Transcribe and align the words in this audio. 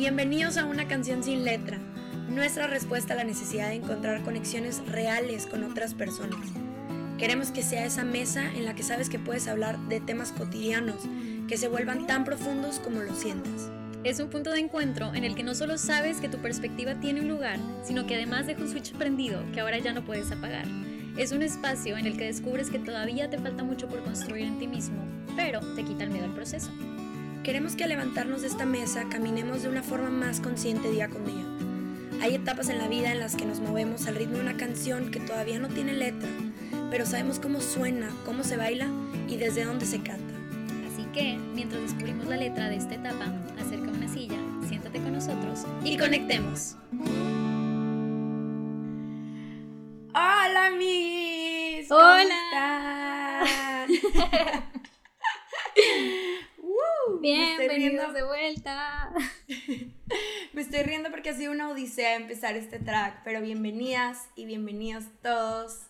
Bienvenidos 0.00 0.56
a 0.56 0.64
Una 0.64 0.88
canción 0.88 1.22
sin 1.22 1.44
letra, 1.44 1.76
nuestra 2.30 2.66
respuesta 2.66 3.12
a 3.12 3.16
la 3.18 3.24
necesidad 3.24 3.68
de 3.68 3.74
encontrar 3.74 4.22
conexiones 4.22 4.80
reales 4.86 5.44
con 5.44 5.62
otras 5.62 5.92
personas. 5.92 6.40
Queremos 7.18 7.50
que 7.50 7.62
sea 7.62 7.84
esa 7.84 8.02
mesa 8.02 8.50
en 8.54 8.64
la 8.64 8.74
que 8.74 8.82
sabes 8.82 9.10
que 9.10 9.18
puedes 9.18 9.46
hablar 9.46 9.78
de 9.90 10.00
temas 10.00 10.32
cotidianos 10.32 11.02
que 11.48 11.58
se 11.58 11.68
vuelvan 11.68 12.06
tan 12.06 12.24
profundos 12.24 12.78
como 12.78 13.02
lo 13.02 13.14
sientas. 13.14 13.70
Es 14.02 14.20
un 14.20 14.30
punto 14.30 14.52
de 14.52 14.60
encuentro 14.60 15.14
en 15.14 15.24
el 15.24 15.34
que 15.34 15.42
no 15.42 15.54
solo 15.54 15.76
sabes 15.76 16.16
que 16.16 16.30
tu 16.30 16.38
perspectiva 16.38 16.94
tiene 16.94 17.20
un 17.20 17.28
lugar, 17.28 17.58
sino 17.84 18.06
que 18.06 18.14
además 18.14 18.46
deja 18.46 18.62
un 18.62 18.70
switch 18.70 18.94
prendido 18.94 19.44
que 19.52 19.60
ahora 19.60 19.80
ya 19.80 19.92
no 19.92 20.02
puedes 20.06 20.32
apagar. 20.32 20.64
Es 21.18 21.32
un 21.32 21.42
espacio 21.42 21.98
en 21.98 22.06
el 22.06 22.16
que 22.16 22.24
descubres 22.24 22.70
que 22.70 22.78
todavía 22.78 23.28
te 23.28 23.36
falta 23.36 23.64
mucho 23.64 23.86
por 23.86 24.02
construir 24.02 24.46
en 24.46 24.58
ti 24.58 24.66
mismo, 24.66 25.04
pero 25.36 25.60
te 25.74 25.84
quita 25.84 26.04
el 26.04 26.10
miedo 26.10 26.24
al 26.24 26.34
proceso. 26.34 26.70
Queremos 27.44 27.74
que 27.74 27.84
al 27.84 27.90
levantarnos 27.90 28.42
de 28.42 28.48
esta 28.48 28.66
mesa 28.66 29.08
caminemos 29.08 29.62
de 29.62 29.68
una 29.68 29.82
forma 29.82 30.10
más 30.10 30.40
consciente 30.40 30.90
día 30.90 31.08
con 31.08 31.24
día. 31.24 31.44
Hay 32.22 32.34
etapas 32.34 32.68
en 32.68 32.78
la 32.78 32.88
vida 32.88 33.12
en 33.12 33.18
las 33.18 33.34
que 33.34 33.46
nos 33.46 33.60
movemos 33.60 34.06
al 34.06 34.16
ritmo 34.16 34.36
de 34.36 34.42
una 34.42 34.56
canción 34.56 35.10
que 35.10 35.20
todavía 35.20 35.58
no 35.58 35.68
tiene 35.68 35.94
letra, 35.94 36.28
pero 36.90 37.06
sabemos 37.06 37.38
cómo 37.38 37.60
suena, 37.60 38.10
cómo 38.26 38.44
se 38.44 38.56
baila 38.56 38.88
y 39.28 39.36
desde 39.36 39.64
dónde 39.64 39.86
se 39.86 40.02
canta. 40.02 40.34
Así 40.92 41.04
que, 41.14 41.38
mientras 41.54 41.80
descubrimos 41.82 42.26
la 42.26 42.36
letra 42.36 42.68
de 42.68 42.76
esta 42.76 42.94
etapa, 42.94 43.32
acerca 43.58 43.90
una 43.90 44.08
silla, 44.08 44.38
siéntate 44.68 45.00
con 45.00 45.12
nosotros 45.12 45.64
y 45.82 45.96
conectemos. 45.96 46.76
Hola. 50.12 50.60
¿Cómo 51.90 52.02
Hola. 52.02 53.42
están? 53.42 53.90
Uh, 56.62 57.20
me 57.20 57.52
estoy 57.52 57.68
Bienvenidos 57.68 57.69
riendo- 57.88 58.12
de 58.12 58.22
vuelta. 58.24 59.12
Me 60.52 60.62
estoy 60.62 60.82
riendo 60.82 61.10
porque 61.10 61.30
ha 61.30 61.34
sido 61.34 61.52
una 61.52 61.68
odisea 61.70 62.16
empezar 62.16 62.56
este 62.56 62.78
track, 62.78 63.22
pero 63.24 63.40
bienvenidas 63.40 64.28
y 64.36 64.44
bienvenidos 64.46 65.04
todos. 65.22 65.86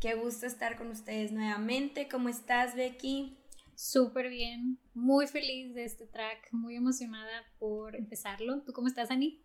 Qué 0.00 0.14
gusto 0.14 0.46
estar 0.46 0.76
con 0.76 0.88
ustedes 0.90 1.32
nuevamente. 1.32 2.08
¿Cómo 2.08 2.28
estás, 2.28 2.74
Becky? 2.74 3.38
Súper 3.76 4.28
bien, 4.28 4.78
muy 4.92 5.26
feliz 5.26 5.74
de 5.74 5.84
este 5.84 6.06
track, 6.06 6.48
muy 6.52 6.76
emocionada 6.76 7.44
por 7.58 7.96
empezarlo. 7.96 8.62
¿Tú 8.62 8.72
cómo 8.72 8.86
estás, 8.86 9.10
Ani? 9.10 9.44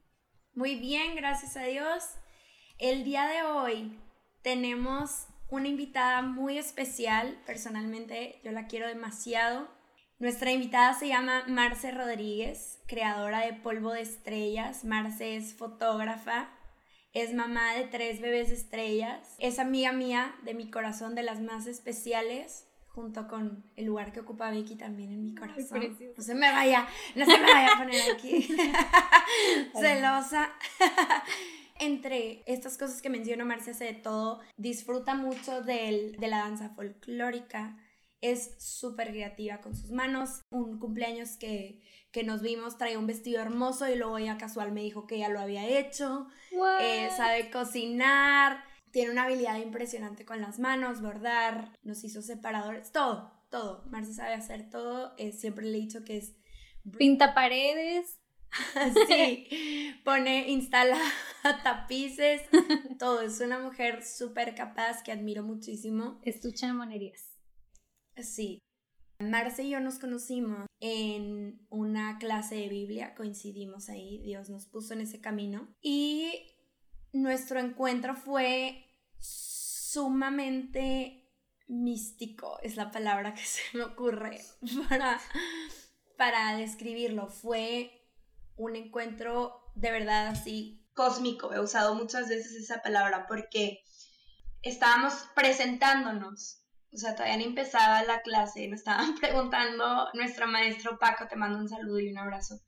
Muy 0.54 0.76
bien, 0.76 1.16
gracias 1.16 1.56
a 1.58 1.64
Dios. 1.64 2.04
El 2.78 3.04
día 3.04 3.26
de 3.28 3.44
hoy 3.44 4.00
tenemos 4.44 5.28
una 5.50 5.68
invitada 5.68 6.22
muy 6.22 6.58
especial. 6.58 7.42
Personalmente 7.46 8.40
yo 8.44 8.52
la 8.52 8.68
quiero 8.68 8.88
demasiado. 8.88 9.68
Nuestra 10.20 10.52
invitada 10.52 10.94
se 10.94 11.08
llama 11.08 11.44
Marce 11.48 11.92
Rodríguez, 11.92 12.80
creadora 12.88 13.46
de 13.46 13.54
Polvo 13.54 13.94
de 13.94 14.02
Estrellas. 14.02 14.84
Marce 14.84 15.38
es 15.38 15.54
fotógrafa, 15.54 16.50
es 17.14 17.34
mamá 17.34 17.74
de 17.76 17.86
tres 17.86 18.20
bebés 18.20 18.52
estrellas, 18.52 19.36
es 19.40 19.60
amiga 19.60 19.94
mía 19.94 20.36
de 20.44 20.54
mi 20.54 20.70
corazón, 20.70 21.16
de 21.16 21.24
las 21.24 21.40
más 21.40 21.68
especiales, 21.68 22.68
junto 22.90 23.30
con 23.30 23.64
el 23.78 23.86
lugar 23.86 24.12
que 24.12 24.20
ocupa 24.20 24.52
Vicky 24.52 24.76
también 24.76 25.14
en 25.14 25.24
mi 25.24 25.36
corazón. 25.36 25.98
No 26.18 26.22
se 26.24 26.36
me 26.36 26.52
vaya, 26.52 26.86
no 27.16 27.26
se 27.26 27.38
me 27.40 27.54
vaya 27.54 27.74
a 27.76 27.78
poner 27.78 28.02
aquí. 28.12 28.46
Celosa. 29.80 30.50
Entre 31.82 32.44
estas 32.46 32.78
cosas 32.78 33.02
que 33.02 33.10
menciono, 33.10 33.46
Marce 33.46 33.72
hace 33.72 33.86
de 33.86 33.94
todo, 33.94 34.42
disfruta 34.58 35.16
mucho 35.16 35.62
del- 35.62 36.18
de 36.18 36.28
la 36.28 36.40
danza 36.40 36.72
folclórica, 36.72 37.78
es 38.22 38.56
súper 38.58 39.10
creativa 39.10 39.62
con 39.62 39.76
sus 39.76 39.92
manos. 39.92 40.42
Un 40.50 40.80
cumpleaños 40.80 41.38
que, 41.38 41.82
que 42.12 42.24
nos 42.24 42.42
vimos 42.42 42.78
traía 42.78 43.00
un 43.00 43.08
vestido 43.08 43.42
hermoso 43.42 43.88
y 43.88 43.96
luego 43.96 44.18
ella 44.18 44.38
casual 44.38 44.72
me 44.72 44.82
dijo 44.82 45.08
que 45.08 45.20
ya 45.20 45.30
lo 45.30 45.40
había 45.40 45.66
hecho. 45.68 46.28
Eh, 46.82 47.10
sabe 47.16 47.50
cocinar, 47.52 48.64
tiene 48.92 49.12
una 49.12 49.24
habilidad 49.24 49.58
impresionante 49.58 50.26
con 50.26 50.42
las 50.42 50.60
manos, 50.60 51.02
bordar, 51.02 51.78
nos 51.84 52.04
hizo 52.04 52.22
separadores, 52.22 52.92
todo, 52.92 53.32
todo. 53.50 53.84
Marce 53.90 54.14
sabe 54.14 54.34
hacer 54.34 54.70
todo, 54.70 55.14
eh, 55.18 55.32
siempre 55.32 55.66
le 55.66 55.78
he 55.78 55.82
dicho 55.82 56.04
que 56.04 56.18
es... 56.18 56.36
Pinta 56.98 57.34
paredes. 57.34 58.20
sí, 59.08 59.48
pone, 60.04 60.50
instala 60.50 60.98
tapices, 61.64 62.42
todo. 62.98 63.22
Es 63.22 63.40
una 63.42 63.60
mujer 63.60 64.04
súper 64.04 64.56
capaz 64.56 65.04
que 65.04 65.12
admiro 65.12 65.44
muchísimo. 65.44 66.20
Estucha 66.24 66.68
de 66.68 66.74
monerías. 66.74 67.29
Sí. 68.24 68.60
Marce 69.20 69.64
y 69.64 69.72
yo 69.72 69.82
nos 69.82 70.00
conocimos 70.00 70.66
en 70.80 71.68
una 71.70 72.18
clase 72.20 72.56
de 72.56 72.70
Biblia, 72.70 73.16
coincidimos 73.16 73.90
ahí, 73.90 74.22
Dios 74.24 74.50
nos 74.50 74.66
puso 74.66 74.94
en 74.94 75.02
ese 75.02 75.20
camino 75.20 75.68
y 75.82 76.56
nuestro 77.12 77.60
encuentro 77.60 78.16
fue 78.16 78.86
sumamente 79.20 81.30
místico, 81.68 82.60
es 82.64 82.78
la 82.78 82.92
palabra 82.92 83.34
que 83.34 83.42
se 83.46 83.62
me 83.74 83.84
ocurre 83.84 84.40
para, 84.88 85.20
para 86.18 86.56
describirlo. 86.56 87.28
Fue 87.28 87.92
un 88.56 88.78
encuentro 88.78 89.60
de 89.76 89.92
verdad 89.92 90.28
así 90.28 90.88
cósmico, 90.94 91.54
he 91.54 91.60
usado 91.60 91.96
muchas 91.96 92.28
veces 92.28 92.54
esa 92.54 92.82
palabra 92.82 93.26
porque 93.28 93.84
estábamos 94.62 95.14
presentándonos 95.36 96.60
o 96.92 96.98
sea, 96.98 97.16
todavía 97.16 97.38
ni 97.38 97.44
empezaba 97.44 98.04
la 98.04 98.22
clase, 98.22 98.68
nos 98.68 98.80
estaban 98.80 99.16
preguntando 99.20 100.10
nuestro 100.14 100.48
maestro 100.48 100.98
Paco, 101.00 101.28
te 101.28 101.36
mando 101.36 101.60
un 101.60 101.70
saludo 101.70 102.00
y 102.00 102.10
un 102.10 102.18
abrazo, 102.18 102.60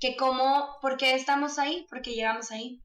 que 0.00 0.16
cómo, 0.16 0.78
por 0.80 0.96
qué 0.96 1.14
estamos 1.14 1.58
ahí, 1.58 1.86
por 1.88 2.02
qué 2.02 2.12
llegamos 2.14 2.50
ahí. 2.50 2.82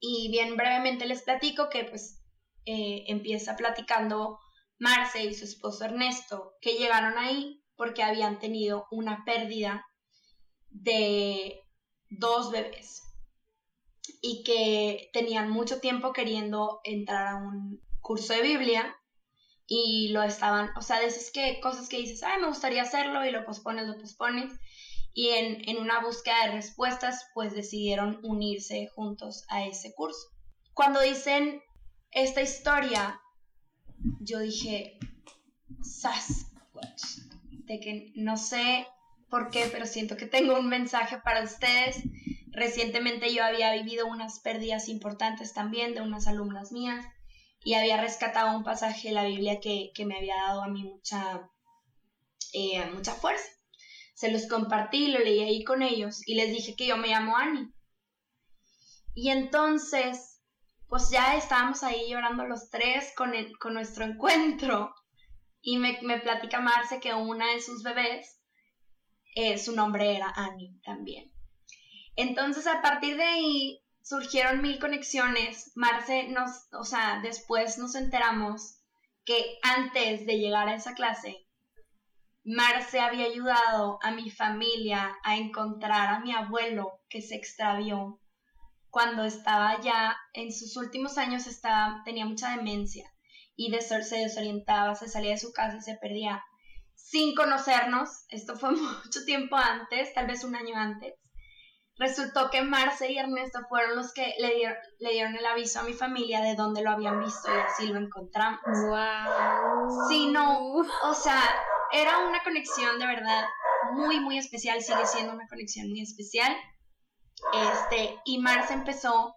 Y 0.00 0.30
bien 0.32 0.56
brevemente 0.56 1.06
les 1.06 1.22
platico 1.22 1.68
que 1.68 1.84
pues 1.84 2.20
eh, 2.64 3.04
empieza 3.06 3.54
platicando 3.54 4.40
Marce 4.80 5.22
y 5.24 5.34
su 5.34 5.44
esposo 5.44 5.84
Ernesto, 5.84 6.54
que 6.60 6.74
llegaron 6.74 7.18
ahí 7.18 7.62
porque 7.76 8.02
habían 8.02 8.40
tenido 8.40 8.88
una 8.90 9.24
pérdida 9.24 9.86
de 10.70 11.60
dos 12.10 12.50
bebés 12.50 13.02
y 14.20 14.42
que 14.42 15.10
tenían 15.12 15.50
mucho 15.50 15.80
tiempo 15.80 16.12
queriendo 16.12 16.80
entrar 16.82 17.28
a 17.28 17.36
un 17.36 17.80
curso 18.00 18.32
de 18.32 18.42
Biblia 18.42 18.96
y 19.74 20.08
lo 20.08 20.22
estaban, 20.22 20.68
o 20.76 20.82
sea, 20.82 21.00
de 21.00 21.06
esas 21.06 21.30
que, 21.30 21.58
cosas 21.60 21.88
que 21.88 21.96
dices, 21.96 22.22
ay, 22.22 22.42
me 22.42 22.48
gustaría 22.48 22.82
hacerlo 22.82 23.24
y 23.24 23.30
lo 23.30 23.46
pospones, 23.46 23.86
lo 23.86 23.98
pospones. 23.98 24.52
Y 25.14 25.28
en, 25.28 25.66
en 25.66 25.78
una 25.78 26.02
búsqueda 26.02 26.44
de 26.44 26.52
respuestas, 26.52 27.24
pues 27.32 27.54
decidieron 27.54 28.20
unirse 28.22 28.90
juntos 28.94 29.44
a 29.48 29.64
ese 29.64 29.94
curso. 29.94 30.28
Cuando 30.74 31.00
dicen 31.00 31.62
esta 32.10 32.42
historia, 32.42 33.18
yo 34.20 34.40
dije, 34.40 34.98
Sasquatch, 35.80 37.02
de 37.64 37.80
que 37.80 38.12
no 38.14 38.36
sé 38.36 38.86
por 39.30 39.48
qué, 39.48 39.70
pero 39.72 39.86
siento 39.86 40.18
que 40.18 40.26
tengo 40.26 40.58
un 40.58 40.68
mensaje 40.68 41.16
para 41.24 41.42
ustedes. 41.44 41.96
Recientemente 42.50 43.32
yo 43.32 43.42
había 43.42 43.72
vivido 43.72 44.06
unas 44.06 44.40
pérdidas 44.40 44.90
importantes 44.90 45.54
también 45.54 45.94
de 45.94 46.02
unas 46.02 46.26
alumnas 46.26 46.72
mías 46.72 47.06
y 47.64 47.74
había 47.74 48.00
rescatado 48.00 48.56
un 48.56 48.64
pasaje 48.64 49.08
de 49.08 49.14
la 49.14 49.24
Biblia 49.24 49.60
que, 49.60 49.90
que 49.94 50.06
me 50.06 50.16
había 50.16 50.36
dado 50.36 50.62
a 50.62 50.68
mí 50.68 50.84
mucha, 50.84 51.48
eh, 52.52 52.84
mucha 52.92 53.14
fuerza. 53.14 53.44
Se 54.14 54.30
los 54.30 54.46
compartí, 54.46 55.08
lo 55.08 55.18
leí 55.18 55.40
ahí 55.42 55.64
con 55.64 55.82
ellos 55.82 56.20
y 56.26 56.34
les 56.36 56.50
dije 56.50 56.76
que 56.76 56.86
yo 56.86 56.96
me 56.96 57.08
llamo 57.08 57.36
Annie. 57.36 57.72
Y 59.14 59.30
entonces, 59.30 60.40
pues 60.88 61.10
ya 61.10 61.36
estábamos 61.36 61.82
ahí 61.82 62.10
llorando 62.10 62.44
los 62.46 62.68
tres 62.70 63.12
con, 63.16 63.34
el- 63.34 63.56
con 63.58 63.74
nuestro 63.74 64.04
encuentro 64.06 64.94
y 65.60 65.78
me, 65.78 66.00
me 66.02 66.18
platica 66.20 66.60
Marce 66.60 67.00
que 67.00 67.14
una 67.14 67.52
de 67.52 67.60
sus 67.62 67.82
bebés, 67.82 68.40
eh, 69.34 69.58
su 69.58 69.74
nombre 69.74 70.16
era 70.16 70.32
Annie 70.34 70.78
también. 70.84 71.32
Entonces, 72.16 72.66
a 72.66 72.82
partir 72.82 73.16
de 73.16 73.24
ahí, 73.24 73.81
surgieron 74.02 74.62
mil 74.62 74.78
conexiones. 74.78 75.72
Marce 75.74 76.28
nos, 76.28 76.50
o 76.72 76.84
sea, 76.84 77.20
después 77.22 77.78
nos 77.78 77.94
enteramos 77.94 78.78
que 79.24 79.58
antes 79.62 80.26
de 80.26 80.38
llegar 80.38 80.68
a 80.68 80.74
esa 80.74 80.94
clase, 80.94 81.46
Marce 82.44 82.98
había 83.00 83.26
ayudado 83.26 83.98
a 84.02 84.10
mi 84.10 84.28
familia 84.30 85.14
a 85.24 85.36
encontrar 85.36 86.08
a 86.10 86.20
mi 86.20 86.32
abuelo 86.32 87.00
que 87.08 87.20
se 87.22 87.36
extravió 87.36 88.20
cuando 88.90 89.24
estaba 89.24 89.80
ya 89.80 90.16
en 90.32 90.52
sus 90.52 90.76
últimos 90.76 91.18
años 91.18 91.46
estaba 91.46 92.02
tenía 92.04 92.26
mucha 92.26 92.50
demencia 92.56 93.08
y 93.54 93.70
des- 93.70 93.86
se 93.88 94.16
desorientaba, 94.16 94.94
se 94.96 95.08
salía 95.08 95.30
de 95.30 95.38
su 95.38 95.52
casa 95.52 95.76
y 95.76 95.82
se 95.82 95.96
perdía 96.00 96.42
sin 96.94 97.34
conocernos. 97.34 98.08
Esto 98.28 98.56
fue 98.56 98.72
mucho 99.04 99.24
tiempo 99.24 99.56
antes, 99.56 100.12
tal 100.12 100.26
vez 100.26 100.42
un 100.44 100.56
año 100.56 100.76
antes 100.76 101.14
resultó 101.96 102.50
que 102.50 102.62
Marce 102.62 103.12
y 103.12 103.18
Ernesto 103.18 103.60
fueron 103.68 103.96
los 103.96 104.12
que 104.12 104.34
le 104.38 104.54
dieron, 104.54 104.76
le 104.98 105.12
dieron 105.12 105.36
el 105.36 105.46
aviso 105.46 105.80
a 105.80 105.84
mi 105.84 105.92
familia 105.92 106.40
de 106.40 106.54
dónde 106.54 106.82
lo 106.82 106.90
habían 106.90 107.20
visto 107.20 107.54
y 107.54 107.58
así 107.58 107.86
lo 107.86 107.98
encontramos. 107.98 108.60
Wow. 108.64 110.08
Sí, 110.08 110.26
no, 110.30 110.74
o 110.74 111.14
sea, 111.14 111.40
era 111.92 112.26
una 112.26 112.42
conexión 112.42 112.98
de 112.98 113.06
verdad 113.06 113.44
muy, 113.92 114.20
muy 114.20 114.38
especial, 114.38 114.82
sigue 114.82 115.06
siendo 115.06 115.32
una 115.32 115.46
conexión 115.48 115.88
muy 115.90 116.02
especial. 116.02 116.56
Este, 117.52 118.18
y 118.24 118.38
Marce 118.38 118.72
empezó 118.72 119.34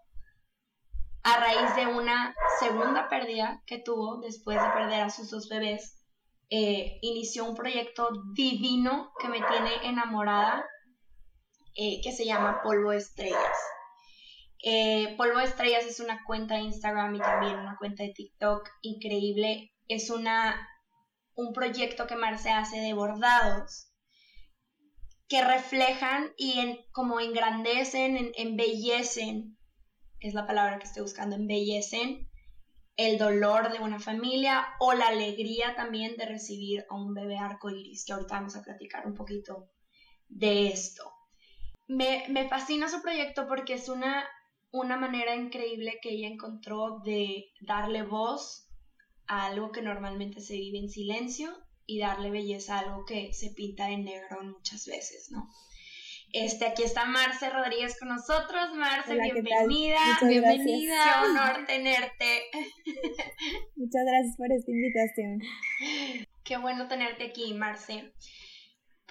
a 1.23 1.37
raíz 1.39 1.75
de 1.75 1.87
una 1.87 2.35
segunda 2.59 3.09
pérdida 3.09 3.63
que 3.65 3.79
tuvo 3.79 4.17
después 4.21 4.61
de 4.61 4.69
perder 4.69 5.01
a 5.01 5.09
sus 5.09 5.31
dos 5.31 5.49
bebés. 5.49 6.03
Eh, 6.51 6.99
inició 7.01 7.45
un 7.45 7.55
proyecto 7.55 8.09
divino 8.35 9.11
que 9.19 9.27
me 9.27 9.41
tiene 9.41 9.71
enamorada, 9.83 10.63
eh, 11.75 12.01
que 12.01 12.11
se 12.11 12.25
llama 12.25 12.61
Polvo 12.63 12.91
Estrellas. 12.91 13.57
Eh, 14.63 15.15
Polvo 15.17 15.39
Estrellas 15.39 15.85
es 15.85 15.99
una 15.99 16.23
cuenta 16.25 16.55
de 16.55 16.61
Instagram 16.61 17.15
y 17.15 17.19
también 17.19 17.59
una 17.59 17.77
cuenta 17.77 18.03
de 18.03 18.13
TikTok 18.13 18.67
increíble. 18.81 19.71
Es 19.87 20.09
una, 20.09 20.67
un 21.35 21.53
proyecto 21.53 22.07
que 22.07 22.15
Marce 22.15 22.49
hace 22.49 22.79
de 22.79 22.93
bordados 22.93 23.91
que 25.27 25.43
reflejan 25.43 26.31
y 26.37 26.59
en, 26.59 26.77
como 26.91 27.19
engrandecen, 27.19 28.31
embellecen, 28.35 29.57
es 30.19 30.33
la 30.33 30.47
palabra 30.47 30.79
que 30.79 30.85
estoy 30.85 31.03
buscando, 31.03 31.35
embellecen 31.35 32.29
el 32.97 33.17
dolor 33.17 33.71
de 33.71 33.79
una 33.79 33.99
familia 33.99 34.65
o 34.79 34.93
la 34.93 35.07
alegría 35.07 35.75
también 35.75 36.15
de 36.15 36.25
recibir 36.25 36.85
a 36.89 36.95
un 36.95 37.13
bebé 37.13 37.37
arcoíris, 37.37 38.05
que 38.05 38.13
ahorita 38.13 38.35
vamos 38.35 38.55
a 38.55 38.61
platicar 38.61 39.05
un 39.05 39.13
poquito 39.13 39.69
de 40.27 40.67
esto. 40.67 41.11
Me, 41.87 42.25
me 42.29 42.47
fascina 42.49 42.87
su 42.87 43.01
proyecto 43.01 43.47
porque 43.47 43.73
es 43.73 43.89
una, 43.89 44.25
una 44.71 44.97
manera 44.97 45.35
increíble 45.35 45.99
que 46.01 46.09
ella 46.09 46.27
encontró 46.27 46.99
de 47.03 47.45
darle 47.61 48.03
voz 48.03 48.67
a 49.27 49.45
algo 49.45 49.71
que 49.71 49.81
normalmente 49.81 50.41
se 50.41 50.55
vive 50.55 50.79
en 50.79 50.89
silencio 50.89 51.51
y 51.85 51.99
darle 51.99 52.31
belleza 52.31 52.75
a 52.75 52.79
algo 52.79 53.05
que 53.05 53.33
se 53.33 53.51
pinta 53.51 53.89
en 53.89 54.05
negro 54.05 54.43
muchas 54.43 54.85
veces, 54.87 55.29
¿no? 55.31 55.47
Este, 56.33 56.65
aquí 56.65 56.83
está 56.83 57.05
Marce 57.05 57.49
Rodríguez 57.49 57.97
con 57.97 58.09
nosotros. 58.09 58.73
Marce, 58.75 59.15
bienvenida. 59.15 59.99
Bienvenida, 60.21 60.95
qué 61.03 61.25
honor 61.29 61.65
tenerte. 61.65 62.41
Muchas 63.75 64.03
gracias 64.05 64.35
por 64.35 64.51
esta 64.51 64.71
invitación. 64.71 65.41
Qué 66.43 66.57
bueno 66.57 66.89
tenerte 66.89 67.27
aquí, 67.27 67.53
Marce. 67.53 68.11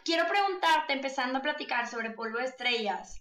Quiero 0.05 0.29
preguntarte, 0.29 0.93
empezando 0.93 1.39
a 1.39 1.43
platicar 1.43 1.89
sobre 1.89 2.11
polvo 2.11 2.39
de 2.39 2.45
estrellas, 2.45 3.21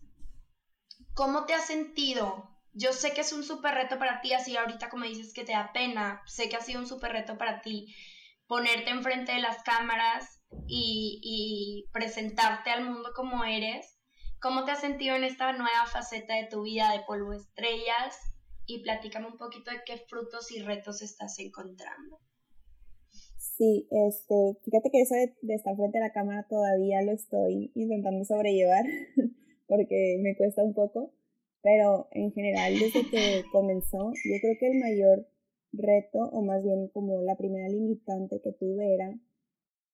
¿cómo 1.14 1.46
te 1.46 1.54
has 1.54 1.66
sentido? 1.66 2.50
Yo 2.74 2.92
sé 2.92 3.14
que 3.14 3.22
es 3.22 3.32
un 3.32 3.44
súper 3.44 3.76
reto 3.76 3.98
para 3.98 4.22
ti, 4.22 4.34
así 4.34 4.58
ahorita 4.58 4.90
como 4.90 5.06
dices 5.06 5.34
que 5.34 5.46
te 5.46 5.54
da 5.54 5.72
pena, 5.72 6.22
sé 6.26 6.50
que 6.50 6.58
ha 6.58 6.62
sido 6.62 6.82
un 6.82 6.88
súper 6.88 7.14
reto 7.14 7.38
para 7.38 7.62
ti 7.62 7.96
ponerte 8.48 8.92
enfrente 8.92 9.32
de 9.32 9.40
las 9.40 9.64
cámaras 9.64 10.42
y, 10.68 11.90
presentarte 11.92 12.70
al 12.70 12.84
mundo 12.84 13.12
como 13.16 13.44
eres. 13.44 13.98
¿Cómo 14.40 14.66
te 14.66 14.72
has 14.72 14.82
sentido 14.82 15.16
en 15.16 15.24
esta 15.24 15.54
nueva 15.54 15.86
faceta 15.88 16.36
de 16.36 16.48
tu 16.50 16.64
vida 16.64 16.92
de 16.92 17.04
polvo 17.08 17.34
estrellas? 17.34 18.16
Y 18.66 18.84
platícame 18.84 19.28
un 19.28 19.38
poquito 19.38 19.72
de 19.72 19.82
qué 19.86 19.98
frutos 19.98 20.52
y 20.52 20.62
retos 20.62 21.02
estás 21.02 21.40
encontrando. 21.40 22.20
Sí, 23.44 23.88
este, 23.92 24.58
fíjate 24.64 24.90
que 24.90 25.02
eso 25.02 25.16
de, 25.16 25.34
de 25.42 25.56
estar 25.56 25.76
frente 25.76 25.98
a 25.98 26.02
la 26.02 26.14
cámara 26.14 26.48
todavía 26.50 27.02
lo 27.02 27.12
estoy 27.12 27.72
intentando 27.76 28.24
sobrellevar 28.24 28.86
porque 29.68 30.18
me 30.22 30.36
cuesta 30.38 30.64
un 30.64 30.74
poco, 30.74 31.12
pero 31.62 32.08
en 32.12 32.32
general 32.32 32.74
desde 32.80 33.10
que 33.10 33.44
comenzó, 33.52 34.14
yo 34.14 34.36
creo 34.42 34.58
que 34.60 34.68
el 34.68 34.80
mayor 34.80 35.28
reto, 35.74 36.20
o 36.20 36.42
más 36.42 36.64
bien 36.64 36.88
como 36.88 37.22
la 37.22 37.36
primera 37.36 37.68
limitante 37.68 38.40
que 38.42 38.54
tuve 38.54 38.94
era 38.94 39.14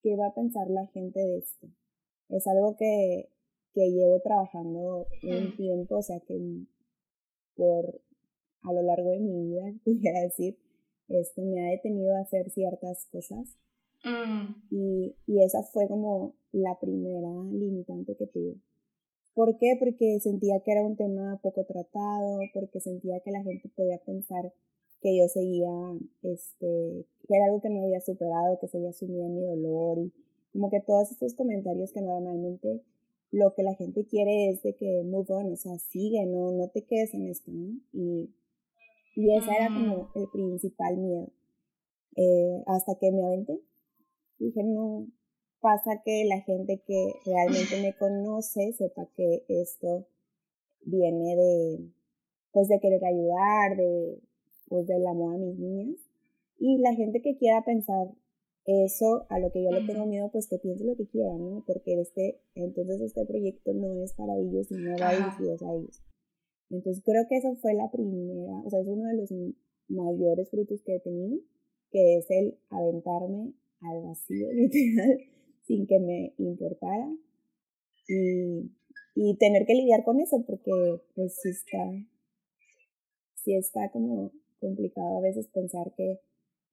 qué 0.04 0.16
va 0.16 0.28
a 0.28 0.36
pensar 0.36 0.70
la 0.70 0.86
gente 0.88 1.20
de 1.20 1.40
esto. 1.40 1.68
Es 2.30 2.46
algo 2.46 2.76
que, 2.78 3.30
que 3.74 3.90
llevo 3.90 4.20
trabajando 4.22 5.08
un 5.24 5.56
tiempo, 5.56 5.98
o 5.98 6.02
sea 6.04 6.20
que 6.20 6.38
por 7.56 8.00
a 8.62 8.74
lo 8.74 8.82
largo 8.84 9.10
de 9.10 9.20
mi 9.20 9.50
vida, 9.50 9.74
pudiera 9.84 10.22
decir, 10.22 10.58
esto 11.10 11.42
me 11.42 11.62
ha 11.62 11.72
detenido 11.72 12.16
a 12.16 12.22
hacer 12.22 12.50
ciertas 12.52 13.06
cosas. 13.12 13.58
Mm. 14.04 14.56
Y, 14.72 15.16
y 15.28 15.44
esa 15.44 15.64
fue 15.64 15.88
como 15.88 16.36
la 16.52 16.80
primera 16.80 17.30
limitante 17.52 18.16
que 18.16 18.28
tuve. 18.28 18.56
¿Por 19.34 19.58
qué? 19.58 19.76
Porque 19.80 20.20
sentía 20.20 20.60
que 20.62 20.72
era 20.72 20.84
un 20.84 20.96
tema 20.96 21.40
poco 21.42 21.64
tratado, 21.66 22.40
porque 22.54 22.80
sentía 22.80 23.20
que 23.22 23.32
la 23.32 23.44
gente 23.44 23.70
podía 23.76 23.98
pensar 24.00 24.54
que 25.02 25.18
yo 25.18 25.28
seguía, 25.28 25.70
este, 26.24 27.06
que 27.28 27.36
era 27.36 27.46
algo 27.46 27.62
que 27.62 27.70
no 27.70 27.84
había 27.84 28.02
superado, 28.02 28.60
que 28.60 28.68
seguía 28.68 28.92
sumido 28.92 29.26
en 29.26 29.36
mi 29.36 29.42
dolor 29.42 30.00
y 30.00 30.12
como 30.52 30.70
que 30.70 30.82
todos 30.82 31.12
estos 31.12 31.36
comentarios 31.36 31.92
que 31.94 32.02
normalmente 32.02 32.82
lo 33.32 33.54
que 33.54 33.64
la 33.64 33.76
gente 33.76 34.06
quiere 34.06 34.50
es 34.50 34.64
de 34.64 34.76
que 34.76 35.04
move 35.04 35.28
on, 35.30 35.54
o 35.54 35.56
sea, 35.56 35.78
sigue, 35.78 36.26
no, 36.26 36.52
no 36.52 36.68
te 36.70 36.84
quedes 36.84 37.14
en 37.14 37.28
esto, 37.28 37.52
¿no? 37.52 37.80
Y, 37.94 38.30
y 39.20 39.36
ese 39.36 39.52
era 39.52 39.68
como 39.68 40.12
el 40.16 40.30
principal 40.30 40.96
miedo. 40.96 41.30
Eh, 42.16 42.64
hasta 42.68 42.96
que 42.96 43.12
me 43.12 43.26
aventé, 43.26 43.60
dije, 44.38 44.64
no, 44.64 45.08
pasa 45.60 46.02
que 46.06 46.24
la 46.24 46.40
gente 46.40 46.82
que 46.88 47.16
realmente 47.26 47.82
me 47.82 47.94
conoce 47.98 48.72
sepa 48.72 49.10
que 49.18 49.44
esto 49.50 50.08
viene 50.86 51.36
de, 51.36 51.92
pues 52.54 52.70
de 52.70 52.80
querer 52.80 53.04
ayudar, 53.04 53.76
de, 53.76 54.22
pues 54.70 54.88
del 54.88 55.06
amor 55.06 55.36
a 55.36 55.38
mis 55.38 55.60
niñas. 55.60 56.00
Y 56.58 56.78
la 56.78 56.94
gente 56.94 57.22
que 57.22 57.36
quiera 57.36 57.66
pensar 57.66 58.08
eso, 58.64 59.26
a 59.28 59.38
lo 59.40 59.52
que 59.52 59.66
yo 59.66 59.72
le 59.72 59.86
tengo 59.86 60.06
miedo, 60.06 60.30
pues 60.32 60.48
que 60.48 60.60
piense 60.60 60.86
lo 60.86 60.96
que 60.96 61.08
quiera, 61.08 61.34
¿no? 61.34 61.62
Porque 61.68 62.00
este, 62.00 62.40
entonces 62.56 63.02
este 63.02 63.26
proyecto 63.26 63.74
no 63.74 64.02
es 64.02 64.14
para 64.14 64.38
ellos 64.38 64.72
y 64.72 64.76
no 64.76 64.96
va 64.98 65.12
dirigido 65.12 65.58
a 65.68 65.74
ellos. 65.74 66.02
Entonces 66.70 67.04
creo 67.04 67.28
que 67.28 67.38
eso 67.38 67.56
fue 67.56 67.74
la 67.74 67.90
primera, 67.90 68.54
o 68.64 68.70
sea, 68.70 68.80
es 68.80 68.88
uno 68.88 69.08
de 69.08 69.16
los 69.16 69.34
mayores 69.88 70.50
frutos 70.50 70.82
que 70.84 70.96
he 70.96 71.00
tenido, 71.00 71.40
que 71.92 72.18
es 72.18 72.30
el 72.30 72.58
aventarme 72.70 73.54
al 73.82 74.04
vacío, 74.04 74.48
literal, 74.54 75.20
sin 75.66 75.88
que 75.88 76.00
me 76.00 76.34
importara. 76.38 77.10
Y, 78.08 78.72
y 79.16 79.38
tener 79.38 79.66
que 79.66 79.76
lidiar 79.76 80.04
con 80.04 80.20
eso, 80.20 80.44
porque 80.46 80.72
pues 81.16 81.36
sí 81.42 81.50
está, 81.50 81.92
sí 83.36 83.56
está 83.56 83.92
como 83.92 84.32
complicado 84.60 85.18
a 85.18 85.22
veces 85.22 85.48
pensar 85.48 85.94
que 85.96 86.20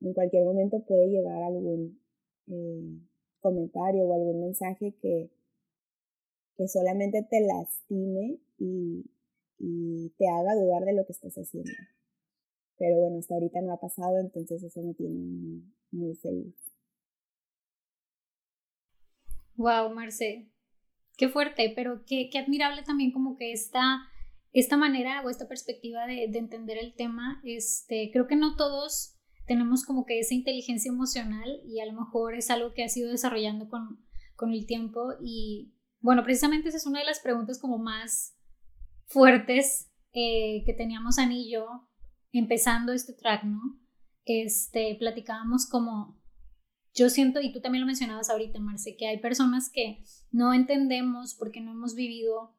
en 0.00 0.12
cualquier 0.12 0.44
momento 0.44 0.84
puede 0.86 1.08
llegar 1.08 1.42
algún 1.42 2.00
eh, 2.48 3.00
comentario 3.40 4.04
o 4.04 4.14
algún 4.14 4.40
mensaje 4.40 4.94
que, 5.00 5.30
que 6.56 6.68
solamente 6.68 7.26
te 7.28 7.40
lastime 7.40 8.38
y, 8.58 9.04
y 9.58 10.10
te 10.18 10.28
haga 10.28 10.54
dudar 10.54 10.84
de 10.84 10.94
lo 10.94 11.04
que 11.06 11.12
estás 11.12 11.34
haciendo. 11.34 11.72
Pero 12.78 13.00
bueno, 13.00 13.18
hasta 13.18 13.34
ahorita 13.34 13.60
no 13.62 13.72
ha 13.72 13.80
pasado, 13.80 14.18
entonces 14.18 14.62
eso 14.62 14.82
me 14.82 14.94
tiene 14.94 15.62
muy, 15.90 16.14
feliz. 16.16 16.54
Wow, 19.56 19.90
Marce, 19.94 20.50
qué 21.16 21.28
fuerte, 21.28 21.72
pero 21.74 22.04
qué, 22.04 22.28
qué 22.30 22.38
admirable 22.38 22.82
también 22.82 23.12
como 23.12 23.36
que 23.36 23.52
esta 23.52 24.06
esta 24.58 24.78
manera 24.78 25.22
o 25.22 25.28
esta 25.28 25.48
perspectiva 25.48 26.06
de, 26.06 26.24
entender 26.24 26.78
el 26.78 26.94
tema, 26.94 27.42
este, 27.44 28.08
creo 28.10 28.26
que 28.26 28.36
no 28.36 28.56
todos 28.56 29.14
tenemos 29.46 29.84
como 29.84 30.06
que 30.06 30.18
esa 30.18 30.32
inteligencia 30.32 30.88
emocional 30.88 31.60
y 31.66 31.80
a 31.80 31.86
lo 31.86 31.92
mejor 31.92 32.34
es 32.34 32.50
algo 32.50 32.72
que 32.72 32.82
ha 32.82 32.88
sido 32.88 33.10
desarrollando 33.10 33.68
con, 33.68 34.02
con 34.34 34.52
el 34.52 34.66
tiempo 34.66 35.12
y 35.20 35.74
bueno, 36.00 36.24
precisamente 36.24 36.70
esa 36.70 36.78
es 36.78 36.86
una 36.86 37.00
de 37.00 37.04
las 37.04 37.20
preguntas 37.20 37.58
como 37.60 37.76
más 37.76 38.35
fuertes 39.06 39.90
eh, 40.12 40.62
que 40.64 40.74
teníamos 40.74 41.18
Ani 41.18 41.46
y 41.46 41.52
yo 41.52 41.88
empezando 42.32 42.92
este 42.92 43.12
track, 43.12 43.44
¿no? 43.44 43.60
Este, 44.24 44.96
platicábamos 44.98 45.68
como, 45.68 46.20
yo 46.94 47.08
siento, 47.10 47.40
y 47.40 47.52
tú 47.52 47.60
también 47.60 47.82
lo 47.82 47.86
mencionabas 47.86 48.30
ahorita, 48.30 48.58
Marce, 48.60 48.96
que 48.96 49.06
hay 49.06 49.18
personas 49.18 49.70
que 49.72 50.04
no 50.30 50.52
entendemos 50.52 51.34
porque 51.38 51.60
no 51.60 51.72
hemos 51.72 51.94
vivido 51.94 52.56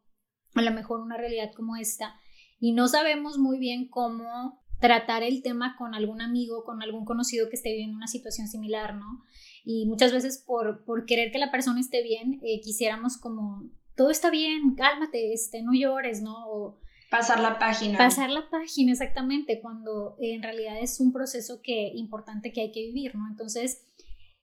a 0.56 0.62
lo 0.62 0.72
mejor 0.72 1.02
una 1.02 1.18
realidad 1.18 1.52
como 1.56 1.76
esta 1.76 2.16
y 2.60 2.72
no 2.72 2.88
sabemos 2.88 3.38
muy 3.38 3.60
bien 3.60 3.88
cómo 3.90 4.64
tratar 4.80 5.24
el 5.24 5.42
tema 5.42 5.76
con 5.78 5.96
algún 5.96 6.22
amigo, 6.22 6.64
con 6.64 6.82
algún 6.82 7.06
conocido 7.06 7.50
que 7.50 7.56
esté 7.56 7.72
viviendo 7.72 7.98
una 7.98 8.08
situación 8.08 8.48
similar, 8.48 8.96
¿no? 8.96 9.24
Y 9.64 9.86
muchas 9.88 10.12
veces 10.14 10.44
por, 10.46 10.86
por 10.86 11.06
querer 11.06 11.32
que 11.32 11.40
la 11.40 11.52
persona 11.52 11.80
esté 11.80 12.04
bien, 12.04 12.40
eh, 12.44 12.62
quisiéramos 12.62 13.18
como, 13.18 13.70
todo 13.98 14.10
está 14.10 14.30
bien, 14.30 14.76
cálmate, 14.76 15.34
este, 15.34 15.62
no 15.62 15.74
llores, 15.74 16.22
¿no? 16.22 16.80
pasar 17.10 17.40
la 17.40 17.58
página. 17.60 17.98
Pasar 17.98 18.30
la 18.30 18.50
página, 18.50 18.94
exactamente, 18.94 19.60
cuando 19.62 20.16
en 20.20 20.44
realidad 20.44 20.78
es 20.80 21.00
un 21.02 21.12
proceso 21.12 21.62
que, 21.62 21.92
importante 21.96 22.54
que 22.54 22.62
hay 22.62 22.72
que 22.72 22.82
vivir, 22.82 23.16
¿no? 23.16 23.28
Entonces, 23.30 23.86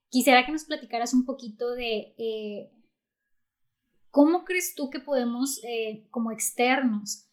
quisiera 0.09 0.45
que 0.45 0.53
nos 0.53 0.65
platicaras 0.65 1.15
un 1.15 1.25
poquito 1.25 1.71
de 1.73 2.15
eh, 2.19 2.71
¿Cómo 4.15 4.45
crees 4.45 4.77
tú 4.77 4.91
que 4.91 5.01
podemos, 5.01 5.59
eh, 5.65 6.07
como 6.13 6.31
externos, 6.31 7.29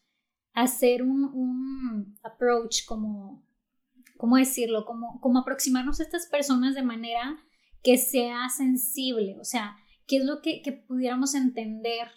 hacer 0.52 1.04
un, 1.04 2.18
approach, 2.24 2.84
como, 2.86 3.46
¿cómo 4.16 4.36
decirlo? 4.36 4.84
Como, 4.84 5.20
como 5.20 5.38
aproximarnos 5.38 6.00
a 6.00 6.02
estas 6.02 6.26
personas 6.26 6.74
de 6.74 6.82
manera 6.82 7.38
que 7.84 7.98
sea 7.98 8.48
sensible, 8.48 9.38
o 9.40 9.44
sea, 9.44 9.76
¿qué 10.06 10.16
es 10.16 10.24
lo 10.24 10.40
que, 10.40 10.62
pudiéramos 10.86 11.34
entender 11.34 12.08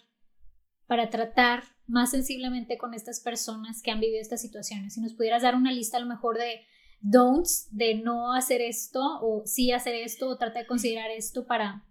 para 0.86 1.10
tratar 1.10 1.62
más 1.86 2.10
sensiblemente 2.10 2.78
con 2.78 2.94
estas 2.94 3.20
personas 3.20 3.82
que 3.82 3.90
han 3.90 4.00
vivido 4.00 4.20
estas 4.20 4.40
situaciones? 4.40 4.94
Si 4.94 5.00
nos 5.00 5.14
pudieras 5.14 5.42
dar 5.42 5.54
una 5.54 5.72
lista 5.72 5.96
a 5.96 6.00
lo 6.00 6.06
mejor 6.06 6.38
de 6.38 6.60
don'ts, 7.00 7.68
de 7.70 7.96
no 7.96 8.32
hacer 8.32 8.60
esto 8.60 9.00
o 9.20 9.42
sí 9.46 9.72
hacer 9.72 9.94
esto 9.94 10.28
o 10.28 10.38
trata 10.38 10.60
de 10.60 10.66
considerar 10.66 11.10
esto 11.10 11.46
para, 11.46 11.84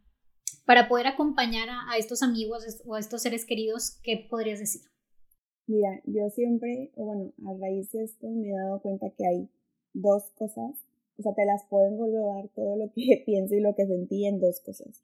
para 0.66 0.88
poder 0.88 1.08
acompañar 1.08 1.70
a, 1.70 1.98
estos 1.98 2.24
amigos 2.24 2.82
o 2.86 2.96
a 2.96 3.00
estos 3.00 3.22
seres 3.22 3.46
queridos, 3.46 4.00
¿qué 4.04 4.28
podrías 4.30 4.60
decir? 4.60 4.82
Mira, 5.68 6.02
yo 6.06 6.30
siempre, 6.30 6.92
o 6.96 7.06
bueno, 7.06 7.34
a 7.48 7.58
raíz 7.60 7.92
de 7.92 8.04
esto 8.04 8.28
me 8.30 8.50
he 8.50 8.54
dado 8.54 8.82
cuenta 8.82 9.10
que 9.18 9.26
hay 9.26 9.50
dos 9.94 10.32
cosas, 10.36 10.86
o 11.18 11.24
sea, 11.24 11.34
te 11.34 11.46
las 11.46 11.66
puedo 11.70 11.88
englobar 11.88 12.50
todo 12.50 12.76
lo 12.76 12.92
que 12.94 13.24
pienso 13.26 13.56
y 13.56 13.62
lo 13.62 13.74
que 13.76 13.88
sentí 13.88 14.28
en 14.28 14.40
dos 14.40 14.60
cosas. 14.64 15.04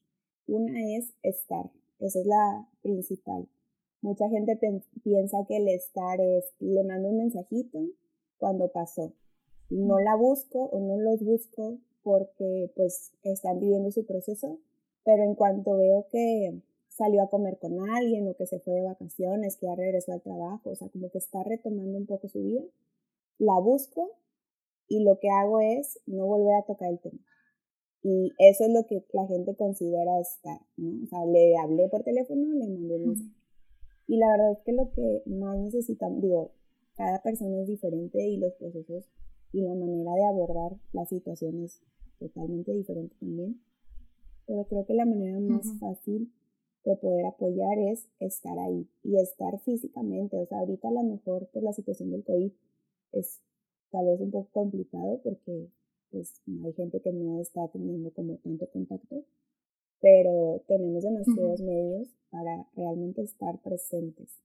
Una 0.51 0.97
es 0.97 1.13
estar, 1.23 1.71
esa 2.01 2.19
es 2.19 2.25
la 2.25 2.67
principal. 2.81 3.47
Mucha 4.01 4.27
gente 4.27 4.59
piensa 5.01 5.45
que 5.47 5.55
el 5.55 5.69
estar 5.69 6.19
es, 6.19 6.51
le 6.59 6.83
mando 6.83 7.07
un 7.07 7.19
mensajito 7.19 7.79
cuando 8.37 8.67
pasó. 8.67 9.13
No 9.69 9.97
la 10.01 10.13
busco 10.17 10.65
o 10.65 10.79
no 10.81 10.99
los 10.99 11.23
busco 11.23 11.77
porque 12.03 12.69
pues 12.75 13.13
están 13.23 13.61
viviendo 13.61 13.91
su 13.91 14.05
proceso, 14.05 14.59
pero 15.05 15.23
en 15.23 15.35
cuanto 15.35 15.77
veo 15.77 16.07
que 16.11 16.61
salió 16.89 17.23
a 17.23 17.29
comer 17.29 17.57
con 17.57 17.79
alguien 17.89 18.27
o 18.27 18.35
que 18.35 18.45
se 18.45 18.59
fue 18.59 18.73
de 18.73 18.83
vacaciones, 18.83 19.55
que 19.55 19.67
ya 19.67 19.75
regresó 19.75 20.11
al 20.11 20.21
trabajo, 20.21 20.71
o 20.71 20.75
sea, 20.75 20.89
como 20.89 21.09
que 21.11 21.19
está 21.19 21.43
retomando 21.43 21.97
un 21.97 22.07
poco 22.07 22.27
su 22.27 22.43
vida, 22.43 22.63
la 23.37 23.57
busco 23.57 24.17
y 24.89 25.01
lo 25.05 25.17
que 25.17 25.29
hago 25.29 25.61
es 25.61 26.01
no 26.07 26.25
volver 26.25 26.55
a 26.55 26.63
tocar 26.63 26.89
el 26.89 26.99
tema. 26.99 27.19
Y 28.03 28.33
eso 28.39 28.65
es 28.65 28.73
lo 28.73 28.85
que 28.87 29.05
la 29.13 29.27
gente 29.27 29.55
considera 29.55 30.19
estar, 30.19 30.59
¿no? 30.77 31.03
O 31.03 31.07
sea, 31.07 31.25
le 31.25 31.55
hablé 31.57 31.87
por 31.87 32.03
teléfono, 32.03 32.53
le 32.53 32.67
mandé 32.67 32.95
un 32.95 33.07
mensaje. 33.07 33.31
Y 34.07 34.17
la 34.17 34.27
verdad 34.31 34.51
es 34.53 34.59
que 34.65 34.73
lo 34.73 34.91
que 34.91 35.23
más 35.27 35.57
necesitamos, 35.59 36.21
digo, 36.21 36.51
cada 36.95 37.21
persona 37.21 37.61
es 37.61 37.67
diferente 37.67 38.27
y 38.27 38.37
los 38.37 38.53
procesos 38.53 39.05
y 39.53 39.61
la 39.61 39.75
manera 39.75 40.13
de 40.13 40.25
abordar 40.25 40.77
la 40.93 41.05
situación 41.05 41.63
es 41.63 41.81
totalmente 42.19 42.73
diferente 42.73 43.15
también. 43.19 43.61
Pero 44.47 44.65
creo 44.65 44.85
que 44.85 44.93
la 44.93 45.05
manera 45.05 45.39
más 45.39 45.65
fácil 45.79 46.31
de 46.83 46.95
poder 46.95 47.25
apoyar 47.25 47.77
es 47.77 48.07
estar 48.19 48.57
ahí 48.57 48.87
y 49.03 49.17
estar 49.17 49.59
físicamente. 49.59 50.37
O 50.37 50.45
sea, 50.45 50.59
ahorita 50.59 50.87
a 50.87 50.91
lo 50.91 51.03
mejor 51.03 51.47
por 51.47 51.63
la 51.63 51.73
situación 51.73 52.11
del 52.11 52.23
COVID 52.23 52.51
es 53.13 53.41
tal 53.91 54.05
vez 54.07 54.19
un 54.19 54.31
poco 54.31 54.49
complicado 54.51 55.21
porque 55.23 55.69
pues 56.11 56.41
hay 56.47 56.73
gente 56.73 57.01
que 57.01 57.11
no 57.11 57.39
está 57.39 57.67
teniendo 57.69 58.11
como 58.11 58.37
tanto 58.37 58.69
contacto, 58.71 59.23
pero 59.99 60.63
tenemos 60.67 61.03
demasiados 61.03 61.61
medios 61.61 62.09
para 62.29 62.67
realmente 62.75 63.21
estar 63.21 63.61
presentes. 63.61 64.41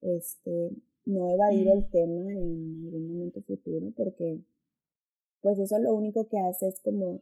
Este, 0.00 0.70
no 1.04 1.30
evadir 1.30 1.68
el 1.68 1.88
tema 1.90 2.32
en 2.32 2.84
algún 2.84 3.08
momento 3.08 3.42
futuro 3.42 3.92
porque 3.96 4.40
pues 5.40 5.58
eso 5.58 5.78
lo 5.78 5.94
único 5.94 6.28
que 6.28 6.38
hace 6.38 6.68
es 6.68 6.80
como 6.80 7.20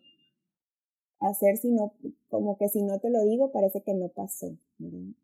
hacer 1.20 1.56
si 1.56 1.70
no, 1.70 1.94
como 2.28 2.58
que 2.58 2.68
si 2.68 2.82
no 2.82 2.98
te 2.98 3.10
lo 3.10 3.24
digo 3.24 3.52
parece 3.52 3.82
que 3.82 3.94
no 3.94 4.08
pasó, 4.08 4.56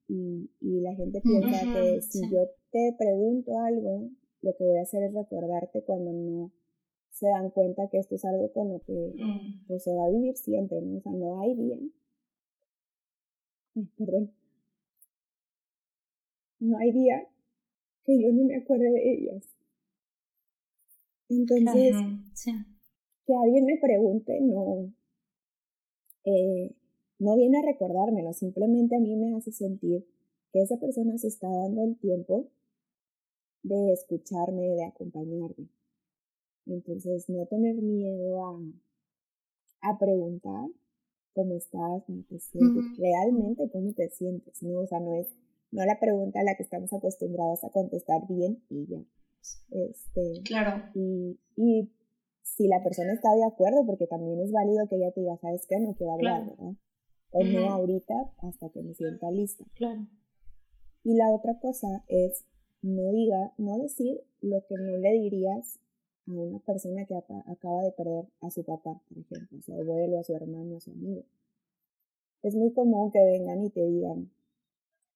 Y, 0.08 0.50
y 0.60 0.80
la 0.80 0.94
gente 0.94 1.20
piensa 1.20 1.60
que 1.74 2.00
si 2.02 2.20
yo 2.30 2.48
te 2.70 2.94
pregunto 2.98 3.58
algo, 3.58 4.08
lo 4.40 4.56
que 4.56 4.64
voy 4.64 4.78
a 4.78 4.82
hacer 4.82 5.02
es 5.02 5.14
recordarte 5.14 5.82
cuando 5.82 6.12
no 6.12 6.52
se 7.12 7.28
dan 7.28 7.50
cuenta 7.50 7.88
que 7.88 7.98
esto 7.98 8.16
es 8.16 8.24
algo 8.24 8.52
con 8.52 8.68
lo 8.68 8.80
que 8.80 9.14
mm. 9.16 9.66
pues, 9.68 9.84
se 9.84 9.94
va 9.94 10.06
a 10.06 10.10
vivir 10.10 10.36
siempre, 10.36 10.82
¿no? 10.82 10.98
O 10.98 11.00
sea, 11.00 11.12
no 11.12 11.40
hay 11.40 11.54
día 11.54 11.78
perdón. 13.96 14.32
No 16.60 16.78
hay 16.78 16.92
día 16.92 17.28
que 18.04 18.20
yo 18.20 18.32
no 18.32 18.44
me 18.44 18.56
acuerde 18.56 18.90
de 18.90 19.12
ellas. 19.12 19.48
Entonces, 21.28 21.94
que 23.26 23.34
alguien 23.34 23.64
me 23.64 23.78
pregunte, 23.78 24.38
no, 24.42 24.92
eh, 26.24 26.74
no 27.18 27.36
viene 27.36 27.58
a 27.58 27.62
recordármelo, 27.62 28.32
simplemente 28.32 28.96
a 28.96 29.00
mí 29.00 29.16
me 29.16 29.34
hace 29.34 29.50
sentir 29.50 30.06
que 30.52 30.60
esa 30.60 30.78
persona 30.78 31.16
se 31.16 31.28
está 31.28 31.48
dando 31.48 31.84
el 31.84 31.96
tiempo 31.98 32.50
de 33.62 33.92
escucharme, 33.92 34.62
de 34.62 34.84
acompañarme. 34.84 35.68
Entonces, 36.66 37.28
no 37.28 37.46
tener 37.46 37.76
miedo 37.76 38.44
a, 38.44 39.90
a 39.90 39.98
preguntar 39.98 40.68
cómo 41.34 41.54
estás, 41.54 42.04
cómo 42.06 42.22
te 42.28 42.38
sientes, 42.38 42.98
realmente 42.98 43.70
cómo 43.70 43.92
te 43.94 44.08
sientes, 44.10 44.62
¿no? 44.62 44.80
O 44.80 44.86
sea, 44.86 45.00
no 45.00 45.14
es, 45.14 45.28
no 45.70 45.84
la 45.84 45.98
pregunta 45.98 46.40
a 46.40 46.44
la 46.44 46.54
que 46.56 46.62
estamos 46.62 46.92
acostumbrados 46.92 47.64
a 47.64 47.70
contestar 47.70 48.26
bien 48.28 48.62
y 48.68 48.86
ya. 48.86 49.02
Este, 49.70 50.42
claro. 50.44 50.84
Y, 50.94 51.38
y 51.56 51.90
si 52.42 52.68
la 52.68 52.82
persona 52.82 53.12
está 53.12 53.34
de 53.34 53.44
acuerdo, 53.44 53.84
porque 53.86 54.06
también 54.06 54.40
es 54.40 54.52
válido 54.52 54.86
que 54.88 54.96
ella 54.96 55.12
te 55.12 55.20
diga, 55.20 55.36
¿sabes 55.38 55.66
qué? 55.66 55.78
No 55.80 55.94
quiero 55.94 56.12
hablar, 56.12 56.46
¿verdad? 56.46 56.74
O 57.30 57.42
no 57.42 57.70
ahorita 57.70 58.14
hasta 58.42 58.68
que 58.68 58.82
me 58.82 58.94
sienta 58.94 59.30
lista. 59.30 59.64
Claro. 59.74 60.06
Y 61.02 61.14
la 61.14 61.30
otra 61.30 61.58
cosa 61.58 62.04
es 62.08 62.44
no 62.82 63.10
diga, 63.10 63.54
no 63.58 63.78
decir 63.78 64.20
lo 64.40 64.64
que 64.66 64.74
no 64.76 64.98
le 64.98 65.12
dirías 65.12 65.78
a 66.40 66.44
una 66.44 66.58
persona 66.60 67.04
que 67.04 67.14
acaba 67.14 67.82
de 67.82 67.92
perder 67.92 68.26
a 68.40 68.50
su 68.50 68.64
papá, 68.64 69.00
por 69.08 69.18
ejemplo, 69.18 69.58
a 69.58 69.62
su 69.62 69.72
abuelo, 69.74 70.18
a 70.18 70.24
su 70.24 70.34
hermano, 70.34 70.76
a 70.76 70.80
su 70.80 70.90
amigo. 70.90 71.24
Es 72.42 72.54
muy 72.54 72.72
común 72.72 73.10
que 73.12 73.24
vengan 73.24 73.64
y 73.64 73.70
te 73.70 73.86
digan, 73.86 74.30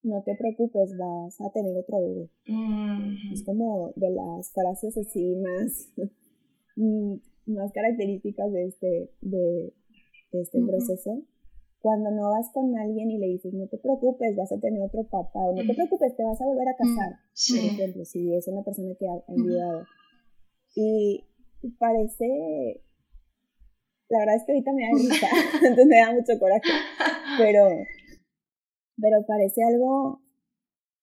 no 0.03 0.23
te 0.23 0.35
preocupes, 0.35 0.97
vas 0.97 1.39
a 1.41 1.51
tener 1.51 1.75
otro 1.77 1.99
bebé. 1.99 2.29
Es 3.33 3.43
como 3.43 3.91
de 3.95 4.09
las 4.11 4.51
frases 4.51 4.97
así 4.97 5.35
más, 5.35 5.91
mm, 6.75 7.15
más 7.47 7.71
características 7.73 8.51
de 8.51 8.65
este, 8.65 9.11
de, 9.21 9.73
este 10.31 10.61
proceso. 10.65 11.21
Cuando 11.79 12.11
no 12.11 12.31
vas 12.31 12.49
con 12.53 12.75
alguien 12.77 13.11
y 13.11 13.17
le 13.17 13.27
dices, 13.27 13.53
no 13.53 13.67
te 13.67 13.77
preocupes, 13.77 14.35
vas 14.35 14.51
a 14.51 14.59
tener 14.59 14.81
otro 14.81 15.03
papá, 15.03 15.39
o 15.39 15.53
no 15.53 15.61
te 15.65 15.73
preocupes, 15.73 16.15
te 16.15 16.23
vas 16.23 16.41
a 16.41 16.45
volver 16.45 16.67
a 16.67 16.75
casar, 16.75 17.19
por 17.49 17.57
ejemplo, 17.59 18.03
si 18.03 18.33
es 18.33 18.47
una 18.47 18.63
persona 18.63 18.93
que 18.95 19.07
ha 19.07 19.23
enviado. 19.27 19.83
Y 20.75 21.25
parece, 21.79 22.83
la 24.09 24.19
verdad 24.19 24.35
es 24.35 24.43
que 24.45 24.51
ahorita 24.51 24.71
me 24.73 24.83
da 24.83 24.89
risa, 24.93 25.27
entonces 25.61 25.87
me 25.87 25.97
da 25.97 26.11
mucho 26.11 26.39
coraje, 26.39 26.61
pero, 27.37 27.67
pero 29.01 29.25
parece 29.25 29.63
algo 29.63 30.21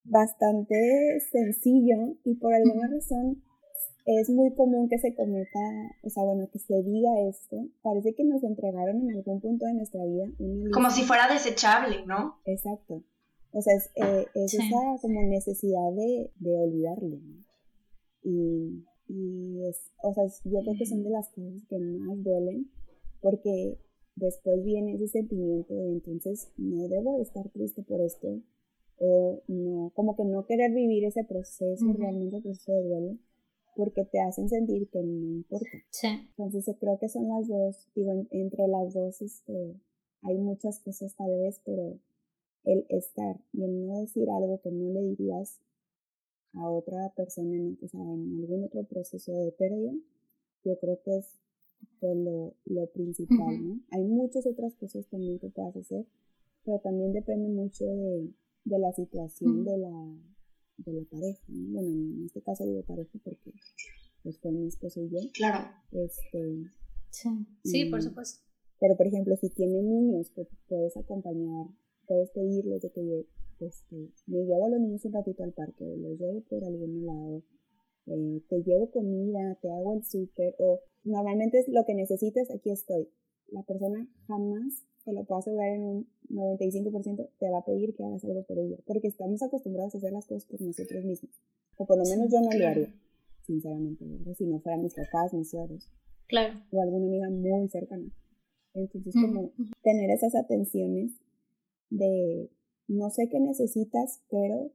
bastante 0.03 1.19
sencillo 1.31 2.15
y 2.23 2.35
por 2.35 2.53
alguna 2.53 2.87
razón 2.87 3.43
es 4.05 4.29
muy 4.29 4.53
común 4.53 4.87
que 4.87 4.99
se 4.99 5.15
cometa, 5.15 5.59
o 6.03 6.09
sea, 6.09 6.23
bueno, 6.23 6.47
que 6.51 6.59
se 6.59 6.75
diga 6.83 7.09
esto. 7.27 7.57
Parece 7.81 8.13
que 8.13 8.23
nos 8.23 8.43
entregaron 8.43 9.01
en 9.01 9.17
algún 9.17 9.41
punto 9.41 9.65
de 9.65 9.73
nuestra 9.73 10.03
vida 10.05 10.27
Como 10.71 10.91
si 10.91 11.01
fuera 11.03 11.27
desechable, 11.27 12.05
¿no? 12.05 12.39
Exacto. 12.45 13.03
O 13.51 13.61
sea, 13.61 13.73
es, 13.73 13.89
eh, 13.95 14.27
esa 14.35 15.01
como 15.01 15.23
necesidad 15.23 15.91
de, 15.95 16.31
de 16.35 16.55
olvidarlo, 16.55 17.17
¿no? 17.17 17.45
Y 18.21 18.85
y 19.07 19.63
es, 19.65 19.91
o 20.01 20.13
sea, 20.13 20.25
yo 20.45 20.61
creo 20.61 20.75
que 20.77 20.85
son 20.85 21.03
de 21.03 21.09
las 21.09 21.29
cosas 21.29 21.63
que 21.69 21.77
más 21.77 22.23
duelen 22.23 22.71
porque 23.21 23.79
después 24.15 24.63
viene 24.63 24.95
ese 24.95 25.07
sentimiento 25.07 25.73
de 25.75 25.91
entonces 25.93 26.51
no 26.57 26.87
debo 26.87 27.17
de 27.17 27.23
estar 27.23 27.49
triste 27.49 27.83
por 27.83 28.01
esto 28.01 28.41
o 28.97 29.41
no, 29.47 29.91
como 29.93 30.15
que 30.15 30.23
no 30.23 30.45
querer 30.45 30.71
vivir 30.71 31.03
ese 31.05 31.23
proceso, 31.23 31.93
realmente 31.93 32.37
el 32.37 32.43
proceso 32.43 32.71
de 32.71 32.83
duelo, 32.83 33.17
porque 33.75 34.05
te 34.05 34.21
hacen 34.21 34.47
sentir 34.47 34.89
que 34.89 35.03
no 35.03 35.35
importa. 35.35 35.77
Sí. 35.89 36.07
Entonces 36.37 36.75
creo 36.79 36.97
que 36.97 37.09
son 37.09 37.27
las 37.27 37.47
dos, 37.47 37.89
digo, 37.93 38.25
entre 38.31 38.67
las 38.67 38.93
dos 38.93 39.21
este, 39.21 39.75
hay 40.21 40.37
muchas 40.37 40.79
cosas 40.79 41.13
tal 41.15 41.37
vez, 41.39 41.61
pero 41.65 41.99
el 42.63 42.85
estar 42.89 43.39
y 43.53 43.63
el 43.63 43.85
no 43.85 43.99
decir 43.99 44.29
algo 44.29 44.59
que 44.61 44.71
no 44.71 44.91
le 44.91 45.01
dirías 45.01 45.59
a 46.57 46.69
otra 46.69 47.11
persona 47.15 47.55
en, 47.55 47.77
o 47.81 47.87
sea, 47.87 48.01
en 48.01 48.35
algún 48.37 48.63
otro 48.65 48.83
proceso 48.83 49.31
de 49.33 49.51
pérdida, 49.51 49.93
yo 50.63 50.77
creo 50.79 50.99
que 51.03 51.17
es 51.17 51.37
pues, 51.99 52.17
lo, 52.17 52.55
lo 52.65 52.87
principal, 52.87 53.63
¿no? 53.63 53.79
Hay 53.91 54.03
muchas 54.03 54.45
otras 54.45 54.73
cosas 54.75 55.05
también 55.07 55.39
que 55.39 55.49
puedas 55.49 55.75
hacer, 55.75 56.05
pero 56.63 56.79
también 56.79 57.13
depende 57.13 57.49
mucho 57.49 57.85
de, 57.85 58.33
de 58.65 58.79
la 58.79 58.91
situación 58.93 59.63
de, 59.63 59.77
la, 59.77 60.17
de 60.77 60.93
la 60.93 61.03
pareja, 61.09 61.43
¿no? 61.47 61.73
Bueno, 61.73 61.89
en 61.89 62.25
este 62.25 62.41
caso 62.41 62.65
digo 62.65 62.83
pareja 62.83 63.19
porque 63.23 63.51
pues 64.23 64.39
fue 64.39 64.51
mi 64.51 64.67
esposo 64.67 65.01
y 65.01 65.09
yo. 65.09 65.19
Claro. 65.33 65.69
Este, 65.91 66.71
sí, 67.11 67.29
sí 67.63 67.85
por 67.85 68.01
supuesto. 68.01 68.45
Pero, 68.79 68.97
por 68.97 69.07
ejemplo, 69.07 69.35
si 69.37 69.49
tiene 69.49 69.81
niños, 69.81 70.31
puedes 70.67 70.97
acompañar, 70.97 71.67
puedes 72.07 72.29
pedirles 72.31 72.81
de 72.81 72.91
que 72.91 73.25
este, 73.59 74.11
me 74.27 74.43
llevo 74.43 74.65
a 74.65 74.69
los 74.69 74.79
niños 74.79 75.05
un 75.05 75.13
ratito 75.13 75.43
al 75.43 75.53
parque, 75.53 75.85
los 75.97 76.19
llevo 76.19 76.41
por 76.41 76.63
algún 76.63 77.05
lado, 77.05 77.43
eh, 78.07 78.41
te 78.49 78.61
llevo 78.63 78.91
comida, 78.91 79.57
te 79.61 79.71
hago 79.71 79.93
el 79.93 80.03
súper, 80.03 80.55
o 80.59 80.81
normalmente 81.03 81.59
es 81.59 81.67
lo 81.67 81.85
que 81.85 81.95
necesites, 81.95 82.51
aquí 82.51 82.71
estoy. 82.71 83.09
la 83.47 83.63
persona 83.63 84.07
jamás, 84.27 84.85
te 85.03 85.13
lo 85.13 85.23
puedo 85.23 85.39
asegurar 85.39 85.69
en 85.69 85.83
un 85.83 86.07
95%, 86.29 87.29
te 87.39 87.49
va 87.49 87.59
a 87.59 87.65
pedir 87.65 87.95
que 87.95 88.03
hagas 88.03 88.23
algo 88.25 88.43
por 88.43 88.57
ella, 88.57 88.77
porque 88.85 89.07
estamos 89.07 89.41
acostumbrados 89.43 89.95
a 89.95 89.97
hacer 89.99 90.11
las 90.11 90.27
cosas 90.27 90.45
por 90.45 90.61
nosotros 90.61 91.03
mismos, 91.05 91.31
o 91.77 91.85
por 91.85 91.97
lo 91.97 92.03
menos 92.03 92.31
yo 92.31 92.41
no 92.41 92.57
lo 92.57 92.67
haría, 92.67 92.93
sinceramente, 93.45 94.05
si 94.35 94.45
no 94.45 94.59
fueran 94.59 94.81
mis 94.81 94.95
papás, 94.95 95.33
mis 95.33 95.49
suegros, 95.49 95.91
claro. 96.27 96.59
o 96.71 96.81
alguna 96.81 97.05
amiga 97.05 97.29
muy 97.29 97.69
cercana. 97.69 98.11
Entonces, 98.73 99.13
como 99.13 99.51
tener 99.83 100.09
esas 100.09 100.35
atenciones 100.35 101.13
de 101.89 102.49
no 102.87 103.09
sé 103.09 103.29
qué 103.29 103.39
necesitas, 103.39 104.21
pero 104.29 104.71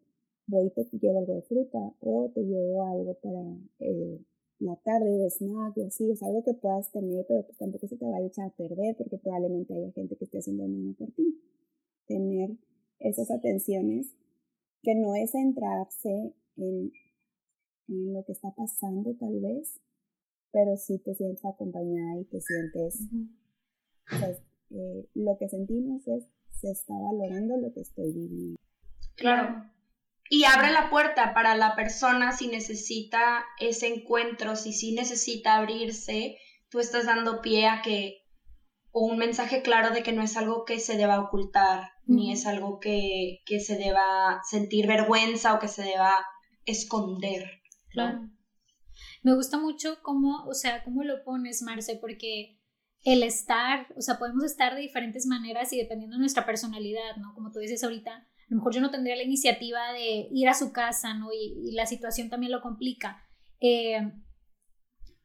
voy 0.46 0.66
y 0.66 0.70
te 0.70 0.98
llevo 0.98 1.18
algo 1.18 1.34
de 1.34 1.42
fruta 1.42 1.94
o 2.00 2.30
te 2.34 2.42
llevo 2.42 2.84
algo 2.84 3.14
para 3.14 3.40
eh, 3.78 4.20
la 4.58 4.76
tarde 4.76 5.18
de 5.18 5.30
snack 5.30 5.76
o 5.78 5.86
así, 5.86 6.10
o 6.10 6.16
sea, 6.16 6.28
algo 6.28 6.42
que 6.44 6.54
puedas 6.54 6.90
tener, 6.90 7.24
pero 7.26 7.44
pues 7.44 7.56
tampoco 7.56 7.86
se 7.88 7.96
te 7.96 8.04
vaya 8.04 8.24
a 8.24 8.28
echar 8.28 8.46
a 8.46 8.56
perder 8.56 8.96
porque 8.96 9.16
probablemente 9.18 9.74
haya 9.74 9.92
gente 9.92 10.16
que 10.16 10.24
esté 10.24 10.38
haciendo 10.38 10.64
lo 10.64 10.68
mismo 10.68 10.94
por 10.94 11.10
ti. 11.12 11.40
Tener 12.06 12.56
esas 12.98 13.30
atenciones 13.30 14.12
que 14.82 14.94
no 14.94 15.14
es 15.14 15.30
centrarse 15.30 16.34
en, 16.56 16.92
en 17.88 18.12
lo 18.12 18.24
que 18.24 18.32
está 18.32 18.54
pasando 18.54 19.14
tal 19.14 19.40
vez, 19.40 19.80
pero 20.52 20.76
sí 20.76 20.98
te 20.98 21.14
sientes 21.14 21.44
acompañada 21.44 22.18
y 22.20 22.24
te 22.24 22.40
sientes, 22.40 23.00
eh, 24.70 25.06
lo 25.14 25.38
que 25.38 25.48
sentimos 25.48 26.06
es 26.08 26.24
se 26.60 26.70
está 26.70 26.94
valorando 26.94 27.56
lo 27.56 27.72
que 27.72 27.80
estoy 27.80 28.12
viviendo. 28.12 28.60
Claro. 29.16 29.64
Y 30.28 30.44
abre 30.44 30.70
la 30.70 30.90
puerta 30.90 31.34
para 31.34 31.56
la 31.56 31.74
persona 31.74 32.32
si 32.32 32.46
necesita 32.46 33.44
ese 33.58 33.88
encuentro, 33.88 34.54
si 34.54 34.72
sí 34.72 34.92
necesita 34.92 35.56
abrirse, 35.56 36.38
tú 36.68 36.78
estás 36.78 37.06
dando 37.06 37.40
pie 37.40 37.66
a 37.66 37.82
que, 37.82 38.22
o 38.92 39.06
un 39.06 39.18
mensaje 39.18 39.62
claro 39.62 39.92
de 39.92 40.02
que 40.02 40.12
no 40.12 40.22
es 40.22 40.36
algo 40.36 40.64
que 40.64 40.78
se 40.78 40.96
deba 40.96 41.20
ocultar, 41.20 41.90
ni 42.06 42.32
es 42.32 42.46
algo 42.46 42.78
que, 42.78 43.40
que, 43.44 43.58
se 43.58 43.76
deba 43.76 44.40
sentir 44.48 44.86
vergüenza 44.86 45.54
o 45.54 45.58
que 45.58 45.68
se 45.68 45.82
deba 45.82 46.24
esconder. 46.64 47.62
Claro. 47.90 48.30
Me 49.22 49.34
gusta 49.34 49.58
mucho 49.58 49.98
cómo, 50.02 50.44
o 50.44 50.54
sea, 50.54 50.84
cómo 50.84 51.02
lo 51.02 51.24
pones, 51.24 51.62
Marce, 51.62 51.96
porque 51.96 52.59
el 53.02 53.22
estar, 53.22 53.86
o 53.96 54.02
sea, 54.02 54.18
podemos 54.18 54.44
estar 54.44 54.74
de 54.74 54.82
diferentes 54.82 55.26
maneras 55.26 55.72
y 55.72 55.78
dependiendo 55.78 56.16
de 56.16 56.20
nuestra 56.20 56.44
personalidad, 56.44 57.16
¿no? 57.16 57.34
Como 57.34 57.50
tú 57.50 57.58
dices 57.58 57.82
ahorita, 57.82 58.12
a 58.12 58.26
lo 58.48 58.56
mejor 58.56 58.74
yo 58.74 58.80
no 58.80 58.90
tendría 58.90 59.16
la 59.16 59.22
iniciativa 59.22 59.92
de 59.92 60.28
ir 60.30 60.48
a 60.48 60.54
su 60.54 60.72
casa, 60.72 61.14
¿no? 61.14 61.28
Y, 61.32 61.72
la 61.72 61.86
situación 61.86 62.28
también 62.28 62.52
lo 62.52 62.60
complica. 62.60 63.24
Eh, 63.60 64.12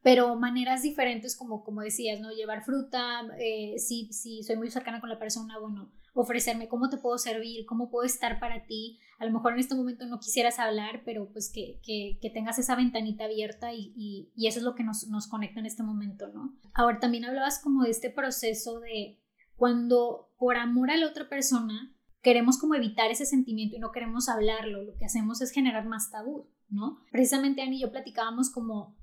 pero 0.02 0.36
maneras 0.36 0.82
diferentes 0.82 1.36
como, 1.36 1.64
como 1.64 1.80
decías, 1.82 2.20
¿no? 2.20 2.30
Llevar 2.30 2.64
fruta, 2.64 3.22
eh, 3.40 3.74
si, 3.78 4.12
si 4.12 4.42
soy 4.42 4.56
muy 4.56 4.70
cercana 4.70 5.00
con 5.00 5.10
la 5.10 5.18
persona, 5.18 5.58
bueno, 5.58 5.92
ofrecerme 6.14 6.68
cómo 6.68 6.88
te 6.88 6.96
puedo 6.96 7.18
servir, 7.18 7.66
cómo 7.66 7.90
puedo 7.90 8.06
estar 8.06 8.38
para 8.38 8.66
ti. 8.66 9.00
A 9.18 9.24
lo 9.24 9.32
mejor 9.32 9.54
en 9.54 9.60
este 9.60 9.74
momento 9.74 10.06
no 10.06 10.18
quisieras 10.18 10.58
hablar, 10.58 11.02
pero 11.04 11.30
pues 11.32 11.50
que, 11.52 11.80
que, 11.82 12.18
que 12.20 12.30
tengas 12.30 12.58
esa 12.58 12.76
ventanita 12.76 13.24
abierta 13.24 13.72
y, 13.72 13.92
y, 13.96 14.30
y, 14.34 14.46
eso 14.46 14.58
es 14.58 14.64
lo 14.64 14.74
que 14.74 14.84
nos, 14.84 15.06
nos 15.08 15.26
conecta 15.26 15.60
en 15.60 15.66
este 15.66 15.82
momento, 15.82 16.28
¿no? 16.28 16.54
Ahora 16.74 17.00
también 17.00 17.24
hablabas 17.24 17.60
como 17.62 17.84
de 17.84 17.90
este 17.90 18.10
proceso 18.10 18.80
de 18.80 19.18
cuando 19.56 20.28
por 20.38 20.56
amor 20.56 20.90
a 20.90 20.96
la 20.96 21.06
otra 21.06 21.28
persona 21.28 21.94
queremos 22.20 22.58
como 22.58 22.74
evitar 22.74 23.10
ese 23.10 23.24
sentimiento 23.24 23.76
y 23.76 23.78
no 23.78 23.92
queremos 23.92 24.28
hablarlo, 24.28 24.82
lo 24.82 24.96
que 24.96 25.04
hacemos 25.06 25.40
es 25.40 25.50
generar 25.50 25.86
más 25.86 26.10
tabú, 26.10 26.50
¿no? 26.68 26.98
Precisamente 27.10 27.62
Ani 27.62 27.76
y 27.76 27.80
yo 27.82 27.92
platicábamos 27.92 28.50
como 28.50 28.96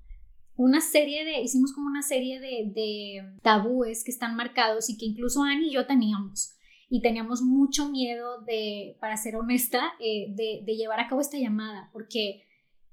una 0.55 0.81
serie 0.81 1.25
de, 1.25 1.41
hicimos 1.41 1.73
como 1.73 1.87
una 1.87 2.03
serie 2.03 2.39
de, 2.39 2.71
de 2.73 3.39
tabúes 3.41 4.03
que 4.03 4.11
están 4.11 4.35
marcados 4.35 4.89
y 4.89 4.97
que 4.97 5.05
incluso 5.05 5.43
Ani 5.43 5.69
y 5.69 5.73
yo 5.73 5.87
teníamos 5.87 6.55
y 6.93 7.01
teníamos 7.01 7.41
mucho 7.41 7.89
miedo 7.89 8.41
de, 8.41 8.97
para 8.99 9.17
ser 9.17 9.35
honesta, 9.35 9.93
eh, 9.99 10.27
de, 10.29 10.75
llevar 10.75 10.99
a 10.99 11.07
cabo 11.07 11.21
esta 11.21 11.39
llamada, 11.39 11.89
porque 11.91 12.43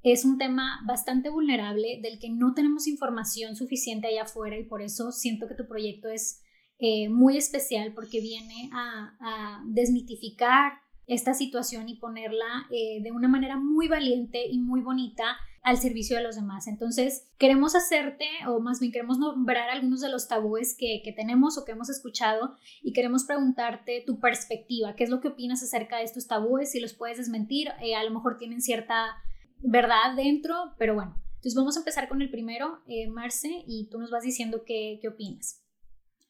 es 0.02 0.24
un 0.24 0.38
tema 0.38 0.80
bastante 0.86 1.28
vulnerable 1.28 2.00
del 2.02 2.18
que 2.18 2.30
no 2.30 2.54
tenemos 2.54 2.86
información 2.86 3.56
suficiente 3.56 4.06
allá 4.06 4.22
afuera 4.22 4.56
y 4.56 4.64
por 4.64 4.80
eso 4.80 5.12
siento 5.12 5.46
que 5.46 5.54
tu 5.54 5.68
proyecto 5.68 6.08
es 6.08 6.42
eh, 6.78 7.10
muy 7.10 7.36
especial 7.36 7.92
porque 7.92 8.22
viene 8.22 8.70
a, 8.72 9.62
desmitificar 9.66 10.80
esta 11.06 11.34
situación 11.34 11.90
y 11.90 11.96
ponerla 11.96 12.68
eh, 12.70 13.02
de 13.02 13.12
una 13.12 13.28
manera 13.28 13.58
muy 13.58 13.86
valiente 13.86 14.46
y 14.46 14.60
muy 14.60 14.80
bonita 14.80 15.36
al 15.62 15.76
servicio 15.78 16.16
de 16.16 16.22
los 16.22 16.36
demás. 16.36 16.66
Entonces, 16.66 17.28
queremos 17.38 17.74
hacerte, 17.74 18.26
o 18.48 18.60
más 18.60 18.80
bien 18.80 18.92
queremos 18.92 19.18
nombrar 19.18 19.68
algunos 19.68 20.00
de 20.00 20.08
los 20.08 20.28
tabúes 20.28 20.74
que, 20.76 21.02
tenemos 21.14 21.58
o 21.58 21.64
que 21.64 21.72
hemos 21.72 21.90
escuchado 21.90 22.56
y 22.82 22.92
queremos 22.92 23.24
preguntarte 23.24 24.02
tu 24.06 24.20
perspectiva, 24.20 24.94
qué 24.94 25.04
es 25.04 25.10
lo 25.10 25.20
que 25.20 25.28
opinas 25.28 25.62
acerca 25.62 25.98
de 25.98 26.04
estos 26.04 26.26
tabúes, 26.26 26.72
si 26.72 26.80
los 26.80 26.94
puedes 26.94 27.18
desmentir, 27.18 27.68
eh, 27.82 27.94
a 27.94 28.04
lo 28.04 28.10
mejor 28.10 28.38
tienen 28.38 28.62
cierta 28.62 29.16
verdad 29.58 30.14
dentro, 30.16 30.74
pero 30.78 30.94
bueno. 30.94 31.16
Entonces 31.36 31.54
vamos 31.54 31.76
a 31.76 31.80
empezar 31.80 32.08
con 32.08 32.22
el 32.22 32.30
primero, 32.30 32.80
eh, 32.86 33.08
Marce, 33.08 33.64
y 33.66 33.88
tú 33.90 33.98
nos 33.98 34.10
vas 34.10 34.22
diciendo 34.22 34.62
qué, 34.64 34.98
qué 35.00 35.08
opinas. 35.08 35.62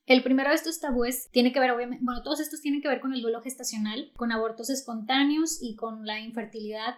El 0.07 0.23
primero 0.23 0.49
de 0.49 0.57
estos 0.57 0.81
tabúes 0.81 1.29
tiene 1.31 1.53
que 1.53 1.61
ver, 1.61 1.71
obviamente, 1.71 2.05
bueno, 2.05 2.23
todos 2.23 2.40
estos 2.40 2.61
tienen 2.61 2.81
que 2.81 2.88
ver 2.88 3.01
con 3.01 3.12
el 3.12 3.23
duelo 3.23 3.43
gestacional, 3.43 4.11
con 4.16 4.33
abortos 4.33 4.71
espontáneos 4.71 5.59
y 5.61 5.77
con 5.77 6.05
la 6.05 6.21
infertilidad 6.21 6.97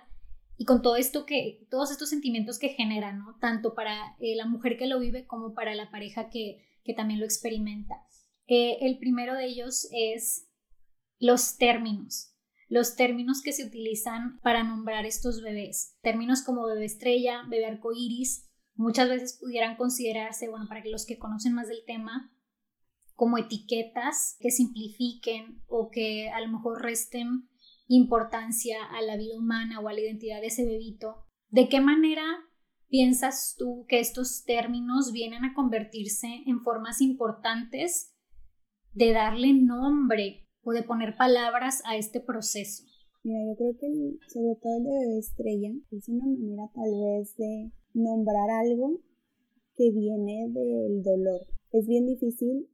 y 0.63 0.65
con 0.65 0.81
todo 0.81 0.95
esto 0.95 1.27
que, 1.27 1.67
todos 1.71 1.91
estos 1.91 2.09
sentimientos 2.09 2.61
que 2.61 2.69
generan, 2.69 3.19
¿no? 3.19 3.37
Tanto 3.41 3.75
para 3.75 4.15
eh, 4.21 4.37
la 4.37 4.47
mujer 4.47 4.79
que 4.79 4.87
lo 4.87 5.01
vive 5.01 5.27
como 5.27 5.55
para 5.55 5.75
la 5.75 5.91
pareja 5.91 6.31
que, 6.31 6.65
que 6.85 6.95
también 6.95 7.19
lo 7.19 7.27
experimenta. 7.27 7.97
Eh, 8.47 8.77
el 8.83 8.97
primero 8.99 9.35
de 9.35 9.47
ellos 9.47 9.89
es 9.91 10.49
los 11.19 11.57
términos, 11.57 12.37
los 12.69 12.95
términos 12.95 13.43
que 13.43 13.53
se 13.53 13.65
utilizan 13.65 14.39
para 14.43 14.63
nombrar 14.63 15.05
estos 15.05 15.43
bebés. 15.43 15.99
Términos 16.01 16.43
como 16.43 16.65
bebé 16.65 16.85
estrella, 16.85 17.43
bebé 17.49 17.67
arcoíris, 17.67 18.49
muchas 18.77 19.09
veces 19.09 19.39
pudieran 19.41 19.77
considerarse, 19.77 20.49
bueno, 20.49 20.69
para 20.69 20.85
los 20.85 21.07
que 21.07 21.19
conocen 21.19 21.55
más 21.55 21.67
del 21.67 21.85
tema, 21.85 22.33
como 23.17 23.37
etiquetas 23.37 24.37
que 24.39 24.53
simplifiquen 24.53 25.61
o 25.67 25.91
que 25.91 26.31
a 26.31 26.41
lo 26.41 26.47
mejor 26.47 26.83
resten 26.83 27.49
importancia 27.97 28.77
a 28.85 29.03
la 29.03 29.17
vida 29.17 29.37
humana 29.37 29.81
o 29.81 29.89
a 29.89 29.93
la 29.93 30.01
identidad 30.01 30.41
de 30.41 30.47
ese 30.47 30.65
bebito, 30.65 31.27
¿de 31.51 31.69
qué 31.69 31.81
manera 31.81 32.23
piensas 32.89 33.55
tú 33.59 33.85
que 33.89 34.01
estos 34.01 34.45
términos 34.45 35.13
vienen 35.13 35.45
a 35.45 35.55
convertirse 35.55 36.29
en 36.47 36.63
formas 36.63 37.01
importantes 37.01 38.15
de 38.93 39.13
darle 39.13 39.53
nombre 39.53 40.49
o 40.63 40.73
de 40.73 40.83
poner 40.83 41.17
palabras 41.17 41.83
a 41.85 41.97
este 41.97 42.21
proceso? 42.21 42.85
Mira, 43.25 43.41
yo 43.49 43.57
creo 43.57 43.77
que 43.79 43.87
sobre 44.29 44.57
todo 44.61 44.77
el 44.79 44.85
de 44.85 44.91
bebé 44.91 45.19
estrella 45.19 45.71
es 45.91 46.09
una 46.09 46.27
manera 46.27 46.71
tal 46.75 46.91
vez 46.91 47.37
de 47.37 47.73
nombrar 47.95 48.51
algo 48.51 49.01
que 49.77 49.91
viene 49.91 50.49
del 50.49 51.03
dolor. 51.03 51.47
Es 51.73 51.87
bien 51.87 52.07
difícil 52.07 52.69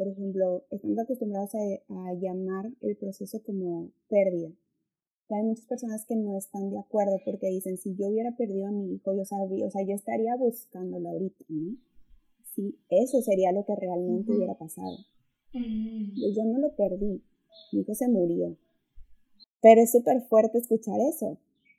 por 0.00 0.08
ejemplo, 0.08 0.64
estamos 0.70 0.98
acostumbrados 0.98 1.50
a, 1.54 2.14
llamar 2.14 2.72
el 2.80 2.96
proceso 2.96 3.42
como 3.44 3.90
pérdida. 4.08 4.48
Hay 5.34 5.42
muchas 5.42 5.66
personas 5.66 6.04
que 6.06 6.16
no 6.16 6.36
están 6.36 6.70
de 6.70 6.78
acuerdo 6.78 7.20
porque 7.24 7.48
dicen, 7.48 7.78
si 7.78 7.94
yo 7.94 8.08
hubiera 8.08 8.36
perdido 8.36 8.66
a 8.66 8.72
mi 8.72 8.94
hijo, 8.94 9.14
yo 9.14 9.24
sabría, 9.24 9.66
o 9.66 9.70
sea, 9.70 9.82
yo 9.82 9.94
estaría 9.94 10.36
buscándolo 10.36 11.08
ahorita, 11.08 11.44
¿no? 11.48 11.76
Sí, 12.54 12.78
eso 12.88 13.20
sería 13.22 13.52
lo 13.52 13.64
que 13.64 13.76
realmente 13.76 14.32
hubiera 14.32 14.58
pasado. 14.58 14.96
Yo 15.52 16.44
no 16.44 16.58
lo 16.58 16.74
perdí, 16.76 17.22
mi 17.72 17.80
hijo 17.80 17.94
se 17.94 18.08
murió. 18.08 18.56
Pero 19.62 19.82
es 19.82 19.92
súper 19.92 20.22
fuerte 20.22 20.58
escuchar 20.58 20.98
eso. 21.00 21.38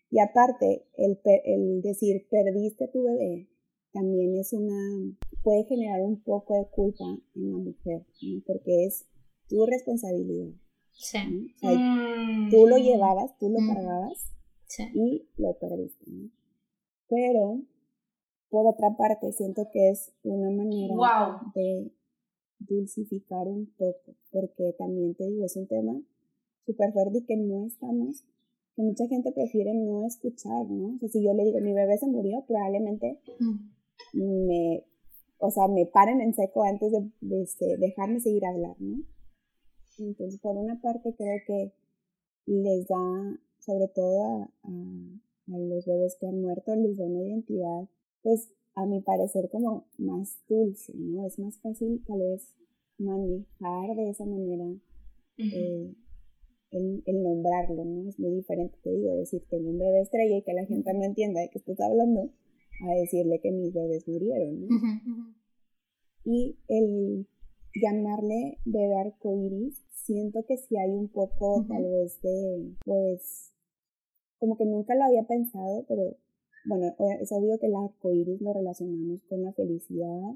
Y 0.10 0.20
aparte, 0.20 0.86
el, 0.98 1.20
el 1.46 1.82
decir, 1.82 2.28
perdiste 2.30 2.86
a 2.86 2.92
tu 2.92 3.04
bebé, 3.04 3.48
también 3.94 4.36
es 4.36 4.54
una, 4.54 5.18
puede 5.44 5.64
generar 5.66 6.02
un 6.02 6.22
poco 6.22 6.56
de 6.56 6.68
culpa 6.70 7.06
en 7.36 7.52
la 7.52 7.58
mujer, 7.58 8.06
porque 8.46 8.86
es 8.86 9.06
tu 9.48 9.66
responsabilidad. 9.66 10.54
Sí. 10.94 11.18
Mm. 11.62 12.50
Tú 12.50 12.68
lo 12.68 12.78
llevabas, 12.78 13.38
tú 13.38 13.50
lo 13.50 13.60
mm. 13.60 13.68
cargabas 13.74 14.32
y 14.94 15.28
lo 15.38 15.58
perdiste. 15.60 16.06
Pero, 17.08 17.62
por 18.50 18.68
otra 18.68 18.96
parte, 18.96 19.32
siento 19.34 19.68
que 19.72 19.90
es 19.90 20.14
una 20.24 20.50
manera 20.50 20.96
de 21.56 21.92
dulcificar 22.60 23.48
un 23.48 23.68
poco, 23.78 24.16
porque 24.32 24.74
también 24.78 25.16
te 25.16 25.26
digo, 25.26 25.46
es 25.46 25.58
un 25.58 25.68
tema 25.68 26.00
súper 26.66 26.94
fuerte 26.94 27.20
y 27.20 27.26
que 27.26 27.36
no 27.36 27.66
estamos, 27.66 28.24
que 28.76 28.84
mucha 28.84 29.08
gente 29.08 29.32
prefiere 29.32 29.74
no 29.74 30.06
escuchar, 30.06 30.70
¿no? 30.70 30.96
O 30.96 31.00
sea, 31.00 31.10
si 31.10 31.24
yo 31.24 31.34
le 31.34 31.44
digo, 31.44 31.60
mi 31.60 31.74
bebé 31.74 31.98
se 31.98 32.08
murió, 32.08 32.46
probablemente 32.48 33.20
mm 33.40 33.82
me, 34.14 34.84
o 35.38 35.52
sea, 35.52 35.68
me 35.68 35.86
paren 35.86 36.22
en 36.22 36.34
seco 36.34 36.64
antes 36.64 36.92
de, 36.92 37.10
de, 37.22 37.44
este, 37.44 37.78
dejarme 37.78 38.20
seguir 38.20 38.46
hablar, 38.46 38.76
¿no? 38.80 39.04
Entonces, 40.08 40.40
por 40.40 40.56
una 40.58 40.82
parte, 40.82 41.14
creo 41.16 41.40
que 41.46 41.74
les 42.46 42.88
da, 42.88 43.40
sobre 43.60 43.88
todo 43.88 44.24
a, 44.24 44.50
a, 44.64 45.58
los 45.58 45.86
bebés 45.86 46.18
que 46.20 46.28
han 46.28 46.42
muerto, 46.42 46.76
les 46.76 46.98
da 46.98 47.06
una 47.06 47.22
identidad, 47.22 47.88
pues, 48.24 48.50
a 48.76 48.86
mi 48.86 49.02
parecer, 49.02 49.50
como 49.50 49.86
más 49.98 50.40
dulce, 50.48 50.94
¿no? 50.96 51.26
Es 51.26 51.40
más 51.40 51.58
fácil, 51.60 52.04
tal 52.08 52.20
vez, 52.20 52.54
manejar 52.98 53.96
de 53.96 54.10
esa 54.10 54.26
manera 54.26 54.66
eh, 55.38 55.94
el, 56.72 57.24
nombrarlo, 57.24 57.84
¿no? 57.84 58.10
Es 58.10 58.20
muy 58.20 58.32
diferente, 58.32 58.78
te 58.84 58.92
digo, 58.92 59.16
decirte 59.16 59.58
un 59.58 59.78
bebé 59.78 60.02
estrella 60.02 60.38
y 60.38 60.44
que 60.44 60.54
la 60.54 60.66
gente 60.66 60.94
no 60.94 61.04
entienda 61.04 61.42
de 61.42 61.50
qué 61.50 61.58
estás 61.58 61.80
hablando, 61.80 62.30
a 62.84 62.96
decirle 62.96 63.40
que 63.42 63.52
mis 63.52 63.74
bebés 63.74 64.08
murieron, 64.08 64.62
¿no? 64.62 65.36
Y 66.24 66.58
el 66.68 67.28
llamarle 67.82 68.60
bebé 68.66 69.00
arcoíris, 69.00 69.81
siento 70.06 70.44
que 70.46 70.58
si 70.58 70.78
hay 70.78 70.92
un 70.92 71.08
poco 71.10 71.66
tal 71.68 71.84
vez 71.84 72.22
de, 72.22 72.76
pues, 72.86 73.52
como 74.40 74.58
que 74.58 74.66
nunca 74.66 74.96
lo 74.96 75.04
había 75.04 75.24
pensado, 75.24 75.86
pero 75.88 76.18
bueno, 76.66 76.96
es 77.20 77.32
obvio 77.32 77.58
que 77.60 77.68
el 77.68 77.76
arcoíris 77.76 78.42
lo 78.42 78.54
relacionamos 78.54 79.24
con 79.24 79.44
la 79.44 79.54
felicidad, 79.54 80.36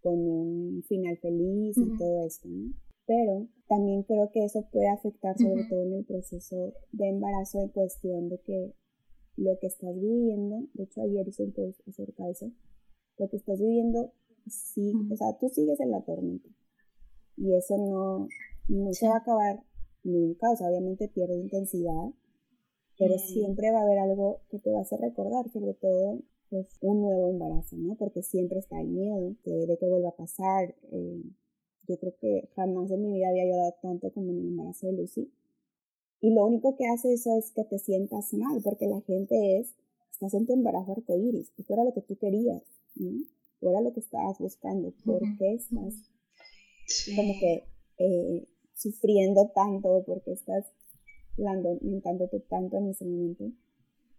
con 0.00 0.18
un 0.18 0.82
final 0.88 1.16
feliz 1.18 1.76
y 1.76 1.96
todo 1.96 2.26
esto, 2.26 2.48
¿no? 2.48 2.72
Pero 3.06 3.48
también 3.68 4.04
creo 4.04 4.30
que 4.30 4.44
eso 4.44 4.64
puede 4.70 4.88
afectar 4.88 5.36
sobre 5.36 5.64
todo 5.64 5.82
en 5.82 5.94
el 5.94 6.04
proceso 6.04 6.72
de 6.92 7.08
embarazo 7.08 7.60
en 7.60 7.68
cuestión 7.68 8.28
de 8.28 8.38
que 8.40 8.74
lo 9.36 9.58
que 9.58 9.66
estás 9.66 9.94
viviendo, 9.94 10.66
de 10.74 10.84
hecho 10.84 11.02
ayer 11.02 11.26
hice 11.26 11.44
un 11.44 11.52
post 11.52 11.80
acerca 11.88 12.24
de 12.24 12.32
eso, 12.32 12.52
lo 13.18 13.28
que 13.28 13.36
estás 13.36 13.58
viviendo, 13.58 14.12
sí, 14.46 14.92
o 15.10 15.16
sea, 15.16 15.36
tú 15.38 15.48
sigues 15.48 15.80
en 15.80 15.90
la 15.90 16.02
tormenta 16.02 16.48
y 17.36 17.54
eso 17.54 17.76
no, 17.76 18.28
no 18.68 18.92
se 18.92 19.08
va 19.08 19.14
a 19.14 19.18
acabar 19.18 19.64
nunca, 20.04 20.50
o 20.50 20.56
sea, 20.56 20.68
obviamente 20.68 21.08
pierde 21.08 21.36
intensidad, 21.36 22.12
pero 22.98 23.18
siempre 23.18 23.70
va 23.72 23.80
a 23.80 23.82
haber 23.82 23.98
algo 23.98 24.42
que 24.50 24.58
te 24.58 24.70
va 24.70 24.78
a 24.78 24.82
hacer 24.82 25.00
recordar, 25.00 25.48
sobre 25.50 25.74
todo 25.74 26.20
pues 26.50 26.68
un 26.82 27.00
nuevo 27.00 27.30
embarazo, 27.30 27.76
¿no? 27.76 27.96
Porque 27.96 28.22
siempre 28.22 28.58
está 28.58 28.78
el 28.80 28.88
miedo 28.88 29.34
de, 29.44 29.66
de 29.66 29.78
que 29.78 29.88
vuelva 29.88 30.10
a 30.10 30.16
pasar, 30.16 30.74
eh, 30.92 31.22
yo 31.88 31.98
creo 31.98 32.14
que 32.20 32.48
jamás 32.54 32.90
en 32.90 33.02
mi 33.02 33.14
vida 33.14 33.30
había 33.30 33.46
llorado 33.46 33.74
tanto 33.82 34.12
como 34.12 34.30
en 34.30 34.38
el 34.38 34.46
embarazo 34.48 34.86
de 34.86 34.92
Lucy. 34.92 35.32
Y 36.20 36.34
lo 36.34 36.46
único 36.46 36.76
que 36.76 36.86
hace 36.86 37.14
eso 37.14 37.36
es 37.38 37.50
que 37.52 37.64
te 37.64 37.78
sientas 37.78 38.32
mal, 38.34 38.60
porque 38.62 38.86
la 38.86 39.00
gente 39.00 39.58
es, 39.58 39.74
estás 40.12 40.34
en 40.34 40.46
tu 40.46 40.52
embarazo 40.52 40.92
arcoíris, 40.92 41.52
esto 41.56 41.72
era 41.72 41.84
lo 41.84 41.94
que 41.94 42.02
tú 42.02 42.16
querías, 42.16 42.62
¿no? 42.96 43.24
O 43.62 43.70
era 43.70 43.80
lo 43.80 43.92
que 43.92 44.00
estabas 44.00 44.38
buscando, 44.38 44.92
¿por 45.04 45.20
qué 45.38 45.54
estás 45.54 45.94
como 47.16 47.32
que 47.40 47.64
eh, 47.98 48.46
sufriendo 48.82 49.50
tanto? 49.54 50.02
¿Por 50.04 50.22
qué 50.22 50.32
estás 50.32 50.66
lamentándote 51.36 52.40
tanto 52.40 52.76
en 52.78 52.88
ese 52.88 53.04
momento? 53.04 53.50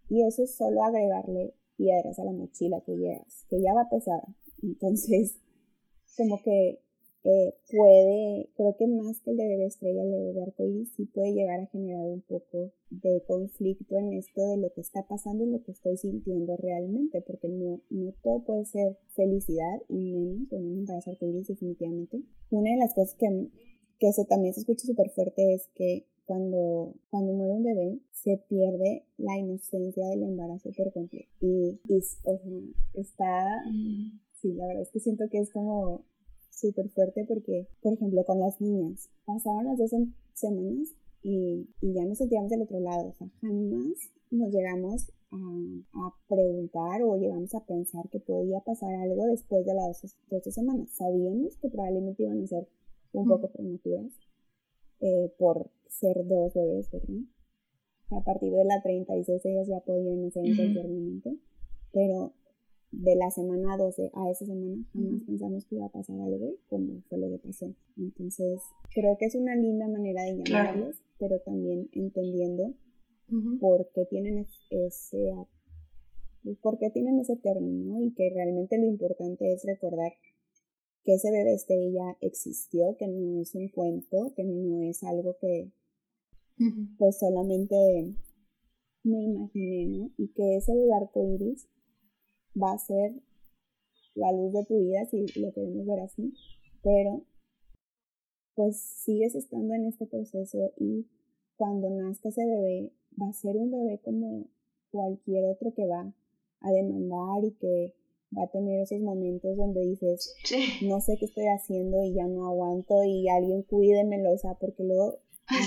Y 0.10 0.23
eso 0.23 0.43
es 0.43 0.56
solo 0.56 0.84
agregarle 0.84 1.54
piedras 1.78 2.19
a 2.19 2.26
la 2.26 2.32
mochila 2.32 2.82
que 2.82 2.95
llevas, 2.95 3.45
que 3.49 3.62
ya 3.62 3.73
va 3.73 3.89
pesada. 3.89 4.28
Entonces, 4.62 5.38
como 6.17 6.41
que 6.43 6.80
eh, 7.26 7.56
puede, 7.71 8.49
creo 8.58 8.76
que 8.78 8.86
más 8.86 9.21
que 9.21 9.32
el 9.32 9.38
de 9.38 9.47
bebé 9.47 9.65
estrella, 9.67 10.04
el 10.04 10.12
de 10.12 10.23
bebé 10.26 10.43
arcoíris, 10.43 10.91
sí 10.93 11.06
puede 11.06 11.34
llegar 11.34 11.62
a 11.62 11.67
generar 11.67 12.06
un 12.06 12.21
poco 12.21 12.73
de 12.89 13.23
conflicto 13.26 13.97
en 13.97 14.12
esto 14.13 14.45
de 14.45 14.58
lo 14.58 14.73
que 14.73 14.82
está 14.82 15.08
pasando 15.08 15.45
y 15.45 15.49
lo 15.49 15.63
que 15.63 15.71
estoy 15.71 15.95
sintiendo 15.95 16.58
realmente, 16.58 17.21
porque 17.21 17.47
no, 17.47 17.80
no 17.89 18.12
todo 18.21 18.43
puede 18.43 18.65
ser 18.65 18.97
felicidad 19.15 19.82
y 19.88 19.95
menos 19.95 20.52
en 20.52 20.65
un 20.65 20.80
embarazo 20.80 21.12
arcoíris 21.12 21.47
definitivamente. 21.47 22.21
Una 22.52 22.71
de 22.71 22.78
las 22.78 22.93
cosas 22.93 23.15
que, 23.15 23.49
que 24.03 24.11
se, 24.11 24.25
también 24.25 24.53
se 24.53 24.59
escucha 24.59 24.85
súper 24.85 25.09
fuerte 25.11 25.53
es 25.53 25.69
que 25.75 26.05
cuando, 26.25 26.93
cuando 27.09 27.31
muere 27.31 27.53
un 27.53 27.63
bebé, 27.63 27.99
se 28.11 28.37
pierde 28.49 29.05
la 29.17 29.37
inocencia 29.37 30.05
del 30.07 30.23
embarazo 30.23 30.71
por 30.75 30.91
completo. 30.91 31.29
Y, 31.39 31.79
y 31.87 31.97
o 31.97 32.01
sea, 32.01 32.37
está, 32.95 33.63
mm. 33.71 34.19
sí, 34.41 34.53
la 34.55 34.67
verdad 34.67 34.81
es 34.81 34.91
que 34.91 34.99
siento 34.99 35.23
que 35.31 35.39
es 35.39 35.53
como 35.53 36.03
súper 36.49 36.89
fuerte 36.89 37.23
porque, 37.25 37.69
por 37.81 37.93
ejemplo, 37.93 38.25
con 38.25 38.41
las 38.41 38.59
niñas, 38.59 39.09
pasaron 39.23 39.67
las 39.67 39.77
dos 39.77 39.91
semanas 40.33 40.89
y, 41.21 41.69
y, 41.79 41.93
ya 41.93 42.03
nos 42.03 42.17
sentíamos 42.17 42.49
del 42.49 42.63
otro 42.63 42.81
lado, 42.81 43.07
o 43.07 43.13
sea, 43.13 43.29
jamás 43.39 44.11
nos 44.31 44.51
llegamos 44.51 45.09
a, 45.31 45.37
a, 45.37 46.13
preguntar 46.27 47.01
o 47.03 47.15
llegamos 47.15 47.55
a 47.55 47.65
pensar 47.65 48.09
que 48.09 48.19
podía 48.19 48.59
pasar 48.59 48.93
algo 48.95 49.27
después 49.27 49.65
de 49.65 49.73
las 49.73 50.01
dos, 50.29 50.43
semanas. 50.53 50.89
Sabíamos 50.91 51.55
que 51.57 51.69
probablemente 51.69 52.23
iban 52.23 52.43
a 52.43 52.47
ser 52.47 52.67
un 53.13 53.28
poco 53.28 53.52
prematuras 53.52 54.12
eh, 54.99 55.32
por 55.38 55.71
ser 55.88 56.26
dos 56.26 56.54
bebés, 56.54 56.91
¿verdad? 56.91 57.21
A 58.12 58.23
partir 58.23 58.52
de 58.52 58.65
la 58.65 58.82
36 58.82 59.45
ellas 59.45 59.67
ya 59.67 59.80
podían 59.80 60.21
nacer 60.21 60.45
en 60.45 60.56
cualquier 60.56 60.88
momento, 60.88 61.32
pero 61.91 62.34
de 62.91 63.15
la 63.15 63.32
semana 63.32 63.76
12 63.76 64.12
a 64.13 64.30
esa 64.30 64.45
semana 64.45 64.86
jamás 64.93 65.23
pensamos 65.23 65.65
que 65.65 65.76
iba 65.76 65.86
a 65.86 65.91
pasar 65.91 66.19
algo 66.19 66.56
como 66.69 67.02
fue 67.10 67.17
lo 67.17 67.30
que 67.30 67.39
pasó. 67.39 67.73
Entonces, 67.97 68.62
creo 68.93 69.17
que 69.17 69.26
es 69.26 69.36
una 69.36 69.56
linda 69.56 69.88
manera 69.88 70.23
de 70.23 70.38
llamarles, 70.38 71.02
pero 71.17 71.39
también 71.39 71.89
entendiendo 71.93 72.73
por 73.60 73.89
qué 73.93 74.06
tienen 74.06 74.45
ese 74.69 75.34
por 76.62 76.78
qué 76.78 76.89
tienen 76.89 77.19
ese 77.19 77.38
término 77.38 78.02
y 78.02 78.13
que 78.13 78.30
realmente 78.30 78.78
lo 78.78 78.86
importante 78.86 79.54
es 79.54 79.63
recordar 79.65 80.12
que 81.03 81.15
ese 81.15 81.31
bebé 81.31 81.53
estrella 81.53 82.17
existió, 82.21 82.95
que 82.97 83.07
no 83.07 83.41
es 83.41 83.53
un 83.55 83.67
cuento, 83.69 84.33
que 84.35 84.43
no 84.43 84.81
es 84.83 85.03
algo 85.03 85.37
que 85.39 85.71
pues 86.97 87.19
solamente 87.19 87.75
me 89.03 89.23
imaginé, 89.23 89.85
¿no? 89.87 90.11
Y 90.17 90.29
que 90.29 90.57
ese 90.57 90.73
bebé 90.73 90.93
arcoíris 90.93 91.67
va 92.55 92.73
a 92.73 92.77
ser 92.77 93.13
la 94.15 94.31
luz 94.31 94.53
de 94.53 94.65
tu 94.65 94.79
vida, 94.79 95.05
si 95.05 95.25
lo 95.39 95.51
queremos 95.51 95.85
ver 95.85 95.99
así, 95.99 96.33
pero 96.81 97.25
pues 98.55 98.79
sigues 98.79 99.35
estando 99.35 99.73
en 99.73 99.87
este 99.87 100.05
proceso 100.05 100.73
y 100.77 101.07
cuando 101.55 101.89
nazca 101.89 102.29
ese 102.29 102.45
bebé 102.45 102.93
va 103.19 103.29
a 103.29 103.33
ser 103.33 103.57
un 103.57 103.71
bebé 103.71 103.99
como 104.03 104.47
cualquier 104.91 105.45
otro 105.45 105.73
que 105.73 105.87
va 105.87 106.13
a 106.59 106.71
demandar 106.71 107.43
y 107.43 107.51
que 107.53 107.95
va 108.37 108.43
a 108.43 108.51
tener 108.51 108.81
esos 108.81 108.99
momentos 108.99 109.55
donde 109.57 109.81
dices, 109.81 110.35
no 110.81 111.01
sé 111.01 111.17
qué 111.17 111.25
estoy 111.25 111.45
haciendo 111.45 112.03
y 112.03 112.13
ya 112.13 112.27
no 112.27 112.47
aguanto 112.47 113.03
y 113.03 113.27
alguien 113.29 113.63
cuídemelo, 113.63 114.33
o 114.33 114.37
sea, 114.37 114.55
porque 114.55 114.83
luego 114.83 115.19
Ah, 115.47 115.59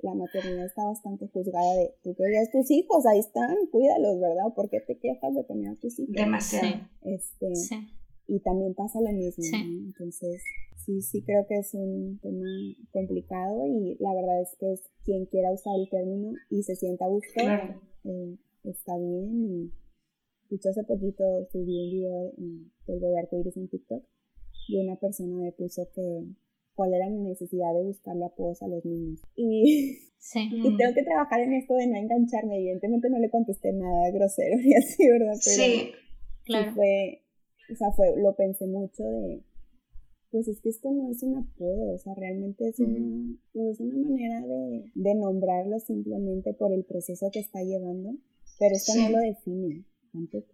la 0.00 0.14
maternidad 0.14 0.64
está 0.64 0.84
bastante 0.84 1.28
juzgada 1.28 1.74
de 1.76 1.94
tú 2.02 2.14
querías 2.14 2.50
tus 2.50 2.70
hijos, 2.70 3.04
ahí 3.04 3.18
están, 3.18 3.54
cuídalos, 3.70 4.18
¿verdad? 4.18 4.54
¿Por 4.54 4.70
qué 4.70 4.80
te 4.80 4.96
quejas 4.98 5.34
de 5.34 5.44
tener 5.44 5.68
a 5.68 5.74
tus 5.76 5.98
hijos? 5.98 6.14
Demasiado. 6.14 6.88
Este, 7.02 7.52
Y 8.26 8.40
también 8.40 8.72
pasa 8.74 9.00
lo 9.02 9.12
mismo, 9.12 9.44
Entonces, 9.52 10.42
sí, 10.86 11.02
sí 11.02 11.22
creo 11.22 11.46
que 11.46 11.58
es 11.58 11.74
un 11.74 12.18
tema 12.22 12.48
complicado 12.92 13.66
y 13.66 13.96
la 14.00 14.14
verdad 14.14 14.40
es 14.40 14.56
que 14.58 14.72
es 14.72 14.82
quien 15.04 15.26
quiera 15.26 15.52
usar 15.52 15.74
el 15.78 15.90
término 15.90 16.32
y 16.48 16.62
se 16.62 16.74
sienta 16.74 17.04
a 17.04 17.08
gusto, 17.08 17.40
eh, 18.04 18.36
está 18.64 18.96
bien. 18.96 19.44
Y 19.44 19.72
hace 20.68 20.84
poquito 20.84 21.24
subí 21.50 21.84
un 21.84 21.90
video 21.90 22.32
del 22.86 23.00
bebé 23.00 23.18
arcoíris 23.18 23.56
en 23.56 23.68
TikTok 23.68 24.04
y 24.68 24.78
una 24.78 24.96
persona 24.96 25.36
me 25.36 25.52
puso 25.52 25.88
que 25.94 26.24
cuál 26.74 26.94
era 26.94 27.08
mi 27.08 27.20
necesidad 27.20 27.72
de 27.74 27.82
buscarle 27.82 28.24
apoyos 28.24 28.62
a 28.62 28.68
los 28.68 28.84
niños. 28.84 29.20
Y, 29.36 29.98
y 30.34 30.76
tengo 30.76 30.94
que 30.94 31.02
trabajar 31.02 31.40
en 31.40 31.54
esto 31.54 31.74
de 31.74 31.86
no 31.86 31.96
engancharme. 31.96 32.58
Evidentemente 32.58 33.10
no 33.10 33.18
le 33.18 33.30
contesté 33.30 33.72
nada 33.72 34.10
grosero 34.10 34.58
y 34.64 34.74
así, 34.74 35.08
¿verdad? 35.08 35.38
Pero 35.44 35.56
sí, 35.56 35.92
claro. 36.44 36.72
fue, 36.74 37.22
o 37.72 37.76
sea, 37.76 37.92
fue, 37.92 38.14
lo 38.16 38.34
pensé 38.34 38.66
mucho 38.66 39.04
de, 39.04 39.42
pues 40.30 40.48
es 40.48 40.60
que 40.60 40.68
esto 40.68 40.90
no 40.90 41.10
es 41.10 41.22
un 41.22 41.36
apodo, 41.36 41.94
o 41.94 41.98
sea, 41.98 42.14
realmente 42.14 42.68
es, 42.68 42.80
una, 42.80 43.36
pues, 43.52 43.78
una 43.78 43.96
manera 43.96 44.44
de, 44.44 44.90
de, 44.94 45.14
nombrarlo 45.14 45.78
simplemente 45.78 46.52
por 46.54 46.72
el 46.72 46.84
proceso 46.84 47.30
que 47.32 47.38
está 47.38 47.62
llevando, 47.62 48.16
pero 48.58 48.74
esto 48.74 48.94
no 48.96 49.10
lo 49.10 49.18
define. 49.18 49.84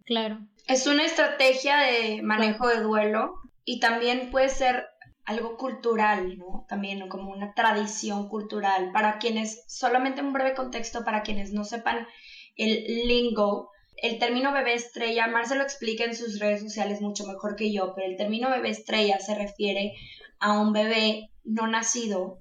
Claro. 0.05 0.39
Es 0.67 0.87
una 0.87 1.05
estrategia 1.05 1.77
de 1.77 2.21
manejo 2.21 2.67
de 2.67 2.81
duelo 2.81 3.35
y 3.65 3.79
también 3.79 4.31
puede 4.31 4.49
ser 4.49 4.85
algo 5.25 5.57
cultural, 5.57 6.37
¿no? 6.37 6.65
También 6.67 7.07
como 7.07 7.31
una 7.31 7.53
tradición 7.53 8.27
cultural. 8.27 8.91
Para 8.91 9.19
quienes, 9.19 9.63
solamente 9.67 10.21
un 10.21 10.33
breve 10.33 10.55
contexto, 10.55 11.03
para 11.03 11.21
quienes 11.21 11.51
no 11.53 11.63
sepan 11.63 12.07
el 12.55 13.07
lingo, 13.07 13.69
el 13.97 14.19
término 14.19 14.51
bebé 14.51 14.73
estrella, 14.73 15.27
Marce 15.27 15.55
lo 15.55 15.63
explica 15.63 16.03
en 16.03 16.15
sus 16.15 16.39
redes 16.39 16.61
sociales 16.61 17.01
mucho 17.01 17.25
mejor 17.25 17.55
que 17.55 17.71
yo, 17.71 17.93
pero 17.95 18.07
el 18.07 18.17
término 18.17 18.49
bebé 18.49 18.69
estrella 18.69 19.19
se 19.19 19.35
refiere 19.35 19.93
a 20.39 20.59
un 20.59 20.73
bebé 20.73 21.29
no 21.43 21.67
nacido 21.67 22.39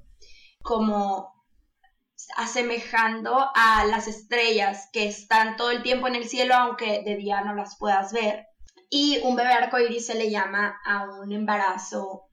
como 0.62 1.39
asemejando 2.36 3.50
a 3.54 3.84
las 3.86 4.08
estrellas 4.08 4.88
que 4.92 5.06
están 5.06 5.56
todo 5.56 5.70
el 5.70 5.82
tiempo 5.82 6.08
en 6.08 6.14
el 6.14 6.28
cielo, 6.28 6.54
aunque 6.54 7.02
de 7.02 7.16
día 7.16 7.42
no 7.42 7.54
las 7.54 7.76
puedas 7.78 8.12
ver. 8.12 8.46
Y 8.88 9.20
un 9.22 9.36
bebé 9.36 9.52
arcoíris 9.52 10.06
se 10.06 10.14
le 10.14 10.30
llama 10.30 10.76
a 10.84 11.04
un 11.20 11.32
embarazo 11.32 12.30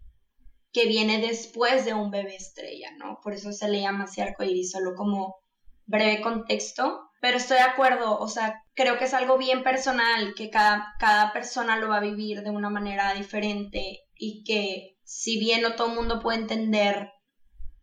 que 0.72 0.86
viene 0.86 1.20
después 1.20 1.86
de 1.86 1.94
un 1.94 2.12
bebé 2.12 2.36
estrella, 2.36 2.90
¿no? 2.98 3.20
Por 3.24 3.34
eso 3.34 3.52
se 3.52 3.70
le 3.70 3.82
llama 3.82 4.06
así 4.06 4.22
arcoíris, 4.22 4.72
solo 4.72 4.96
como 4.96 5.36
breve 5.86 6.22
contexto. 6.22 7.02
Pero 7.20 7.38
estoy 7.38 7.58
de 7.58 7.64
acuerdo, 7.64 8.18
o 8.20 8.28
sea, 8.28 8.62
creo 8.76 8.98
que 8.98 9.06
es 9.06 9.14
algo 9.14 9.38
bien 9.38 9.64
personal, 9.64 10.36
que 10.36 10.52
cada, 10.52 10.94
cada 11.00 11.34
persona 11.34 11.78
lo 11.78 11.90
va 11.90 11.98
a 11.98 12.02
vivir 12.02 12.44
de 12.44 12.52
una 12.52 12.70
manera 12.70 13.14
diferente 13.14 14.02
y 14.16 14.44
que 14.44 14.98
si 15.04 15.40
bien 15.40 15.62
no 15.62 15.76
todo 15.76 15.88
el 15.88 15.96
mundo 15.96 16.20
puede 16.20 16.40
entender 16.40 17.10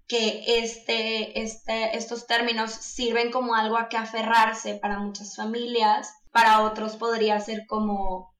que 0.07 0.59
este, 0.59 1.41
este, 1.41 1.97
estos 1.97 2.27
términos 2.27 2.71
sirven 2.71 3.31
como 3.31 3.55
algo 3.55 3.79
a 3.79 3.89
que 3.89 3.97
aferrarse 3.97 4.77
para 4.77 4.99
muchas 4.99 5.35
familias, 5.37 6.13
para 6.31 6.63
otros 6.63 6.97
podría 6.97 7.41
ser 7.41 7.67
como, 7.67 8.35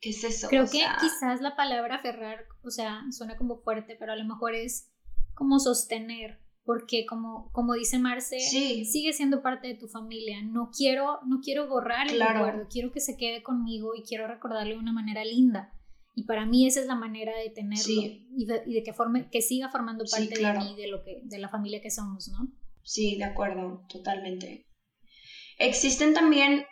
¿qué 0.00 0.10
es 0.10 0.22
eso? 0.24 0.48
Creo 0.48 0.66
que 0.66 0.84
quizás 1.00 1.40
la 1.40 1.56
palabra 1.56 1.96
aferrar, 1.96 2.44
o 2.62 2.70
sea, 2.70 3.02
suena 3.10 3.36
como 3.36 3.58
fuerte, 3.58 3.96
pero 3.98 4.12
a 4.12 4.16
lo 4.16 4.24
mejor 4.24 4.54
es 4.54 4.90
como 5.34 5.58
sostener, 5.58 6.40
porque 6.64 7.06
como, 7.06 7.50
como 7.52 7.74
dice 7.74 7.98
Marce, 7.98 8.38
sigue 8.38 9.12
siendo 9.12 9.42
parte 9.42 9.66
de 9.66 9.74
tu 9.74 9.88
familia. 9.88 10.42
No 10.42 10.70
quiero, 10.70 11.18
no 11.26 11.40
quiero 11.42 11.66
borrar 11.66 12.08
el 12.08 12.20
recuerdo, 12.20 12.68
quiero 12.70 12.92
que 12.92 13.00
se 13.00 13.16
quede 13.16 13.42
conmigo 13.42 13.94
y 13.96 14.02
quiero 14.04 14.28
recordarle 14.28 14.74
de 14.74 14.80
una 14.80 14.92
manera 14.92 15.24
linda. 15.24 15.72
Y 16.14 16.24
para 16.24 16.46
mí 16.46 16.66
esa 16.66 16.80
es 16.80 16.86
la 16.86 16.96
manera 16.96 17.36
de 17.36 17.50
tenerlo 17.50 17.84
y, 17.86 18.46
de, 18.46 18.82
que, 18.82 18.92
forme, 18.92 19.28
que 19.30 19.42
siga 19.42 19.70
formando 19.70 20.04
parte 20.10 20.34
de 20.34 20.52
mí, 20.58 20.74
de, 20.76 20.88
lo 20.88 21.02
que, 21.04 21.20
de 21.22 21.38
la 21.38 21.48
familia 21.48 21.80
que 21.80 21.90
somos, 21.90 22.28
¿no? 22.28 22.48
Sí, 22.82 23.16
de 23.16 23.24
acuerdo, 23.24 23.84
totalmente. 23.88 24.66
Existen 25.58 26.14
también 26.14 26.64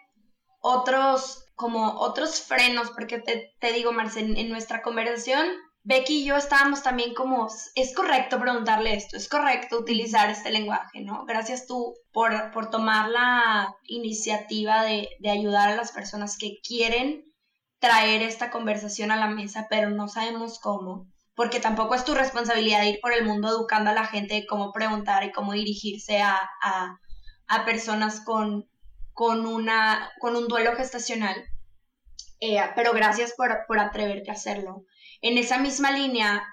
otros, 0.61 1.45
como 1.55 2.01
otros 2.01 2.41
frenos, 2.41 2.91
porque 2.91 3.19
te, 3.21 3.53
te 3.61 3.73
digo, 3.73 3.93
Marce, 3.93 4.21
en 4.21 4.49
nuestra 4.49 4.83
conversación 4.83 5.47
Becky 5.89 6.19
y 6.19 6.25
yo 6.27 6.37
estábamos 6.37 6.83
también 6.83 7.15
como, 7.15 7.49
es 7.75 7.95
correcto 7.95 8.39
preguntarle 8.39 8.93
esto, 8.93 9.17
es 9.17 9.27
correcto 9.27 9.79
utilizar 9.79 10.29
este 10.29 10.51
lenguaje, 10.51 11.01
¿no? 11.01 11.25
Gracias 11.25 11.67
tú 11.67 11.95
por, 12.13 12.51
por 12.51 12.69
tomar 12.69 13.09
la 13.09 13.75
iniciativa 13.85 14.83
de, 14.85 15.09
de, 15.21 15.31
ayudar 15.31 15.71
a 15.71 15.77
las 15.77 15.93
personas 15.93 16.37
que 16.37 16.59
quieren 16.63 17.28
traer 17.79 18.23
esta 18.23 18.51
conversación 18.51 19.11
a 19.11 19.17
la 19.17 19.29
mesa, 19.29 19.67
pero 19.71 19.91
no 19.91 20.09
sabemos 20.09 20.59
cómo, 20.59 21.07
porque 21.35 21.61
tampoco 21.61 21.95
es 21.95 22.05
tu 22.05 22.15
responsabilidad 22.15 22.85
ir 22.85 22.99
por 23.01 23.13
el 23.13 23.25
mundo 23.25 23.49
educando 23.49 23.91
a 23.91 23.95
la 23.95 24.07
gente 24.07 24.35
de 24.35 24.47
cómo 24.47 24.73
preguntar 24.73 25.25
y 25.25 25.33
cómo 25.33 25.53
dirigirse 25.53 26.21
a, 26.21 26.39
a, 26.63 26.99
a 27.47 27.65
personas 27.65 28.21
con, 28.25 28.69
con, 29.13 29.47
una, 29.47 30.11
con 30.21 30.37
un 30.37 30.49
duelo 30.49 30.75
gestacional. 30.77 31.45
Eh, 32.41 32.61
pero 32.77 32.93
gracias 32.93 33.35
por, 33.37 33.65
por 33.67 33.81
atreverte 33.81 34.31
a 34.31 34.35
hacerlo. 34.35 34.85
En 35.21 35.39
esa 35.39 35.59
misma 35.59 35.91
línea, 35.91 36.45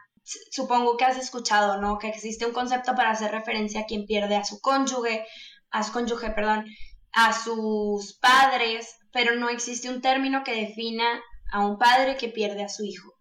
supongo 0.51 0.97
que 0.97 1.05
has 1.05 1.17
escuchado, 1.17 1.79
¿no? 1.79 1.99
Que 1.99 2.07
existe 2.07 2.45
un 2.45 2.53
concepto 2.53 2.95
para 2.95 3.11
hacer 3.11 3.31
referencia 3.31 3.81
a 3.81 3.85
quien 3.85 4.05
pierde 4.05 4.35
a 4.35 4.43
su 4.43 4.59
cónyuge, 4.61 5.25
a 5.69 5.83
su 5.83 5.91
cónyuge, 5.91 6.31
perdón, 6.31 6.65
a 7.11 7.33
sus 7.33 8.17
padres, 8.17 8.95
pero 9.15 9.37
no 9.37 9.47
existe 9.47 9.89
un 9.89 10.01
término 10.01 10.43
que 10.43 10.51
defina 10.51 11.05
a 11.49 11.65
un 11.65 11.77
padre 11.77 12.17
que 12.17 12.27
pierde 12.27 12.63
a 12.63 12.67
su 12.67 12.83
hijo. 12.83 13.13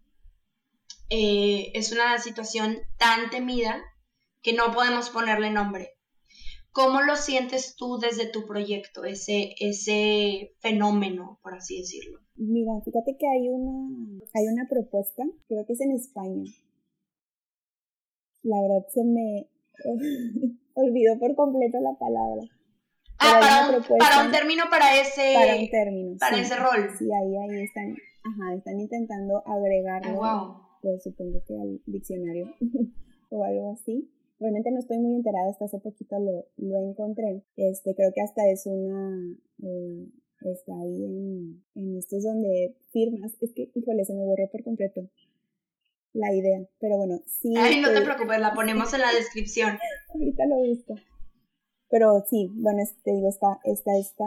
Eh, 1.08 1.70
es 1.74 1.92
una 1.92 2.18
situación 2.18 2.78
tan 2.98 3.30
temida 3.30 3.80
que 4.42 4.54
no 4.54 4.72
podemos 4.72 5.10
ponerle 5.10 5.52
nombre. 5.52 5.90
¿Cómo 6.72 7.00
lo 7.02 7.14
sientes 7.14 7.76
tú 7.76 7.98
desde 7.98 8.26
tu 8.26 8.44
proyecto, 8.44 9.04
ese, 9.04 9.54
ese 9.60 10.56
fenómeno, 10.58 11.38
por 11.44 11.54
así 11.54 11.78
decirlo? 11.78 12.18
Mira, 12.34 12.72
fíjate 12.84 13.16
que 13.16 13.28
hay 13.28 13.48
una, 13.48 14.20
hay 14.34 14.48
una 14.48 14.66
propuesta, 14.68 15.22
creo 15.46 15.64
que 15.64 15.74
es 15.74 15.80
en 15.80 15.92
España. 15.92 16.42
La 18.42 18.60
verdad 18.60 18.84
se 18.92 19.04
me 19.04 19.48
olvidó 20.74 21.20
por 21.20 21.36
completo 21.36 21.78
la 21.78 21.96
palabra. 21.96 22.53
Ah, 23.24 23.40
para 23.40 23.78
un, 23.78 23.98
para 23.98 24.24
un, 24.24 24.32
término 24.32 24.64
para 24.70 25.00
ese, 25.00 25.34
para 25.34 25.56
un 25.56 25.70
término, 25.70 26.16
para 26.18 26.40
ese 26.40 26.56
rol. 26.56 26.90
Sí, 26.98 27.08
ahí, 27.12 27.36
ahí 27.36 27.64
están, 27.64 27.96
ajá, 28.22 28.54
están 28.54 28.80
intentando 28.80 29.42
agregarlo, 29.46 30.14
wow. 30.14 30.56
pues 30.82 31.02
supongo 31.02 31.42
que 31.46 31.54
al 31.54 31.80
diccionario 31.86 32.54
o 33.30 33.44
algo 33.44 33.72
así. 33.72 34.10
Realmente 34.40 34.70
no 34.70 34.80
estoy 34.80 34.98
muy 34.98 35.14
enterada, 35.14 35.48
hasta 35.50 35.64
hace 35.64 35.78
poquito 35.78 36.18
lo, 36.18 36.46
lo 36.56 36.78
encontré. 36.90 37.42
Este, 37.56 37.94
creo 37.94 38.12
que 38.12 38.20
hasta 38.20 38.46
es 38.50 38.66
una, 38.66 39.36
eh, 39.62 40.06
está 40.42 40.72
ahí 40.80 41.04
en, 41.04 41.62
en 41.74 41.96
estos 41.96 42.24
donde 42.24 42.76
firmas. 42.92 43.32
Es 43.40 43.52
que, 43.54 43.70
híjole, 43.74 44.04
se 44.04 44.12
me 44.12 44.24
borró 44.24 44.48
por 44.50 44.62
completo 44.62 45.08
la 46.12 46.34
idea. 46.34 46.66
Pero 46.80 46.96
bueno, 46.96 47.22
sí. 47.26 47.54
Ay, 47.56 47.80
no 47.80 47.92
te 47.92 48.02
preocupes, 48.02 48.40
la 48.40 48.54
ponemos 48.54 48.92
en 48.94 49.00
la 49.00 49.12
descripción. 49.12 49.78
Ahorita 50.14 50.46
lo 50.46 50.56
busco. 50.56 50.94
Pero 51.94 52.24
sí, 52.28 52.50
bueno, 52.56 52.82
te 53.04 53.12
digo, 53.12 53.28
está, 53.28 53.60
está 53.62 53.96
esta 53.96 54.26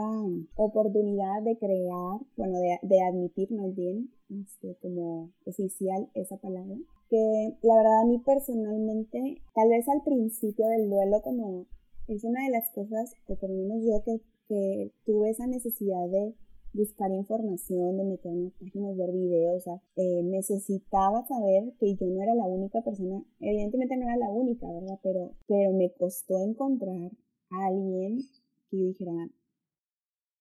oportunidad 0.55 1.41
de 1.43 1.57
crear, 1.57 2.21
bueno, 2.37 2.59
de, 2.59 2.79
de 2.81 3.01
admitir 3.01 3.51
más 3.51 3.75
bien, 3.75 4.09
este, 4.29 4.77
como 4.81 5.31
oficial 5.45 6.09
esa 6.13 6.37
palabra, 6.37 6.77
que 7.09 7.57
la 7.63 7.75
verdad 7.75 8.03
a 8.03 8.05
mí 8.05 8.19
personalmente, 8.19 9.41
tal 9.53 9.67
vez 9.67 9.85
al 9.89 10.01
principio 10.01 10.65
del 10.67 10.89
duelo, 10.89 11.21
como 11.21 11.65
es 12.07 12.23
una 12.23 12.45
de 12.45 12.51
las 12.51 12.71
cosas, 12.71 13.13
o 13.27 13.35
por 13.35 13.49
lo 13.49 13.57
menos 13.57 13.83
yo 13.83 14.01
que 14.01 14.21
que 14.47 14.93
tuve 15.05 15.31
esa 15.31 15.45
necesidad 15.45 16.07
de 16.07 16.33
buscar 16.73 17.11
información, 17.11 17.97
de 17.97 18.03
meterme 18.03 18.43
en 18.43 18.51
páginas, 18.51 18.95
ver 18.95 19.11
videos, 19.11 19.57
o 19.57 19.59
sea, 19.59 19.81
eh, 19.95 20.21
necesitaba 20.23 21.25
saber 21.27 21.73
que 21.79 21.95
yo 21.95 22.07
no 22.07 22.21
era 22.21 22.33
la 22.33 22.45
única 22.45 22.81
persona, 22.81 23.23
evidentemente 23.39 23.97
no 23.97 24.03
era 24.03 24.15
la 24.15 24.29
única, 24.29 24.71
¿verdad? 24.71 24.99
Pero, 25.01 25.31
pero 25.47 25.73
me 25.73 25.91
costó 25.91 26.39
encontrar 26.39 27.11
a 27.51 27.67
alguien 27.67 28.21
que 28.69 28.77
yo 28.77 28.85
dijera, 28.87 29.29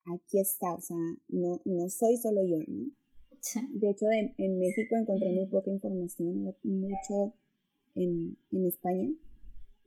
aquí 0.07 0.39
está, 0.39 0.75
o 0.75 0.81
sea, 0.81 0.97
no, 1.29 1.61
no 1.65 1.89
soy 1.89 2.17
solo 2.17 2.43
yo, 2.45 2.59
¿no? 2.67 2.91
De 3.75 3.91
hecho, 3.91 4.07
en, 4.11 4.59
México 4.59 4.97
encontré 4.97 5.31
muy 5.33 5.47
poca 5.47 5.71
información, 5.71 6.55
mucho 6.65 7.35
en, 7.95 8.37
en 8.51 8.67
España, 8.67 9.09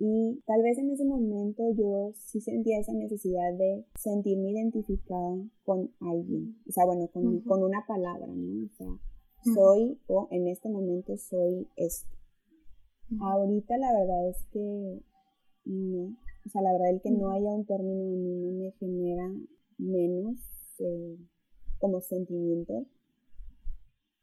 y 0.02 0.42
tal 0.46 0.64
vez 0.64 0.78
en 0.78 0.92
ese 0.92 1.04
momento 1.04 1.62
yo 1.76 2.14
sí 2.16 2.40
sentía 2.40 2.80
esa 2.80 2.94
necesidad 2.94 3.54
de 3.54 3.86
sentirme 3.96 4.52
identificada 4.52 5.36
con 5.66 5.92
alguien, 6.00 6.56
o 6.70 6.72
sea, 6.72 6.86
bueno, 6.86 7.10
con, 7.10 7.42
con 7.42 7.64
una 7.64 7.86
palabra, 7.86 8.28
¿no? 8.28 8.66
O 8.66 8.70
sea, 8.70 8.88
soy 9.54 10.00
o 10.08 10.30
en 10.32 10.48
este 10.48 10.70
momento 10.70 11.18
soy 11.18 11.68
esto. 11.76 12.16
Ahorita 13.20 13.78
la 13.78 13.92
verdad 13.92 14.30
es 14.30 14.46
que 14.54 15.02
no, 15.66 16.16
o 16.46 16.50
sea, 16.50 16.62
la 16.62 16.72
verdad 16.74 16.96
es 16.96 17.02
que 17.02 17.12
no 17.12 17.32
haya 17.32 17.50
un 17.50 17.66
término 17.66 18.04
a 18.04 18.16
mí 18.16 18.36
no 18.36 18.52
me 18.52 18.72
genera 18.72 19.32
menos 19.78 20.40
eh, 20.80 21.18
como 21.80 22.02
sentimiento, 22.02 22.86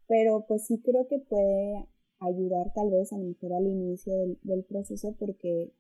pero 0.07 0.45
pues 0.47 0.67
sí 0.67 0.81
creo 0.83 1.07
que 1.09 1.19
puede 1.19 1.87
ayudar 2.21 2.73
tal 2.75 2.91
vez 2.91 3.13
a 3.13 3.19
lo 3.19 3.25
mejor 3.25 3.53
al 3.53 3.67
inicio 3.67 4.13
del, 4.43 4.65
proceso 4.65 5.15
porque 5.19 5.73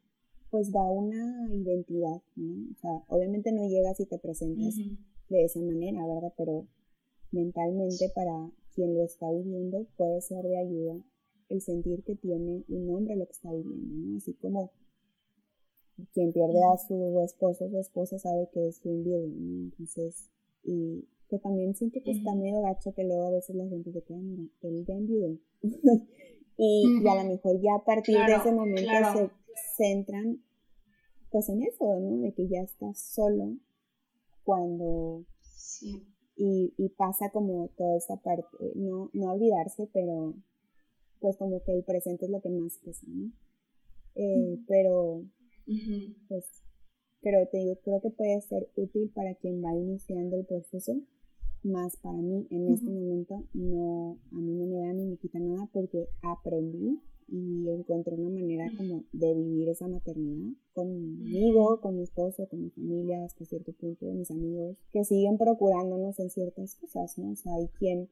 pues 0.51 0.71
da 0.71 0.91
una 0.91 1.53
identidad, 1.53 2.23
¿no? 2.37 2.71
O 2.73 2.81
sea, 2.81 3.05
obviamente 3.09 3.53
no 3.53 3.67
llegas 3.67 3.99
y 4.01 4.07
te 4.07 4.19
presentas 4.19 4.77
de 5.29 5.45
esa 5.45 5.61
manera, 5.61 6.07
¿verdad? 6.07 6.33
Pero 6.37 6.67
mentalmente 7.33 8.11
para 8.15 8.51
quien 8.75 8.95
lo 8.95 9.03
está 9.03 9.31
viviendo 9.33 9.87
puede 9.97 10.21
ser 10.21 10.45
de 10.45 10.59
ayuda 10.59 11.05
el 11.49 11.61
sentir 11.61 12.03
que 12.05 12.17
tiene 12.17 12.65
un 12.69 12.87
nombre 12.87 13.17
lo 13.17 13.27
que 13.27 13.33
está 13.33 13.53
viviendo, 13.53 13.95
¿no? 13.97 14.17
Así 14.17 14.35
como 14.35 14.73
quien 16.13 16.33
pierde 16.33 16.61
a 16.73 16.79
su 16.79 17.21
esposo 17.25 17.65
o 17.65 17.71
su 17.71 17.79
esposa 17.79 18.19
sabe 18.19 18.49
que 18.53 18.69
es 18.69 18.81
un 18.85 19.05
viudo, 19.05 19.29
¿no? 19.29 19.65
Entonces, 19.65 20.31
y 20.63 21.09
que 21.29 21.39
también 21.39 21.75
siento 21.75 22.01
que 22.05 22.13
está 22.13 22.35
medio 22.35 22.61
gacho 22.63 22.95
que 22.95 23.05
luego 23.05 23.27
a 23.27 23.31
veces 23.31 23.57
la 23.57 23.67
gente 23.67 23.93
se 23.93 24.03
queda, 24.03 24.19
mira, 24.19 24.45
él 24.63 24.85
ya 24.87 24.95
enviudó. 24.95 25.39
y, 26.57 27.07
a 27.07 27.23
lo 27.23 27.29
mejor 27.29 27.61
ya 27.61 27.75
a 27.75 27.85
partir 27.85 28.17
de 28.17 28.35
ese 28.35 28.53
momento 28.53 28.91
se 29.13 29.31
centran 29.77 30.43
pues 31.31 31.49
en 31.49 31.63
eso, 31.63 31.99
¿no? 32.01 32.19
De 32.19 32.33
que 32.33 32.49
ya 32.49 32.61
estás 32.61 32.99
solo 32.99 33.57
cuando... 34.45 35.25
Y, 36.39 36.75
y, 36.77 36.89
pasa 36.91 37.31
como 37.31 37.69
toda 37.77 37.97
esta 37.97 38.17
parte, 38.17 38.47
no, 38.75 39.11
no 39.15 39.33
olvidarse, 39.33 39.89
pero 39.93 40.35
pues 41.21 41.37
como 41.39 41.63
que 41.63 41.73
el 41.73 41.83
presente 41.83 42.27
es 42.27 42.31
lo 42.31 42.41
que 42.41 42.51
más 42.51 42.79
pesa, 42.85 43.07
¿no? 43.09 43.33
Eh, 44.15 44.59
pero, 44.67 45.25
pues, 46.29 46.63
pero 47.21 47.47
te 47.51 47.59
digo, 47.59 47.77
creo 47.83 48.01
que 48.01 48.11
puede 48.11 48.41
ser 48.43 48.69
útil 48.77 49.11
para 49.15 49.35
quien 49.35 49.63
va 49.63 49.75
iniciando 49.75 50.37
el 50.37 50.47
proceso 50.47 51.01
más 51.63 51.97
para 51.97 52.17
mí. 52.19 52.47
En 52.51 52.73
este 52.73 52.89
momento 52.89 53.45
no, 53.53 54.19
a 54.31 54.37
mí 54.37 54.55
no 54.55 54.67
me 54.67 54.87
da 54.87 54.93
ni 54.93 55.07
me 55.07 55.17
quita 55.17 55.39
nada 55.39 55.69
porque 55.73 56.09
aprendí 56.23 57.01
y 57.29 57.69
encontré 57.71 58.15
una 58.15 58.31
manera 58.31 58.71
como 58.77 59.05
de 59.13 59.35
vivir 59.35 59.69
esa 59.69 59.89
maternidad 59.89 60.53
conmigo, 60.73 61.81
con 61.81 61.97
mi 61.97 62.05
esposo, 62.05 62.49
con 62.49 62.63
mi 62.63 62.71
familia, 62.71 63.25
hasta 63.25 63.45
cierto 63.45 63.73
punto, 63.73 64.07
mis 64.13 64.31
amigos, 64.31 64.79
que 64.93 65.05
siguen 65.05 65.37
procurándonos 65.37 66.19
en 66.21 66.31
ciertas 66.31 66.77
cosas, 66.77 67.19
¿no? 67.19 67.33
O 67.33 67.37
sea, 67.37 67.55
hay 67.55 67.69
quien 67.79 68.09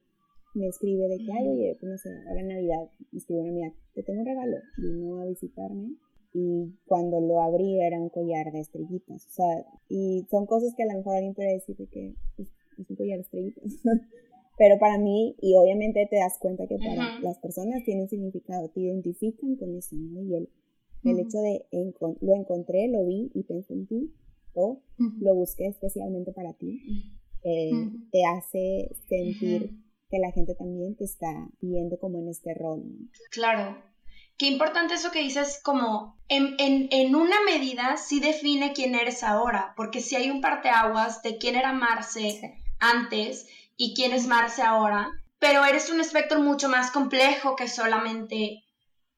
me 0.53 0.67
escribe 0.67 1.07
de 1.07 1.17
que, 1.17 1.31
ay, 1.31 1.47
oye, 1.47 1.77
pues 1.79 1.91
no 1.91 1.97
sé, 1.97 2.09
ahora 2.27 2.41
en 2.41 2.47
Navidad 2.47 2.91
me 3.11 3.19
escribe 3.19 3.41
una 3.41 3.51
amiga, 3.51 3.73
te 3.93 4.03
tengo 4.03 4.19
un 4.19 4.25
regalo, 4.25 4.57
vino 4.77 5.21
a 5.21 5.25
visitarme 5.25 5.95
y 6.37 6.75
cuando 6.85 7.21
lo 7.21 7.39
abrí 7.41 7.79
era 7.79 7.97
un 7.97 8.09
collar 8.09 8.51
de 8.51 8.59
estrellitas, 8.59 9.25
o 9.25 9.29
sea, 9.29 9.65
y 9.87 10.27
son 10.29 10.45
cosas 10.45 10.73
que 10.75 10.83
a 10.83 10.85
lo 10.85 10.97
mejor 10.97 11.15
alguien 11.15 11.33
puede 11.33 11.53
decir 11.53 11.77
de 11.77 11.87
que, 11.87 12.13
pues, 12.35 12.49
es 12.77 12.89
un 12.89 12.97
collar 12.97 13.19
estrellitas. 13.19 13.63
Pero 14.57 14.77
para 14.77 14.97
mí, 14.97 15.37
y 15.41 15.55
obviamente 15.55 16.05
te 16.09 16.17
das 16.17 16.37
cuenta 16.37 16.67
que 16.67 16.77
para 16.77 17.19
las 17.21 17.39
personas 17.39 17.83
tiene 17.85 18.01
un 18.01 18.09
significado, 18.09 18.69
te 18.69 18.81
identifican 18.81 19.55
con 19.55 19.75
eso, 19.77 19.95
¿no? 19.95 20.21
Y 20.23 20.35
el, 20.35 20.49
el 21.05 21.19
hecho 21.19 21.39
de 21.39 21.65
lo 22.19 22.35
encontré, 22.35 22.89
lo 22.89 23.05
vi 23.05 23.31
y 23.33 23.43
pensé 23.43 23.73
en 23.73 23.87
ti, 23.87 24.13
o 24.53 24.81
lo 25.19 25.35
busqué 25.35 25.67
especialmente 25.67 26.33
para 26.33 26.53
ti, 26.53 26.81
eh, 27.43 27.71
te 28.11 28.25
hace 28.25 28.89
sentir 29.07 29.71
que 30.09 30.19
la 30.19 30.31
gente 30.31 30.53
también 30.55 30.95
te 30.95 31.05
está 31.05 31.49
viendo 31.61 31.97
como 31.97 32.19
en 32.19 32.27
este 32.27 32.53
rol. 32.53 32.83
Claro. 33.31 33.77
Qué 34.37 34.47
importante 34.47 34.95
eso 34.95 35.11
que 35.11 35.21
dices, 35.21 35.61
como 35.63 36.17
en, 36.27 36.55
en, 36.59 36.87
en, 36.91 37.15
una 37.15 37.41
medida 37.43 37.97
sí 37.97 38.19
define 38.19 38.73
quién 38.73 38.95
eres 38.95 39.23
ahora, 39.23 39.73
porque 39.77 40.01
si 40.01 40.15
hay 40.15 40.29
un 40.29 40.41
parteaguas 40.41 41.21
de 41.21 41.37
quién 41.37 41.55
era 41.55 41.71
Marce 41.71 42.53
antes 42.79 43.47
y 43.77 43.93
quién 43.95 44.13
es 44.13 44.27
Marce 44.27 44.61
ahora, 44.61 45.09
pero 45.39 45.63
eres 45.63 45.89
un 45.89 46.01
espectro 46.01 46.41
mucho 46.41 46.67
más 46.67 46.91
complejo 46.91 47.55
que 47.55 47.67
solamente 47.67 48.63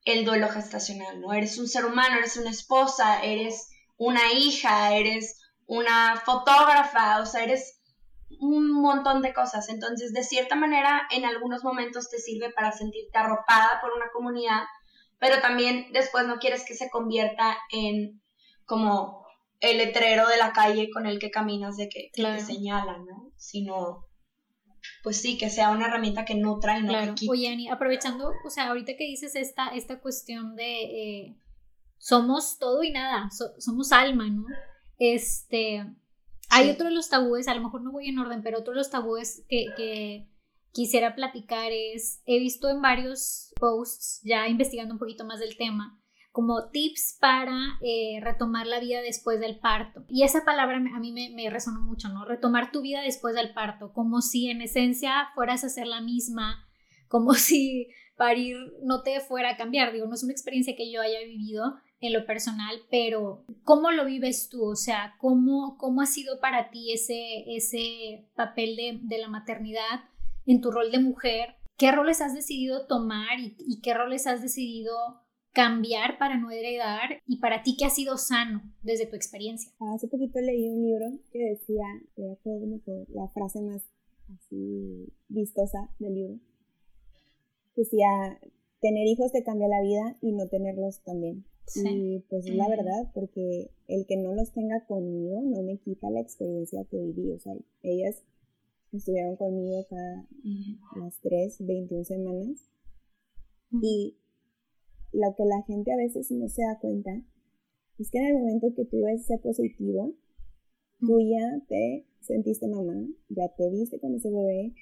el 0.06 0.24
duelo 0.24 0.50
gestacional, 0.50 1.20
¿no? 1.20 1.34
Eres 1.34 1.58
un 1.58 1.68
ser 1.68 1.86
humano, 1.86 2.18
eres 2.18 2.38
una 2.38 2.52
esposa, 2.52 3.24
eres 3.24 3.70
una 3.98 4.32
hija, 4.34 4.94
eres 4.94 5.40
una 5.66 6.22
fotógrafa, 6.26 7.20
o 7.20 7.26
sea, 7.26 7.44
eres 7.44 7.80
un 8.40 8.72
montón 8.72 9.22
de 9.22 9.34
cosas. 9.34 9.70
Entonces, 9.70 10.14
de 10.14 10.24
cierta 10.24 10.56
manera, 10.56 11.08
en 11.12 11.26
algunos 11.26 11.64
momentos 11.64 12.10
te 12.10 12.20
sirve 12.20 12.52
para 12.52 12.72
sentirte 12.72 13.18
arropada 13.18 13.80
por 13.82 13.92
una 13.94 14.10
comunidad, 14.12 14.64
pero 15.20 15.42
también 15.42 15.88
después 15.92 16.28
no 16.28 16.38
quieres 16.38 16.66
que 16.66 16.76
se 16.76 16.90
convierta 16.90 17.58
en 17.72 18.22
como 18.66 19.26
el 19.60 19.78
letrero 19.78 20.28
de 20.28 20.38
la 20.38 20.54
calle 20.54 20.90
con 20.92 21.06
el 21.08 21.20
que 21.20 21.32
caminas 21.32 21.78
de 21.78 21.90
que, 21.90 22.12
te 22.14 22.40
señalan, 22.40 23.06
¿no? 23.06 23.32
Sino 23.36 24.06
pues 25.04 25.22
sí, 25.22 25.38
que 25.38 25.50
sea 25.50 25.70
una 25.70 25.88
herramienta 25.88 26.26
que 26.26 26.36
nutra 26.36 26.78
y 26.78 26.84
no 26.84 26.94
que 26.94 27.14
quite. 27.16 27.32
Oye, 27.32 27.50
Ani, 27.50 27.70
aprovechando, 27.70 28.32
o 28.46 28.50
sea, 28.50 28.70
ahorita 28.70 28.94
que 28.98 29.06
dices 29.06 29.36
esta, 29.36 29.70
esta 29.70 30.00
cuestión 30.00 30.56
de 30.56 30.82
eh, 30.82 31.38
somos 31.98 32.58
todo 32.58 32.84
y 32.84 32.92
nada, 32.92 33.30
somos 33.58 33.92
alma, 33.92 34.30
¿no? 34.30 34.46
Este, 34.98 35.86
hay 36.50 36.70
otro 36.70 36.88
de 36.88 36.94
los 36.94 37.10
tabúes, 37.10 37.48
a 37.48 37.56
lo 37.56 37.62
mejor 37.62 37.82
no 37.82 37.92
voy 37.92 38.08
en 38.08 38.20
orden, 38.20 38.42
pero 38.44 38.60
otro 38.60 38.74
de 38.74 38.80
los 38.80 38.90
tabúes 38.90 39.44
que, 39.50 39.66
que 39.76 40.28
quisiera 40.72 41.16
platicar 41.16 41.72
es, 41.72 42.22
he 42.26 42.40
visto 42.40 42.70
en 42.70 42.82
varios 42.82 43.54
posts, 43.60 44.22
ya 44.24 44.48
investigando 44.48 44.94
un 44.94 45.00
poquito 45.00 45.26
más 45.26 45.40
del 45.40 45.58
tema, 45.58 46.00
como 46.32 46.70
tips 46.70 47.18
para 47.20 47.80
eh, 47.82 48.20
retomar 48.22 48.68
la 48.68 48.80
vida 48.80 49.02
después 49.02 49.40
del 49.40 49.58
parto. 49.60 50.06
Y 50.08 50.24
esa 50.24 50.46
palabra 50.46 50.78
a 50.78 51.00
mí 51.00 51.12
me, 51.12 51.50
resonó 51.50 51.82
mucho, 51.82 52.10
¿no? 52.10 52.26
Retomar 52.26 52.72
tu 52.72 52.82
vida 52.82 53.02
después 53.02 53.34
del 53.34 53.54
parto, 53.54 53.92
como 53.92 54.22
si 54.22 54.50
en 54.50 54.62
esencia 54.62 55.30
fueras 55.34 55.64
a 55.64 55.70
ser 55.70 55.88
la 55.88 56.00
misma, 56.00 56.68
como 57.08 57.34
si 57.34 57.88
parir 58.18 58.56
no 58.84 59.02
te 59.02 59.20
fuera 59.20 59.52
a 59.52 59.58
cambiar. 59.58 59.94
Digo, 59.94 60.06
no 60.06 60.14
es 60.14 60.24
una 60.24 60.34
experiencia 60.34 60.76
que 60.76 60.92
yo 60.92 61.02
haya 61.02 61.20
vivido 61.22 61.80
en 62.00 62.14
lo 62.14 62.26
personal, 62.26 62.82
pero 62.92 63.44
¿cómo 63.64 63.92
lo 63.92 64.06
vives 64.06 64.50
tú? 64.50 64.64
O 64.64 64.76
sea, 64.76 65.16
¿cómo, 65.20 65.78
cómo 65.78 66.02
ha 66.02 66.06
sido 66.06 66.40
para 66.40 66.70
ti 66.70 66.94
ese, 66.94 67.46
ese 67.56 68.28
papel 68.36 68.76
de, 68.76 69.18
la 69.18 69.28
maternidad 69.28 70.04
en 70.48 70.62
tu 70.62 70.72
rol 70.72 70.92
de 70.92 71.00
mujer? 71.00 71.56
¿Qué 71.78 71.92
roles 71.92 72.22
has 72.22 72.34
decidido 72.34 72.88
tomar 72.88 73.40
y 73.40 73.82
qué 73.82 73.94
roles 73.94 74.26
has 74.26 74.42
decidido 74.42 74.96
cambiar 75.54 76.18
para 76.18 76.38
no 76.38 76.52
heredar 76.52 77.22
y 77.26 77.40
para 77.40 77.64
ti 77.64 77.76
qué 77.78 77.86
ha 77.86 77.90
sido 77.90 78.18
sano 78.18 78.62
desde 78.82 79.06
tu 79.06 79.16
experiencia? 79.16 79.72
Hace 79.94 80.08
poquito 80.08 80.40
leí 80.40 80.70
un 80.70 80.84
libro 80.84 81.06
que 81.32 81.40
decía, 81.40 81.84
era 82.16 82.36
como 82.44 82.80
la 83.10 83.28
frase 83.30 83.62
más 83.62 83.84
así 84.36 85.14
vistosa 85.30 85.90
del 86.00 86.16
libro, 86.16 86.40
decía, 87.76 88.08
tener 88.82 89.08
hijos 89.08 89.32
te 89.32 89.44
cambia 89.44 89.68
la 89.68 89.82
vida 89.82 90.18
y 90.22 90.32
no 90.32 90.48
tenerlos 90.48 91.02
también. 91.04 91.46
Y 91.76 92.20
pues 92.30 92.46
es 92.46 92.56
la 92.56 92.70
verdad, 92.70 93.12
porque 93.14 93.72
el 93.88 94.06
que 94.06 94.16
no 94.16 94.34
los 94.34 94.54
tenga 94.54 94.86
conmigo 94.86 95.42
no 95.42 95.64
me 95.64 95.78
quita 95.78 96.10
la 96.10 96.22
experiencia 96.22 96.86
que 96.86 96.98
viví. 96.98 97.32
O 97.32 97.40
sea, 97.40 97.54
ellas 97.84 98.24
estuvieron 98.94 99.36
conmigo 99.36 99.86
cada 99.90 100.28
las 100.96 101.20
3, 101.22 101.66
21 101.66 102.04
semanas. 102.04 102.70
Y 103.82 104.18
lo 105.12 105.36
que 105.36 105.46
la 105.46 105.62
gente 105.64 105.92
a 105.92 105.98
veces 105.98 106.32
no 106.32 106.48
se 106.48 106.62
da 106.62 106.80
cuenta 106.80 107.22
es 108.00 108.12
que 108.12 108.20
en 108.20 108.28
el 108.28 108.34
momento 108.38 108.74
que 108.76 108.86
tú 108.86 109.02
ves 109.02 109.22
ese 109.22 109.38
positivo, 109.40 110.14
tú 111.00 111.20
ya 111.20 111.62
te 111.68 112.06
sentiste 112.22 112.68
mamá, 112.68 113.08
ya 113.30 113.50
te 113.56 113.70
viste 113.70 114.00
con 114.00 114.16
ese 114.16 114.30
bebé, 114.30 114.74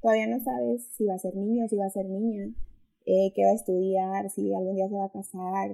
todavía 0.00 0.26
no 0.26 0.42
sabes 0.42 0.84
si 0.92 1.06
va 1.06 1.14
a 1.14 1.18
ser 1.18 1.34
niño, 1.36 1.66
si 1.68 1.76
va 1.76 1.86
a 1.86 1.90
ser 1.90 2.06
niña, 2.06 2.54
eh, 3.06 3.32
qué 3.34 3.44
va 3.44 3.50
a 3.50 3.54
estudiar, 3.54 4.30
si 4.30 4.52
algún 4.54 4.76
día 4.76 4.88
se 4.88 4.94
va 4.94 5.06
a 5.06 5.12
casar, 5.12 5.72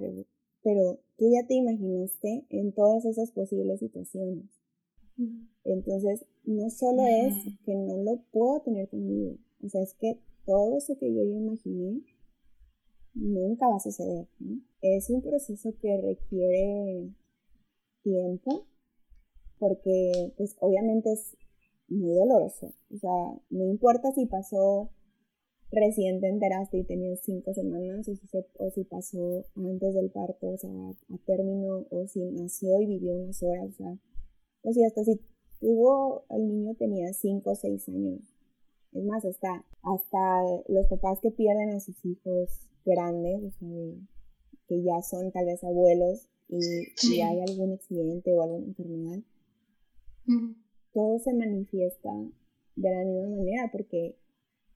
pero 0.63 0.99
tú 1.17 1.25
ya 1.31 1.45
te 1.47 1.55
imaginaste 1.55 2.45
en 2.49 2.73
todas 2.73 3.05
esas 3.05 3.31
posibles 3.31 3.79
situaciones. 3.79 4.56
Entonces, 5.63 6.25
no 6.45 6.69
solo 6.69 7.03
es 7.05 7.33
que 7.65 7.75
no 7.75 8.03
lo 8.03 8.21
puedo 8.31 8.61
tener 8.61 8.87
conmigo, 8.89 9.37
o 9.63 9.69
sea, 9.69 9.81
es 9.81 9.93
que 9.95 10.19
todo 10.45 10.77
eso 10.77 10.97
que 10.97 11.13
yo 11.13 11.23
ya 11.23 11.35
imaginé 11.35 12.01
nunca 13.13 13.67
va 13.67 13.77
a 13.77 13.79
suceder. 13.79 14.27
Es 14.81 15.09
un 15.09 15.21
proceso 15.21 15.73
que 15.81 15.97
requiere 15.97 17.09
tiempo 18.03 18.67
porque 19.59 20.33
pues 20.37 20.55
obviamente 20.59 21.11
es 21.11 21.35
muy 21.87 22.13
doloroso. 22.13 22.73
O 22.93 22.97
sea, 22.97 23.41
no 23.49 23.65
importa 23.65 24.11
si 24.11 24.25
pasó 24.25 24.91
recién 25.71 26.21
te 26.21 26.29
enteraste 26.29 26.77
y 26.77 26.83
tenías 26.85 27.19
cinco 27.23 27.53
semanas 27.53 28.07
o 28.07 28.15
si, 28.15 28.27
o 28.59 28.69
si 28.69 28.83
pasó 28.85 29.45
antes 29.55 29.93
del 29.93 30.09
parto, 30.11 30.49
o 30.49 30.57
sea, 30.57 30.71
a 30.71 31.17
término, 31.25 31.85
o 31.89 32.07
si 32.07 32.21
nació 32.31 32.79
y 32.79 32.85
vivió 32.85 33.15
unas 33.15 33.41
horas, 33.43 33.69
o 33.69 33.73
sea, 33.73 33.97
o 34.67 34.73
si 34.73 34.83
hasta 34.83 35.03
si 35.05 35.19
tuvo 35.61 36.25
al 36.27 36.45
niño 36.45 36.75
tenía 36.75 37.13
cinco 37.13 37.51
o 37.51 37.55
seis 37.55 37.87
años. 37.87 38.19
Es 38.91 39.03
más, 39.03 39.23
hasta, 39.23 39.65
hasta 39.81 40.41
los 40.67 40.87
papás 40.87 41.19
que 41.21 41.31
pierden 41.31 41.69
a 41.69 41.79
sus 41.79 42.03
hijos 42.03 42.49
grandes, 42.85 43.43
o 43.43 43.51
sea, 43.51 43.93
que 44.67 44.83
ya 44.83 45.01
son 45.01 45.31
tal 45.31 45.45
vez 45.45 45.63
abuelos 45.63 46.27
y, 46.49 46.59
si 46.95 47.21
hay 47.21 47.39
algún 47.41 47.73
accidente 47.73 48.33
o 48.33 48.41
alguna 48.41 48.65
enfermedad, 48.65 49.19
todo 50.93 51.19
se 51.19 51.33
manifiesta 51.33 52.11
de 52.75 52.91
la 52.91 53.05
misma 53.05 53.37
manera 53.37 53.69
porque 53.71 54.17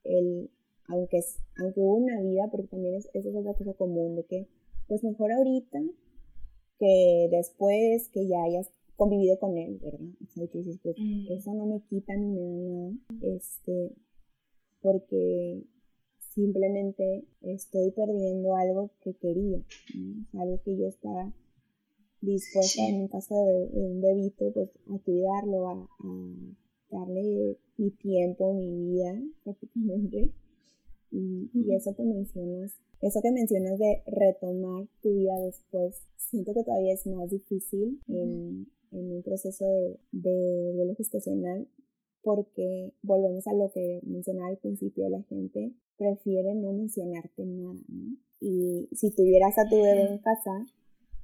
el, 0.05 0.49
aunque, 0.87 1.17
es, 1.17 1.39
aunque 1.57 1.81
hubo 1.81 1.95
una 1.95 2.21
vida, 2.21 2.47
porque 2.49 2.67
también 2.67 2.95
es, 2.95 3.09
esa 3.13 3.29
es 3.29 3.35
otra 3.35 3.53
cosa 3.55 3.73
común, 3.73 4.15
de 4.15 4.23
que 4.23 4.47
pues 4.87 5.03
mejor 5.03 5.33
ahorita 5.33 5.79
que 6.79 7.27
después 7.29 8.09
que 8.09 8.27
ya 8.27 8.43
hayas 8.43 8.69
convivido 8.95 9.39
con 9.39 9.57
él, 9.57 9.79
¿verdad? 9.81 10.07
O 10.23 10.27
sea, 10.27 10.47
que 10.47 10.59
dices, 10.59 10.79
pues 10.81 10.95
eso 11.29 11.53
no 11.53 11.65
me 11.65 11.81
quita 11.81 12.15
ni 12.15 12.27
me 12.27 12.41
da 12.41 12.69
nada, 12.69 12.93
este, 13.21 13.95
porque 14.81 15.63
simplemente 16.33 17.25
estoy 17.41 17.91
perdiendo 17.91 18.55
algo 18.55 18.91
que 19.03 19.13
quería, 19.15 19.61
algo 20.33 20.61
que 20.63 20.77
yo 20.77 20.87
estaba 20.87 21.33
dispuesta, 22.21 22.87
en 22.87 23.01
el 23.01 23.09
caso 23.09 23.35
de, 23.45 23.69
un 23.73 24.01
bebito, 24.01 24.51
pues 24.53 24.69
a 24.87 24.97
cuidarlo, 24.99 25.69
a, 25.69 25.89
darle 26.89 27.57
mi 27.77 27.91
tiempo, 27.91 28.53
mi 28.53 28.69
vida 28.69 29.21
prácticamente. 29.43 30.31
Y, 31.13 31.49
eso 31.73 31.93
que 31.95 32.03
mencionas, 32.03 32.73
eso 33.01 33.19
que 33.21 33.31
mencionas 33.31 33.77
de 33.79 34.01
retomar 34.05 34.87
tu 35.01 35.13
vida 35.13 35.37
después, 35.39 36.01
siento 36.15 36.53
que 36.53 36.63
todavía 36.63 36.93
es 36.93 37.05
más 37.07 37.29
difícil 37.29 37.99
en, 38.91 39.11
un 39.11 39.23
proceso 39.23 39.65
de, 39.65 39.99
de 40.11 40.73
duelo 40.73 40.95
gestacional 40.95 41.67
porque 42.23 42.93
volvemos 43.01 43.47
a 43.47 43.53
lo 43.53 43.71
que 43.71 44.01
mencionaba 44.03 44.49
al 44.49 44.57
principio, 44.57 45.09
la 45.09 45.23
gente 45.23 45.73
prefiere 45.97 46.53
no 46.55 46.71
mencionarte 46.73 47.45
nada, 47.45 47.79
¿no? 47.87 48.17
Y 48.39 48.89
si 48.93 49.11
tuvieras 49.11 49.57
a 49.57 49.69
tu 49.69 49.75
bebé 49.75 50.07
en 50.07 50.17
casa, 50.19 50.65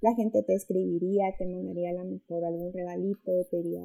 la 0.01 0.13
gente 0.13 0.43
te 0.43 0.53
escribiría, 0.53 1.35
te 1.37 1.47
mandaría 1.47 1.89
a 1.89 2.03
lo 2.03 2.05
mejor 2.05 2.45
algún 2.45 2.71
regalito, 2.71 3.31
te 3.49 3.57
iría 3.57 3.83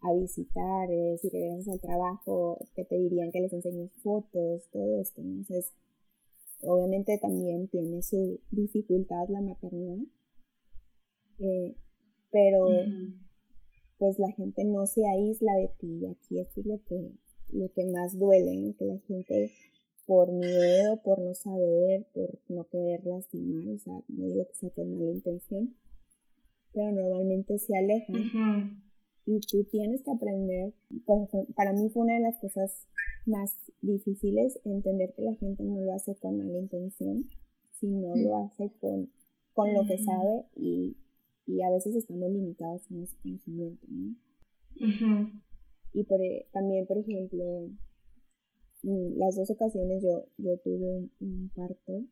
a 0.00 0.14
visitar, 0.14 0.90
eh, 0.90 1.18
si 1.20 1.28
regresas 1.28 1.68
al 1.68 1.80
trabajo, 1.80 2.58
te 2.74 2.84
pedirían 2.84 3.30
que 3.30 3.40
les 3.40 3.52
enseñes 3.52 3.92
fotos, 4.02 4.68
todo 4.70 5.00
esto, 5.00 5.22
¿no? 5.22 5.30
Entonces, 5.30 5.72
obviamente 6.62 7.18
también 7.20 7.68
tiene 7.68 8.02
su 8.02 8.40
dificultad 8.50 9.28
la 9.28 9.40
maternidad, 9.40 9.98
eh, 11.38 11.76
pero 12.34 12.66
pues 13.96 14.18
la 14.18 14.32
gente 14.32 14.64
no 14.64 14.88
se 14.88 15.06
aísla 15.06 15.54
de 15.54 15.70
ti, 15.78 16.04
aquí 16.04 16.40
esto 16.40 16.60
es 16.60 16.66
lo 16.66 16.80
que, 16.84 17.12
lo 17.52 17.72
que 17.72 17.84
más 17.84 18.18
duele, 18.18 18.56
¿no? 18.56 18.76
Que 18.76 18.86
la 18.86 18.98
gente 19.06 19.52
por 20.04 20.32
miedo, 20.32 21.00
por 21.04 21.20
no 21.20 21.32
saber, 21.34 22.08
por 22.12 22.36
no 22.48 22.64
querer 22.64 23.06
lastimar, 23.06 23.68
o 23.68 23.78
sea, 23.78 24.02
no 24.08 24.26
digo 24.26 24.48
que 24.48 24.54
sea 24.56 24.70
con 24.70 24.90
mala 24.90 25.12
intención, 25.12 25.76
pero 26.72 26.90
normalmente 26.90 27.56
se 27.60 27.76
alejan. 27.76 28.82
Y 29.26 29.38
tú 29.40 29.62
tienes 29.70 30.02
que 30.02 30.10
aprender, 30.10 30.74
pues 31.06 31.28
para 31.54 31.72
mí 31.72 31.88
fue 31.88 32.02
una 32.02 32.14
de 32.14 32.20
las 32.20 32.38
cosas 32.40 32.88
más 33.26 33.56
difíciles 33.80 34.58
entender 34.64 35.14
que 35.14 35.22
la 35.22 35.34
gente 35.36 35.62
no 35.62 35.80
lo 35.80 35.94
hace 35.94 36.16
con 36.16 36.36
mala 36.36 36.58
intención, 36.58 37.24
sino 37.70 38.16
lo 38.16 38.36
hace 38.38 38.72
con, 38.80 39.08
con 39.52 39.72
lo 39.72 39.86
que 39.86 39.98
sabe 39.98 40.46
y, 40.56 40.96
y 41.46 41.62
a 41.62 41.70
veces 41.70 41.94
estamos 41.94 42.30
limitados 42.30 42.90
en 42.90 43.02
ese 43.02 43.16
conocimiento, 43.22 43.86
¿no? 43.88 44.14
Y 45.92 46.04
por, 46.04 46.20
e, 46.20 46.48
también, 46.52 46.86
por 46.86 46.98
ejemplo, 46.98 47.70
las 48.82 49.36
dos 49.36 49.50
ocasiones 49.50 50.02
yo, 50.02 50.26
yo 50.38 50.58
tuve 50.58 51.08
un, 51.20 51.50
parto, 51.54 52.04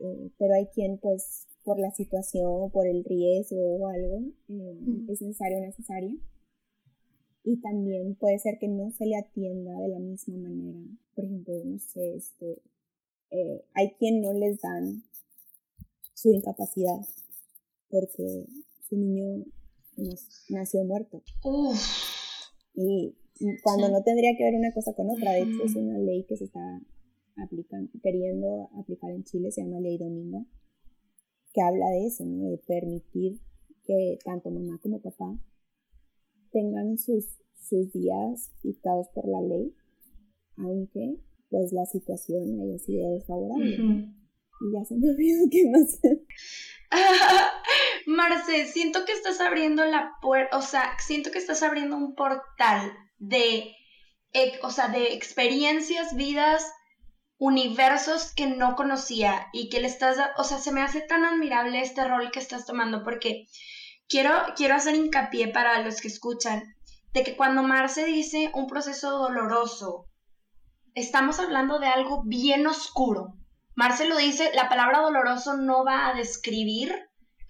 eh, 0.00 0.30
pero 0.38 0.54
hay 0.54 0.66
quien 0.66 0.98
pues 0.98 1.48
por 1.64 1.78
la 1.78 1.90
situación, 1.92 2.70
por 2.70 2.86
el 2.86 3.04
riesgo 3.04 3.76
o 3.76 3.86
algo, 3.86 4.22
eh, 4.48 4.78
es 5.08 5.22
necesaria 5.22 5.58
una 5.58 5.72
cesárea. 5.72 6.14
Y 7.44 7.60
también 7.60 8.14
puede 8.14 8.38
ser 8.38 8.58
que 8.60 8.68
no 8.68 8.90
se 8.92 9.06
le 9.06 9.16
atienda 9.16 9.72
de 9.80 9.88
la 9.88 9.98
misma 9.98 10.36
manera. 10.36 10.80
Por 11.14 11.24
ejemplo, 11.24 11.54
no 11.64 11.78
sé, 11.78 12.14
este, 12.14 12.62
eh, 13.30 13.64
hay 13.74 13.94
quien 13.94 14.20
no 14.20 14.32
les 14.32 14.60
dan 14.60 15.02
su 16.14 16.30
incapacidad 16.30 17.00
porque 17.92 18.46
su 18.88 18.96
niño 18.96 19.44
nació 20.48 20.82
muerto. 20.84 21.22
Y 22.74 23.14
cuando 23.62 23.90
no 23.90 24.02
tendría 24.02 24.34
que 24.36 24.44
ver 24.44 24.54
una 24.54 24.72
cosa 24.72 24.94
con 24.94 25.10
otra, 25.10 25.32
de 25.32 25.42
hecho 25.42 25.62
es 25.64 25.76
una 25.76 25.98
ley 25.98 26.24
que 26.24 26.36
se 26.36 26.44
está 26.44 26.80
aplicando, 27.36 27.92
queriendo 28.02 28.70
aplicar 28.78 29.10
en 29.10 29.24
Chile, 29.24 29.52
se 29.52 29.62
llama 29.62 29.80
Ley 29.80 29.98
Dominga, 29.98 30.44
que 31.52 31.60
habla 31.60 31.88
de 31.90 32.06
eso, 32.06 32.24
¿no? 32.24 32.48
De 32.48 32.58
permitir 32.58 33.40
que 33.84 34.18
tanto 34.24 34.50
mamá 34.50 34.78
como 34.82 35.00
papá 35.00 35.38
tengan 36.50 36.96
sus, 36.98 37.26
sus 37.60 37.92
días 37.92 38.52
dictados 38.62 39.08
por 39.14 39.28
la 39.28 39.42
ley, 39.42 39.74
aunque 40.56 41.18
pues 41.50 41.72
la 41.72 41.84
situación 41.84 42.58
haya 42.60 42.78
sido 42.78 43.10
desfavorable. 43.10 43.76
Y 44.62 44.72
ya 44.72 44.84
se 44.84 44.96
me 44.96 45.10
olvidó 45.10 45.44
qué 45.50 45.68
más. 45.68 46.00
Marce, 48.06 48.66
siento 48.66 49.04
que 49.04 49.12
estás 49.12 49.40
abriendo 49.40 49.84
la 49.84 50.12
puerta, 50.20 50.56
o 50.56 50.62
sea, 50.62 50.96
siento 50.98 51.30
que 51.30 51.38
estás 51.38 51.62
abriendo 51.62 51.96
un 51.96 52.14
portal 52.14 52.92
de, 53.18 53.74
o 54.62 54.70
sea, 54.70 54.88
de 54.88 55.12
experiencias, 55.12 56.14
vidas, 56.14 56.64
universos 57.38 58.32
que 58.34 58.46
no 58.46 58.76
conocía 58.76 59.48
y 59.52 59.68
que 59.68 59.80
le 59.80 59.88
estás, 59.88 60.16
o 60.36 60.44
sea, 60.44 60.58
se 60.58 60.72
me 60.72 60.82
hace 60.82 61.00
tan 61.00 61.24
admirable 61.24 61.80
este 61.80 62.06
rol 62.06 62.30
que 62.30 62.38
estás 62.38 62.66
tomando 62.66 63.02
porque 63.02 63.46
quiero, 64.08 64.32
quiero 64.56 64.74
hacer 64.74 64.94
hincapié 64.94 65.48
para 65.48 65.80
los 65.80 66.00
que 66.00 66.08
escuchan 66.08 66.62
de 67.12 67.24
que 67.24 67.36
cuando 67.36 67.62
Marce 67.62 68.04
dice 68.04 68.50
un 68.54 68.66
proceso 68.66 69.18
doloroso, 69.18 70.06
estamos 70.94 71.38
hablando 71.40 71.78
de 71.78 71.86
algo 71.86 72.22
bien 72.24 72.66
oscuro. 72.66 73.34
Marce 73.74 74.06
lo 74.06 74.16
dice, 74.16 74.50
la 74.54 74.68
palabra 74.68 75.00
doloroso 75.00 75.56
no 75.56 75.84
va 75.84 76.08
a 76.08 76.14
describir 76.14 76.94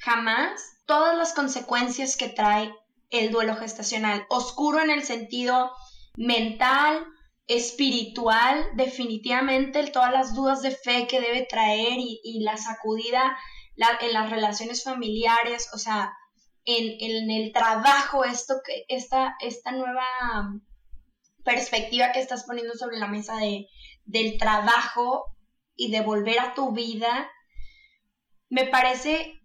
jamás 0.03 0.79
todas 0.87 1.17
las 1.17 1.33
consecuencias 1.33 2.17
que 2.17 2.29
trae 2.29 2.75
el 3.11 3.31
duelo 3.31 3.57
gestacional. 3.57 4.27
Oscuro 4.29 4.81
en 4.81 4.91
el 4.91 5.05
sentido 5.05 5.73
mental, 6.17 7.07
espiritual, 7.47 8.67
definitivamente 8.75 9.87
todas 9.89 10.13
las 10.13 10.35
dudas 10.35 10.61
de 10.63 10.73
fe 10.73 11.07
que 11.07 11.21
debe 11.21 11.47
traer 11.49 11.95
y, 11.99 12.41
la 12.43 12.57
sacudida 12.57 13.37
en 14.01 14.13
las 14.13 14.31
relaciones 14.31 14.83
familiares, 14.83 15.69
o 15.73 15.79
sea, 15.79 16.13
en, 16.65 17.31
el 17.31 17.53
trabajo, 17.53 18.25
esto 18.25 18.61
que, 18.65 18.85
esta, 18.89 19.37
esta 19.41 19.73
nueva 19.73 20.05
perspectiva 21.45 22.13
que 22.13 22.21
estás 22.21 22.45
poniendo 22.45 22.75
sobre 22.75 22.99
la 22.99 23.09
mesa 23.09 23.37
de, 23.37 23.67
del 24.05 24.39
trabajo 24.39 25.27
y 25.77 25.91
de 25.91 26.01
volver 26.01 26.41
a 26.41 26.55
tu 26.55 26.73
vida, 26.73 27.31
me 28.49 28.67
parece 28.67 29.42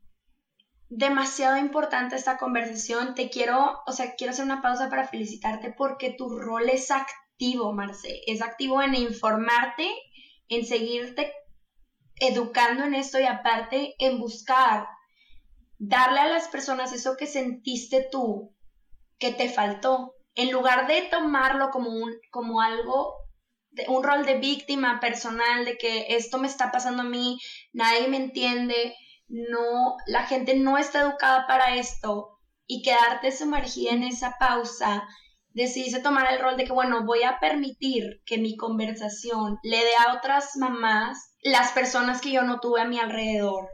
demasiado 0.89 1.57
importante 1.57 2.15
esta 2.15 2.37
conversación. 2.37 3.15
Te 3.15 3.29
quiero, 3.29 3.79
o 3.85 3.91
sea, 3.91 4.15
quiero 4.15 4.31
hacer 4.31 4.45
una 4.45 4.61
pausa 4.61 4.89
para 4.89 5.07
felicitarte 5.07 5.73
porque 5.77 6.11
tu 6.11 6.29
rol 6.37 6.69
es 6.69 6.91
activo, 6.91 7.73
Marce. 7.73 8.21
Es 8.27 8.41
activo 8.41 8.81
en 8.81 8.95
informarte, 8.95 9.89
en 10.47 10.65
seguirte 10.65 11.33
educando 12.19 12.83
en 12.83 12.95
esto 12.95 13.19
y 13.19 13.25
aparte 13.25 13.95
en 13.99 14.19
buscar 14.19 14.87
darle 15.77 16.19
a 16.19 16.27
las 16.27 16.47
personas 16.47 16.91
eso 16.91 17.15
que 17.15 17.27
sentiste 17.27 18.07
tú, 18.11 18.55
que 19.19 19.31
te 19.31 19.49
faltó, 19.49 20.13
en 20.33 20.51
lugar 20.51 20.87
de 20.87 21.03
tomarlo 21.03 21.69
como 21.69 21.91
un 21.91 22.15
como 22.31 22.61
algo 22.61 23.13
un 23.87 24.03
rol 24.03 24.25
de 24.25 24.39
víctima 24.39 24.99
personal 24.99 25.65
de 25.65 25.77
que 25.77 26.07
esto 26.09 26.39
me 26.39 26.47
está 26.47 26.71
pasando 26.71 27.03
a 27.03 27.05
mí, 27.05 27.37
nadie 27.73 28.07
me 28.07 28.17
entiende, 28.17 28.95
no, 29.27 29.97
la 30.05 30.23
gente 30.23 30.55
no 30.55 30.77
está 30.77 31.01
educada 31.01 31.47
para 31.47 31.75
esto 31.75 32.39
y 32.65 32.81
quedarte 32.81 33.31
sumergida 33.31 33.91
en 33.91 34.03
esa 34.03 34.35
pausa, 34.39 35.07
decidiste 35.49 36.01
tomar 36.01 36.31
el 36.31 36.39
rol 36.39 36.57
de 36.57 36.65
que, 36.65 36.73
bueno, 36.73 37.05
voy 37.05 37.23
a 37.23 37.39
permitir 37.39 38.21
que 38.25 38.37
mi 38.37 38.55
conversación 38.55 39.57
le 39.63 39.77
dé 39.77 39.95
a 39.97 40.13
otras 40.13 40.55
mamás 40.57 41.33
las 41.41 41.71
personas 41.71 42.21
que 42.21 42.31
yo 42.31 42.43
no 42.43 42.59
tuve 42.59 42.81
a 42.81 42.87
mi 42.87 42.99
alrededor, 42.99 43.69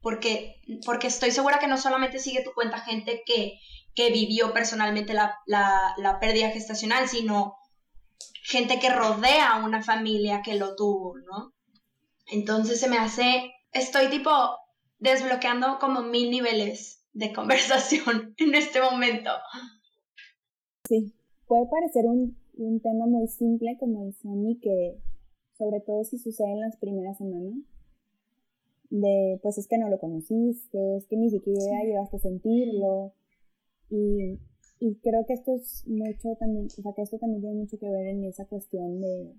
porque, 0.00 0.56
porque 0.84 1.06
estoy 1.06 1.30
segura 1.30 1.58
que 1.58 1.68
no 1.68 1.78
solamente 1.78 2.18
sigue 2.18 2.42
tu 2.42 2.52
cuenta 2.52 2.80
gente 2.80 3.22
que, 3.24 3.54
que 3.94 4.10
vivió 4.10 4.52
personalmente 4.52 5.14
la, 5.14 5.38
la, 5.46 5.94
la 5.96 6.18
pérdida 6.20 6.50
gestacional, 6.50 7.08
sino 7.08 7.54
gente 8.44 8.78
que 8.78 8.90
rodea 8.90 9.52
a 9.52 9.64
una 9.64 9.82
familia 9.82 10.42
que 10.42 10.56
lo 10.56 10.74
tuvo, 10.74 11.14
¿no? 11.30 11.52
Entonces 12.26 12.80
se 12.80 12.88
me 12.88 12.98
hace, 12.98 13.52
estoy 13.72 14.08
tipo 14.08 14.30
desbloqueando 15.02 15.78
como 15.80 16.02
mil 16.02 16.30
niveles 16.30 17.04
de 17.12 17.32
conversación 17.38 18.34
en 18.38 18.54
este 18.54 18.80
momento. 18.80 19.30
Sí, 20.88 21.12
puede 21.46 21.66
parecer 21.66 22.06
un, 22.06 22.36
un 22.54 22.80
tema 22.80 23.06
muy 23.06 23.26
simple, 23.28 23.76
como 23.78 24.06
dice 24.06 24.28
Ani, 24.28 24.58
que 24.60 25.00
sobre 25.58 25.80
todo 25.80 26.04
si 26.04 26.18
sucede 26.18 26.52
en 26.52 26.60
las 26.60 26.76
primeras 26.76 27.18
semanas, 27.18 27.54
de 28.90 29.38
pues 29.42 29.58
es 29.58 29.66
que 29.66 29.78
no 29.78 29.88
lo 29.88 29.98
conociste, 29.98 30.96
es 30.96 31.06
que 31.06 31.16
ni 31.16 31.30
siquiera 31.30 31.82
llegaste 31.84 32.16
a 32.16 32.20
sentirlo. 32.20 33.14
Y, 33.90 34.38
y, 34.80 34.94
creo 35.02 35.26
que 35.26 35.34
esto 35.34 35.54
es 35.54 35.86
mucho 35.86 36.34
también, 36.38 36.66
o 36.66 36.82
sea 36.82 36.92
que 36.94 37.02
esto 37.02 37.18
también 37.18 37.42
tiene 37.42 37.56
mucho 37.56 37.78
que 37.78 37.90
ver 37.90 38.06
en 38.06 38.24
esa 38.24 38.46
cuestión 38.46 39.00
de 39.00 39.34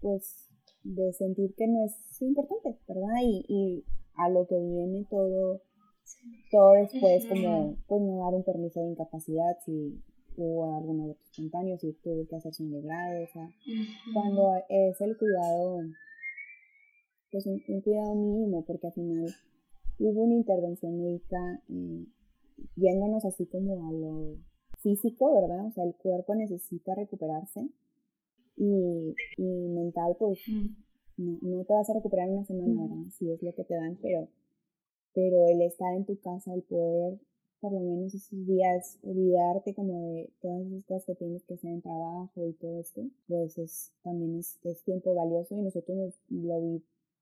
pues 0.00 0.48
de 0.82 1.12
sentir 1.12 1.54
que 1.54 1.66
no 1.66 1.84
es 1.84 2.22
importante, 2.22 2.78
¿verdad? 2.88 3.20
Y, 3.22 3.44
y 3.48 3.84
a 4.16 4.28
lo 4.28 4.46
que 4.46 4.58
viene 4.58 5.06
todo, 5.10 5.60
todo 6.50 6.72
después, 6.72 7.26
como 7.26 7.76
pues 7.86 8.02
no 8.02 8.18
dar 8.24 8.34
un 8.34 8.44
permiso 8.44 8.80
de 8.80 8.90
incapacidad 8.90 9.58
si 9.64 10.00
hubo 10.36 10.76
algún 10.76 11.00
aborto 11.00 11.22
espontáneo, 11.24 11.78
si 11.78 11.92
tuvo 12.02 12.26
que 12.26 12.36
hacerse 12.36 12.62
un 12.62 12.72
degrado, 12.72 13.22
o 13.22 13.26
sea, 13.28 13.50
cuando 14.12 14.54
es 14.68 15.00
el 15.00 15.16
cuidado, 15.16 15.80
pues 17.30 17.46
un, 17.46 17.60
cuidado 17.82 18.14
mínimo, 18.14 18.64
porque 18.64 18.88
al 18.88 18.92
final 18.92 19.26
hubo 19.98 20.22
una 20.22 20.34
intervención 20.34 21.00
médica 21.00 21.62
eh, 21.68 22.06
yéndonos 22.76 23.24
así 23.24 23.46
como 23.46 23.88
a 23.88 23.92
lo 23.92 24.36
físico, 24.80 25.34
¿verdad? 25.34 25.66
O 25.66 25.70
sea, 25.72 25.84
el 25.84 25.94
cuerpo 25.94 26.34
necesita 26.34 26.94
recuperarse 26.94 27.68
y, 28.56 29.14
y 29.36 29.68
mental, 29.68 30.16
pues 30.18 30.38
no, 31.16 31.38
no 31.40 31.64
te 31.64 31.72
vas 31.72 31.88
a 31.90 31.94
recuperar 31.94 32.28
en 32.28 32.34
una 32.34 32.44
semana, 32.44 32.82
¿verdad? 32.82 33.10
Si 33.12 33.30
es 33.30 33.42
lo 33.42 33.54
que 33.54 33.64
te 33.64 33.74
dan, 33.74 33.98
pero, 34.00 34.28
pero 35.14 35.46
el 35.48 35.62
estar 35.62 35.94
en 35.94 36.04
tu 36.04 36.18
casa, 36.20 36.54
el 36.54 36.62
poder 36.62 37.18
por 37.64 37.72
lo 37.72 37.80
menos 37.80 38.14
esos 38.14 38.46
días 38.46 38.98
olvidarte 39.02 39.72
como 39.72 40.10
de 40.10 40.30
todas 40.42 40.66
esas 40.66 40.84
cosas 40.84 41.06
que 41.06 41.14
tienes 41.14 41.44
que 41.44 41.54
hacer 41.54 41.70
en 41.70 41.80
trabajo 41.80 42.46
y 42.46 42.52
todo 42.52 42.78
esto, 42.78 43.02
pues 43.26 43.56
es, 43.56 43.90
también 44.02 44.38
es, 44.38 44.58
es 44.64 44.82
tiempo 44.82 45.14
valioso 45.14 45.56
y 45.56 45.62
nosotros 45.62 46.20
lo, 46.28 46.60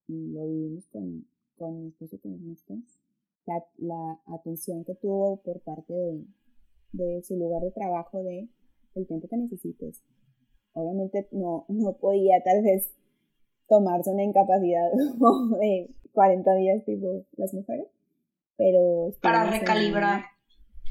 lo 0.08 0.48
vivimos 0.48 0.84
con, 0.88 1.24
con 1.56 1.80
mi 1.80 1.88
esposo, 1.90 2.18
con 2.20 2.34
Ernesto, 2.34 2.74
la, 3.46 3.64
la 3.78 4.20
atención 4.34 4.84
que 4.84 4.96
tuvo 4.96 5.36
por 5.36 5.60
parte 5.60 5.94
de, 5.94 6.24
de 6.92 7.22
su 7.22 7.36
lugar 7.36 7.62
de 7.62 7.70
trabajo 7.70 8.24
de 8.24 8.48
el 8.96 9.06
tiempo 9.06 9.28
que 9.28 9.36
necesites. 9.36 10.02
Obviamente 10.72 11.28
no, 11.30 11.66
no 11.68 11.92
podía 11.98 12.42
tal 12.42 12.64
vez 12.64 12.92
tomarse 13.72 14.10
una 14.10 14.22
incapacidad 14.22 14.92
de 15.60 15.88
40 16.12 16.54
días 16.56 16.84
tipo 16.84 17.24
las 17.38 17.54
mujeres, 17.54 17.86
pero... 18.58 19.14
Para 19.22 19.50
recalibrar. 19.50 20.24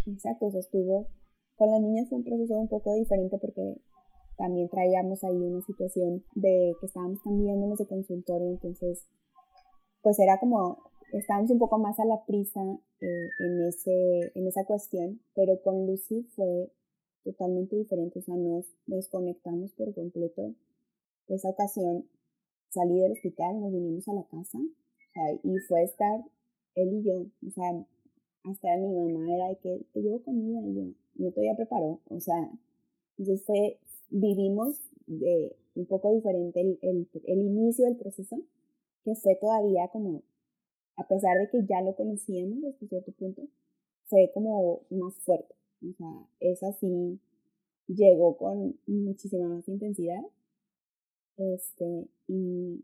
Exacto, 0.08 0.48
o 0.48 0.52
sea, 0.52 0.62
estuvo... 0.62 1.08
Con 1.58 1.70
las 1.70 1.80
niñas 1.80 2.10
fue 2.10 2.18
un 2.18 2.24
proceso 2.24 2.56
un 2.56 2.68
poco 2.68 2.96
diferente 2.96 3.38
porque 3.38 3.78
también 4.36 4.68
traíamos 4.68 5.24
ahí 5.24 5.38
una 5.38 5.62
situación 5.62 6.24
de 6.34 6.74
que 6.80 6.88
estábamos 6.88 7.22
cambiándonos 7.22 7.78
de 7.78 7.86
consultorio, 7.86 8.50
entonces 8.50 9.06
pues 10.02 10.18
era 10.18 10.40
como 10.40 10.80
estábamos 11.14 11.52
un 11.52 11.60
poco 11.60 11.78
más 11.78 12.00
a 12.00 12.06
la 12.06 12.26
prisa 12.26 12.62
eh, 13.02 13.30
en, 13.42 13.68
ese, 13.68 14.32
en 14.34 14.48
esa 14.48 14.66
cuestión, 14.66 15.22
pero 15.36 15.62
con 15.62 15.86
Lucy 15.86 16.24
fue 16.36 16.72
totalmente 17.24 17.76
diferente, 17.76 18.18
o 18.18 18.22
sea, 18.24 18.36
nos 18.36 18.66
desconectamos 18.88 19.72
por 19.74 19.94
completo. 19.94 20.56
Esa 21.28 21.50
ocasión 21.50 22.06
salí 22.72 23.00
del 23.00 23.12
hospital, 23.12 23.60
nos 23.60 23.72
vinimos 23.72 24.08
a 24.08 24.14
la 24.14 24.24
casa, 24.24 24.58
o 24.58 25.14
sea, 25.14 25.34
y 25.44 25.58
fue 25.68 25.84
estar 25.84 26.24
él 26.76 26.94
y 26.94 27.04
yo, 27.04 27.26
o 27.48 27.52
sea, 27.52 27.86
hasta 28.44 28.78
mi 28.78 28.96
mamá 28.96 29.34
era 29.34 29.50
de 29.50 29.58
que 29.58 29.86
te 29.94 30.02
llevo 30.02 30.24
comida 30.24 30.62
y 30.62 30.74
yo, 30.74 30.84
no 31.16 31.32
todavía 31.32 31.56
preparó, 31.56 32.00
o 32.10 32.20
sea, 32.20 32.50
entonces 33.18 33.46
fue, 33.46 33.78
vivimos 34.10 34.80
de 35.06 35.56
un 35.76 35.86
poco 35.86 36.14
diferente 36.14 36.62
el, 36.62 37.08
el, 37.26 37.40
inicio 37.42 37.86
del 37.86 37.98
proceso, 37.98 38.38
que 39.04 39.16
fue 39.16 39.36
todavía 39.36 39.90
como, 39.90 40.24
a 40.96 41.08
pesar 41.08 41.38
de 41.40 41.50
que 41.50 41.66
ya 41.68 41.82
lo 41.82 41.96
conocíamos 41.96 42.64
hasta 42.64 42.88
cierto 42.88 43.12
punto, 43.12 43.44
fue 44.06 44.32
como 44.34 44.82
más 44.90 45.14
fuerte, 45.20 45.56
o 45.84 45.94
sea, 45.94 46.28
esa 46.40 46.72
sí 46.74 47.20
llegó 47.88 48.38
con 48.38 48.80
muchísima 48.88 49.48
más 49.48 49.68
intensidad, 49.68 50.22
este, 51.56 52.08
y, 52.28 52.84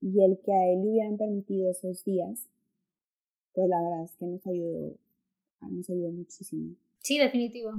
y 0.00 0.22
el 0.22 0.38
que 0.44 0.52
a 0.52 0.72
él 0.72 0.82
le 0.82 0.90
hubieran 0.90 1.16
permitido 1.16 1.70
esos 1.70 2.04
días 2.04 2.48
pues 3.54 3.68
la 3.68 3.80
verdad 3.82 4.04
es 4.04 4.16
que 4.16 4.26
nos 4.26 4.46
ayudó, 4.46 4.98
ah, 5.60 5.68
nos 5.70 5.88
ayudó 5.90 6.10
muchísimo. 6.10 6.74
Sí, 7.00 7.18
definitivo. 7.18 7.72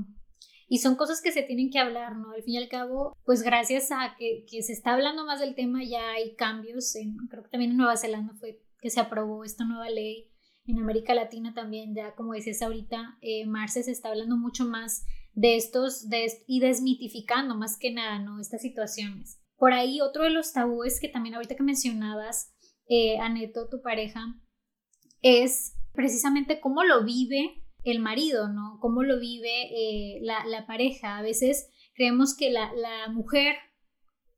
Y 0.67 0.79
son 0.79 0.95
cosas 0.95 1.21
que 1.21 1.31
se 1.31 1.43
tienen 1.43 1.69
que 1.69 1.79
hablar, 1.79 2.15
¿no? 2.15 2.31
Al 2.31 2.43
fin 2.43 2.55
y 2.55 2.57
al 2.57 2.69
cabo, 2.69 3.15
pues 3.25 3.43
gracias 3.43 3.91
a 3.91 4.15
que, 4.17 4.45
que 4.49 4.61
se 4.63 4.73
está 4.73 4.93
hablando 4.93 5.25
más 5.25 5.39
del 5.39 5.55
tema, 5.55 5.83
ya 5.83 6.11
hay 6.11 6.35
cambios. 6.35 6.95
En, 6.95 7.15
creo 7.29 7.43
que 7.43 7.49
también 7.49 7.71
en 7.71 7.77
Nueva 7.77 7.97
Zelanda 7.97 8.33
fue 8.35 8.61
que 8.81 8.89
se 8.89 8.99
aprobó 8.99 9.43
esta 9.43 9.65
nueva 9.65 9.89
ley. 9.89 10.29
En 10.65 10.79
América 10.79 11.13
Latina 11.13 11.53
también, 11.53 11.93
ya 11.93 12.15
como 12.15 12.33
decías 12.33 12.61
ahorita, 12.61 13.17
eh, 13.21 13.45
Marce 13.45 13.83
se 13.83 13.91
está 13.91 14.09
hablando 14.09 14.37
mucho 14.37 14.65
más 14.65 15.05
de 15.33 15.57
estos 15.57 16.09
de 16.09 16.31
y 16.47 16.59
desmitificando 16.59 17.55
más 17.55 17.77
que 17.77 17.91
nada, 17.91 18.19
¿no? 18.19 18.39
Estas 18.39 18.61
situaciones. 18.61 19.42
Por 19.63 19.71
ahí 19.71 20.01
otro 20.01 20.23
de 20.23 20.29
los 20.29 20.51
tabúes 20.51 20.99
que 20.99 21.07
también 21.07 21.35
ahorita 21.35 21.55
que 21.55 21.63
mencionabas, 21.63 22.53
eh, 22.89 23.17
Aneto, 23.19 23.69
tu 23.69 23.81
pareja, 23.81 24.19
es 25.21 25.77
precisamente 25.93 26.59
cómo 26.59 26.83
lo 26.83 27.05
vive 27.05 27.63
el 27.85 27.99
marido, 27.99 28.49
¿no? 28.49 28.77
Cómo 28.81 29.03
lo 29.03 29.21
vive 29.21 29.69
eh, 29.71 30.19
la, 30.21 30.65
pareja. 30.67 31.17
A 31.17 31.21
veces 31.21 31.69
creemos 31.95 32.35
que 32.35 32.51
la, 32.51 32.73
mujer, 33.13 33.55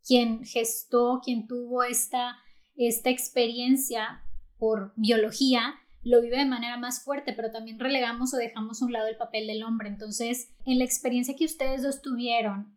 quien 0.08 0.46
gestó, 0.46 1.22
quien 1.26 1.48
tuvo 1.48 1.82
esta, 1.82 2.38
esta 2.76 3.10
experiencia 3.10 4.22
por 4.60 4.94
biología, 4.96 5.74
lo 6.04 6.22
vive 6.22 6.38
de 6.38 6.46
manera 6.46 6.78
más 6.78 7.04
fuerte, 7.04 7.34
pero 7.34 7.50
también 7.52 7.80
relegamos 7.80 8.32
o 8.36 8.38
dejamos 8.38 8.80
a 8.80 8.86
un 8.86 8.94
lado 8.94 9.08
el 9.08 9.18
papel 9.18 9.48
del 9.48 9.64
hombre. 9.64 9.90
Entonces, 9.90 10.54
en 10.68 10.78
la 10.78 10.86
experiencia 10.86 11.36
que 11.36 11.46
ustedes 11.46 11.82
dos 11.82 12.04
tuvieron, 12.04 12.75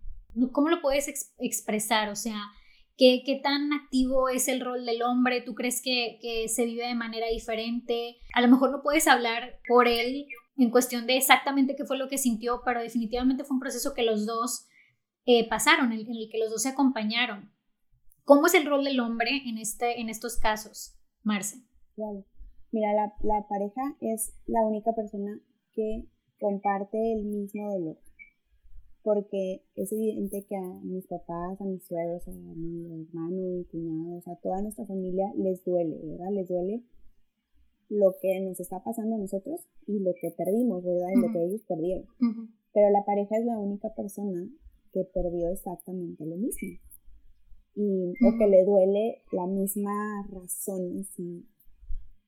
¿cómo 0.52 0.68
lo 0.68 0.80
puedes 0.80 1.08
expresar? 1.38 2.08
O 2.08 2.16
sea, 2.16 2.40
¿Qué, 2.98 3.40
tan 3.44 3.72
activo 3.72 4.28
es 4.28 4.48
el 4.48 4.60
rol 4.60 4.84
del 4.84 5.02
hombre? 5.02 5.40
¿Tú 5.40 5.54
crees 5.54 5.80
que, 5.80 6.48
se 6.48 6.64
vive 6.64 6.84
de 6.84 6.96
manera 6.96 7.28
diferente? 7.28 8.16
A 8.34 8.40
lo 8.40 8.48
mejor 8.48 8.72
no 8.72 8.82
puedes 8.82 9.06
hablar 9.06 9.60
por 9.68 9.86
él 9.86 10.26
en 10.56 10.70
cuestión 10.70 11.06
de 11.06 11.16
exactamente 11.16 11.76
qué 11.76 11.84
fue 11.84 11.96
lo 11.96 12.08
que 12.08 12.18
sintió, 12.18 12.62
pero 12.64 12.80
definitivamente 12.80 13.44
fue 13.44 13.54
un 13.54 13.60
proceso 13.60 13.94
que 13.94 14.02
los 14.02 14.26
dos 14.26 14.66
eh, 15.26 15.48
pasaron, 15.48 15.92
en, 15.92 16.00
el 16.00 16.28
que 16.28 16.38
los 16.38 16.50
dos 16.50 16.62
se 16.62 16.70
acompañaron. 16.70 17.52
¿Cómo 18.24 18.48
es 18.48 18.54
el 18.54 18.66
rol 18.66 18.82
del 18.82 18.98
hombre 18.98 19.42
en, 19.46 19.58
este, 19.58 20.00
en 20.00 20.08
estos 20.08 20.36
casos, 20.36 20.98
Marce? 21.22 21.58
Claro. 21.94 22.24
Mira, 22.72 22.92
la, 22.94 23.14
la 23.22 23.46
pareja 23.48 23.96
es 24.00 24.34
la 24.46 24.66
única 24.66 24.92
persona 24.92 25.40
que 25.72 26.08
comparte 26.40 26.98
el 27.12 27.26
mismo 27.26 27.72
dolor 27.72 28.07
porque 29.08 29.62
es 29.74 29.90
evidente 29.90 30.44
que 30.46 30.54
a 30.54 30.80
mis 30.82 31.06
papás, 31.06 31.58
a 31.62 31.64
mis 31.64 31.82
suegros, 31.82 32.28
a 32.28 32.30
mi 32.30 33.06
hermano, 33.06 33.30
mi 33.30 33.64
cuñado, 33.64 34.20
a 34.26 34.36
toda 34.36 34.60
nuestra 34.60 34.84
familia 34.84 35.32
les 35.34 35.64
duele, 35.64 35.98
¿verdad? 36.04 36.30
Les 36.30 36.46
duele 36.46 36.84
lo 37.88 38.14
que 38.20 38.38
nos 38.40 38.60
está 38.60 38.84
pasando 38.84 39.16
a 39.16 39.18
nosotros 39.18 39.66
y 39.86 40.00
lo 40.00 40.12
que 40.20 40.30
perdimos, 40.30 40.84
¿verdad? 40.84 41.08
Y 41.16 41.20
lo 41.22 41.32
que 41.32 41.42
ellos 41.42 41.62
perdieron. 41.66 42.04
Pero 42.74 42.90
la 42.90 43.06
pareja 43.06 43.38
es 43.38 43.46
la 43.46 43.58
única 43.58 43.94
persona 43.94 44.46
que 44.92 45.04
perdió 45.04 45.48
exactamente 45.48 46.26
lo 46.26 46.36
mismo. 46.36 46.68
Y, 47.76 48.10
o 48.10 48.38
que 48.38 48.46
le 48.46 48.62
duele 48.66 49.22
la 49.32 49.46
misma 49.46 50.28
razón. 50.30 50.98
Así. 51.00 51.46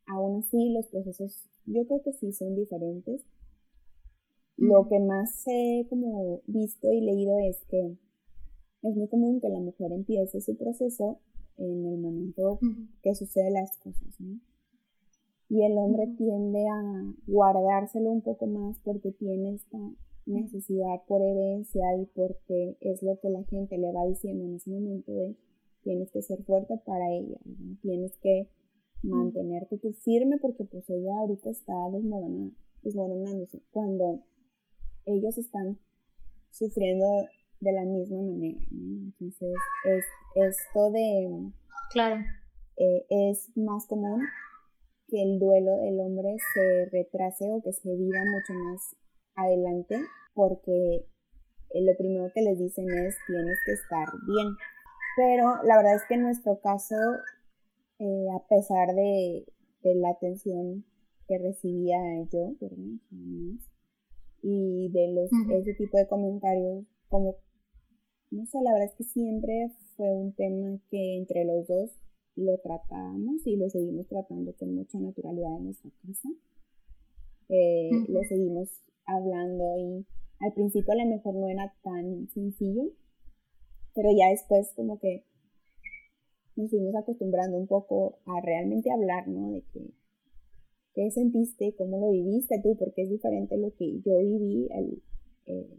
Aún 0.07 0.39
así, 0.39 0.72
los 0.72 0.87
procesos, 0.87 1.47
yo 1.66 1.87
creo 1.87 2.01
que 2.01 2.14
sí 2.14 2.33
son 2.33 2.57
diferentes 2.57 3.20
lo 4.57 4.88
que 4.88 4.98
más 5.01 5.46
he 5.46 5.86
como 5.88 6.42
visto 6.46 6.92
y 6.92 7.01
leído 7.01 7.38
es 7.38 7.64
que 7.68 7.96
es 8.82 8.96
muy 8.96 9.09
común 9.09 9.40
que 9.40 9.48
la 9.48 9.61
mujer 9.61 9.92
empiece 9.92 10.40
su 10.40 10.57
proceso 10.57 11.20
en 11.57 11.86
el 11.86 11.98
momento 11.98 12.59
que 13.03 13.14
suceden 13.14 13.55
las 13.55 13.76
cosas, 13.78 14.18
¿no? 14.18 14.40
Y 15.48 15.64
el 15.64 15.76
hombre 15.78 16.07
tiende 16.16 16.64
a 16.68 17.14
guardárselo 17.26 18.11
un 18.11 18.22
poco 18.22 18.46
más 18.46 18.78
porque 18.84 19.11
tiene 19.12 19.55
esta 19.55 19.78
necesidad 20.24 21.03
por 21.09 21.22
herencia 21.22 21.96
y 21.96 22.07
porque 22.07 22.76
es 22.80 23.03
lo 23.03 23.18
que 23.18 23.30
la 23.30 23.42
gente 23.44 23.76
le 23.76 23.92
va 23.92 24.07
diciendo 24.07 24.44
en 24.44 24.55
ese 24.55 24.70
momento 24.70 25.12
de 25.12 25.36
tienes 25.82 26.11
que 26.12 26.22
ser 26.22 26.42
fuerte 26.44 26.76
para 26.84 27.11
ella, 27.11 27.38
tienes 27.82 28.16
que 28.18 28.48
mantenerte 29.03 29.78
tú 29.78 29.92
firme 29.92 30.38
porque 30.38 30.64
pues 30.64 30.88
ella 30.88 31.18
ahorita 31.18 31.51
está 31.51 31.74
desmoronándose. 32.82 33.61
Cuando 33.72 34.20
ellos 35.07 35.38
están 35.38 35.78
sufriendo 36.51 37.07
de 37.61 37.72
la 37.72 37.84
misma 37.84 38.22
manera. 38.22 38.61
Entonces, 38.70 39.55
es, 39.84 40.05
esto 40.34 40.90
de... 40.90 41.53
Claro. 41.92 42.24
Eh, 42.76 43.07
es 43.11 43.51
más 43.57 43.86
común 43.86 44.22
que 45.09 45.22
el 45.22 45.38
duelo 45.38 45.76
del 45.76 46.01
hombre 46.01 46.36
se 46.55 46.86
retrase 46.86 47.51
o 47.51 47.61
que 47.62 47.72
se 47.72 47.94
viva 47.94 48.20
mucho 48.20 48.53
más 48.55 48.96
adelante 49.34 50.01
porque 50.34 51.07
eh, 51.70 51.82
lo 51.82 51.96
primero 51.96 52.30
que 52.32 52.42
les 52.42 52.59
dicen 52.59 52.88
es 52.90 53.16
tienes 53.26 53.59
que 53.66 53.72
estar 53.72 54.09
bien. 54.26 54.57
Pero 55.16 55.62
la 55.64 55.76
verdad 55.76 55.96
es 55.96 56.03
que 56.09 56.14
en 56.14 56.22
nuestro 56.22 56.61
caso, 56.61 56.94
eh, 57.98 58.26
a 58.34 58.46
pesar 58.48 58.94
de, 58.94 59.44
de, 59.82 59.94
la 59.96 60.11
atención 60.11 60.84
que 61.26 61.38
recibía 61.38 61.98
yo, 62.32 62.53
y 64.43 64.88
de 64.91 65.12
los, 65.12 65.30
ese 65.53 65.74
tipo 65.74 65.99
de 65.99 66.07
comentarios, 66.07 66.84
como, 67.09 67.36
no 68.30 68.47
sé, 68.47 68.59
la 68.62 68.72
verdad 68.72 68.88
es 68.88 68.95
que 68.95 69.05
siempre 69.05 69.70
fue 69.97 70.11
un 70.14 70.32
tema 70.34 70.78
que 70.91 71.16
entre 71.16 71.45
los 71.45 71.66
dos 71.66 71.91
lo 72.36 72.57
tratábamos 72.59 73.47
y 73.47 73.57
lo 73.57 73.68
seguimos 73.68 74.07
tratando 74.07 74.55
con 74.55 74.74
mucha 74.74 74.99
naturalidad 74.99 75.57
en 75.59 75.64
nuestra 75.64 75.91
casa. 76.07 76.28
Eh, 77.49 77.91
lo 78.09 78.22
seguimos 78.24 78.68
hablando 79.05 79.64
y 79.78 80.07
al 80.38 80.53
principio 80.55 80.93
a 80.93 81.05
lo 81.05 81.07
mejor 81.07 81.34
no 81.34 81.49
era 81.49 81.74
tan 81.82 82.28
sencillo, 82.28 82.84
pero 83.95 84.11
ya 84.16 84.30
después 84.30 84.72
como 84.74 84.99
que 84.99 85.24
nos 86.57 86.70
fuimos 86.70 86.95
acostumbrando 86.95 87.57
un 87.59 87.66
poco 87.66 88.18
a 88.26 88.41
realmente 88.41 88.91
hablar, 88.91 89.28
¿no? 89.28 89.53
De 89.53 89.62
que 89.72 89.91
¿Qué 90.95 91.11
sentiste? 91.11 91.74
¿Cómo 91.76 91.99
lo 91.99 92.11
viviste 92.11 92.61
tú? 92.62 92.76
Porque 92.76 93.03
es 93.03 93.11
diferente 93.11 93.57
lo 93.57 93.72
que 93.74 94.01
yo 94.01 94.18
viví, 94.18 94.68
eh, 95.47 95.78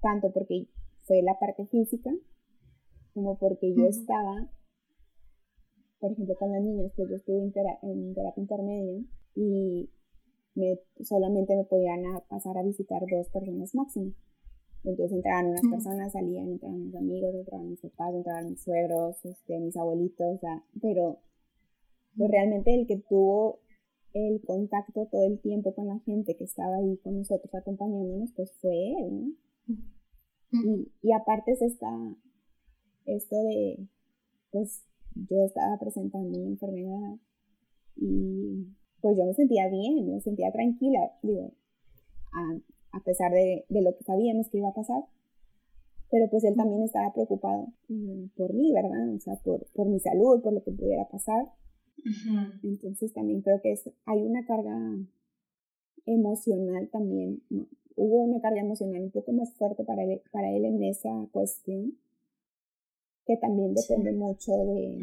tanto 0.00 0.32
porque 0.32 0.68
fue 1.02 1.22
la 1.22 1.38
parte 1.38 1.66
física, 1.66 2.10
como 3.14 3.38
porque 3.38 3.74
yo 3.74 3.86
estaba, 3.86 4.48
por 5.98 6.12
ejemplo, 6.12 6.36
con 6.36 6.52
las 6.52 6.62
niñas, 6.62 6.92
pues 6.94 7.08
yo 7.08 7.16
estuve 7.16 7.42
en, 7.42 7.52
terapia 8.14 8.40
intermedia 8.40 9.04
y 9.34 9.90
me, 10.54 10.78
solamente 11.02 11.56
me 11.56 11.64
podían 11.64 12.02
pasar 12.28 12.56
a 12.56 12.62
visitar 12.62 13.02
dos 13.10 13.28
personas 13.30 13.74
máximo. 13.74 14.12
Entonces 14.84 15.16
entraban 15.16 15.46
unas 15.46 15.62
personas, 15.68 16.12
salían, 16.12 16.48
entraban 16.52 16.84
mis 16.84 16.94
amigos, 16.94 17.34
entraban 17.34 17.70
mis 17.70 17.80
papás, 17.80 18.14
entraban 18.14 18.50
mis 18.50 18.62
suegros, 18.62 19.24
este, 19.24 19.58
mis 19.58 19.76
abuelitos, 19.76 20.36
o 20.36 20.38
sea, 20.38 20.64
pero 20.80 21.18
pues 22.16 22.30
realmente 22.30 22.74
el 22.74 22.86
que 22.86 22.96
tuvo 23.08 23.60
el 24.26 24.40
contacto 24.44 25.06
todo 25.06 25.24
el 25.26 25.38
tiempo 25.40 25.74
con 25.74 25.88
la 25.88 25.98
gente 26.00 26.36
que 26.36 26.44
estaba 26.44 26.76
ahí 26.76 26.96
con 26.98 27.18
nosotros 27.18 27.54
acompañándonos, 27.54 28.32
pues 28.34 28.52
fue 28.60 28.72
él, 28.72 29.36
¿no? 29.68 29.78
Y, 30.50 30.90
y 31.02 31.12
aparte 31.12 31.52
es 31.52 31.62
esta, 31.62 31.88
esto 33.04 33.36
de, 33.42 33.86
pues 34.50 34.82
yo 35.14 35.44
estaba 35.44 35.78
presentando 35.78 36.38
una 36.38 36.48
enfermedad 36.48 37.18
y 37.96 38.66
pues 39.00 39.16
yo 39.16 39.24
me 39.24 39.34
sentía 39.34 39.68
bien, 39.68 40.10
me 40.10 40.20
sentía 40.20 40.50
tranquila, 40.52 41.12
digo, 41.22 41.52
a, 42.32 42.96
a 42.96 43.04
pesar 43.04 43.32
de, 43.32 43.64
de, 43.68 43.82
lo 43.82 43.96
que 43.96 44.04
sabíamos 44.04 44.48
que 44.48 44.58
iba 44.58 44.68
a 44.68 44.74
pasar, 44.74 45.04
pero 46.10 46.28
pues 46.30 46.44
él 46.44 46.56
también 46.56 46.82
estaba 46.82 47.12
preocupado 47.12 47.68
mm, 47.88 48.28
por 48.36 48.54
mí, 48.54 48.72
¿verdad? 48.72 49.14
O 49.14 49.20
sea, 49.20 49.36
por, 49.36 49.66
por 49.74 49.88
mi 49.88 50.00
salud, 50.00 50.40
por 50.42 50.52
lo 50.52 50.62
que 50.62 50.72
pudiera 50.72 51.08
pasar. 51.08 51.52
Entonces 52.62 53.12
también 53.12 53.42
creo 53.42 53.60
que 53.60 53.72
es, 53.72 53.90
hay 54.06 54.22
una 54.22 54.44
carga 54.44 54.76
emocional 56.06 56.88
también, 56.90 57.42
hubo 57.96 58.22
una 58.22 58.40
carga 58.40 58.60
emocional 58.60 59.02
un 59.02 59.10
poco 59.10 59.32
más 59.32 59.52
fuerte 59.54 59.84
para 59.84 60.04
él, 60.04 60.22
para 60.32 60.50
él 60.52 60.64
en 60.64 60.82
esa 60.84 61.10
cuestión, 61.32 61.98
que 63.26 63.36
también 63.36 63.74
depende 63.74 64.12
mucho 64.12 64.52
de, 64.52 65.00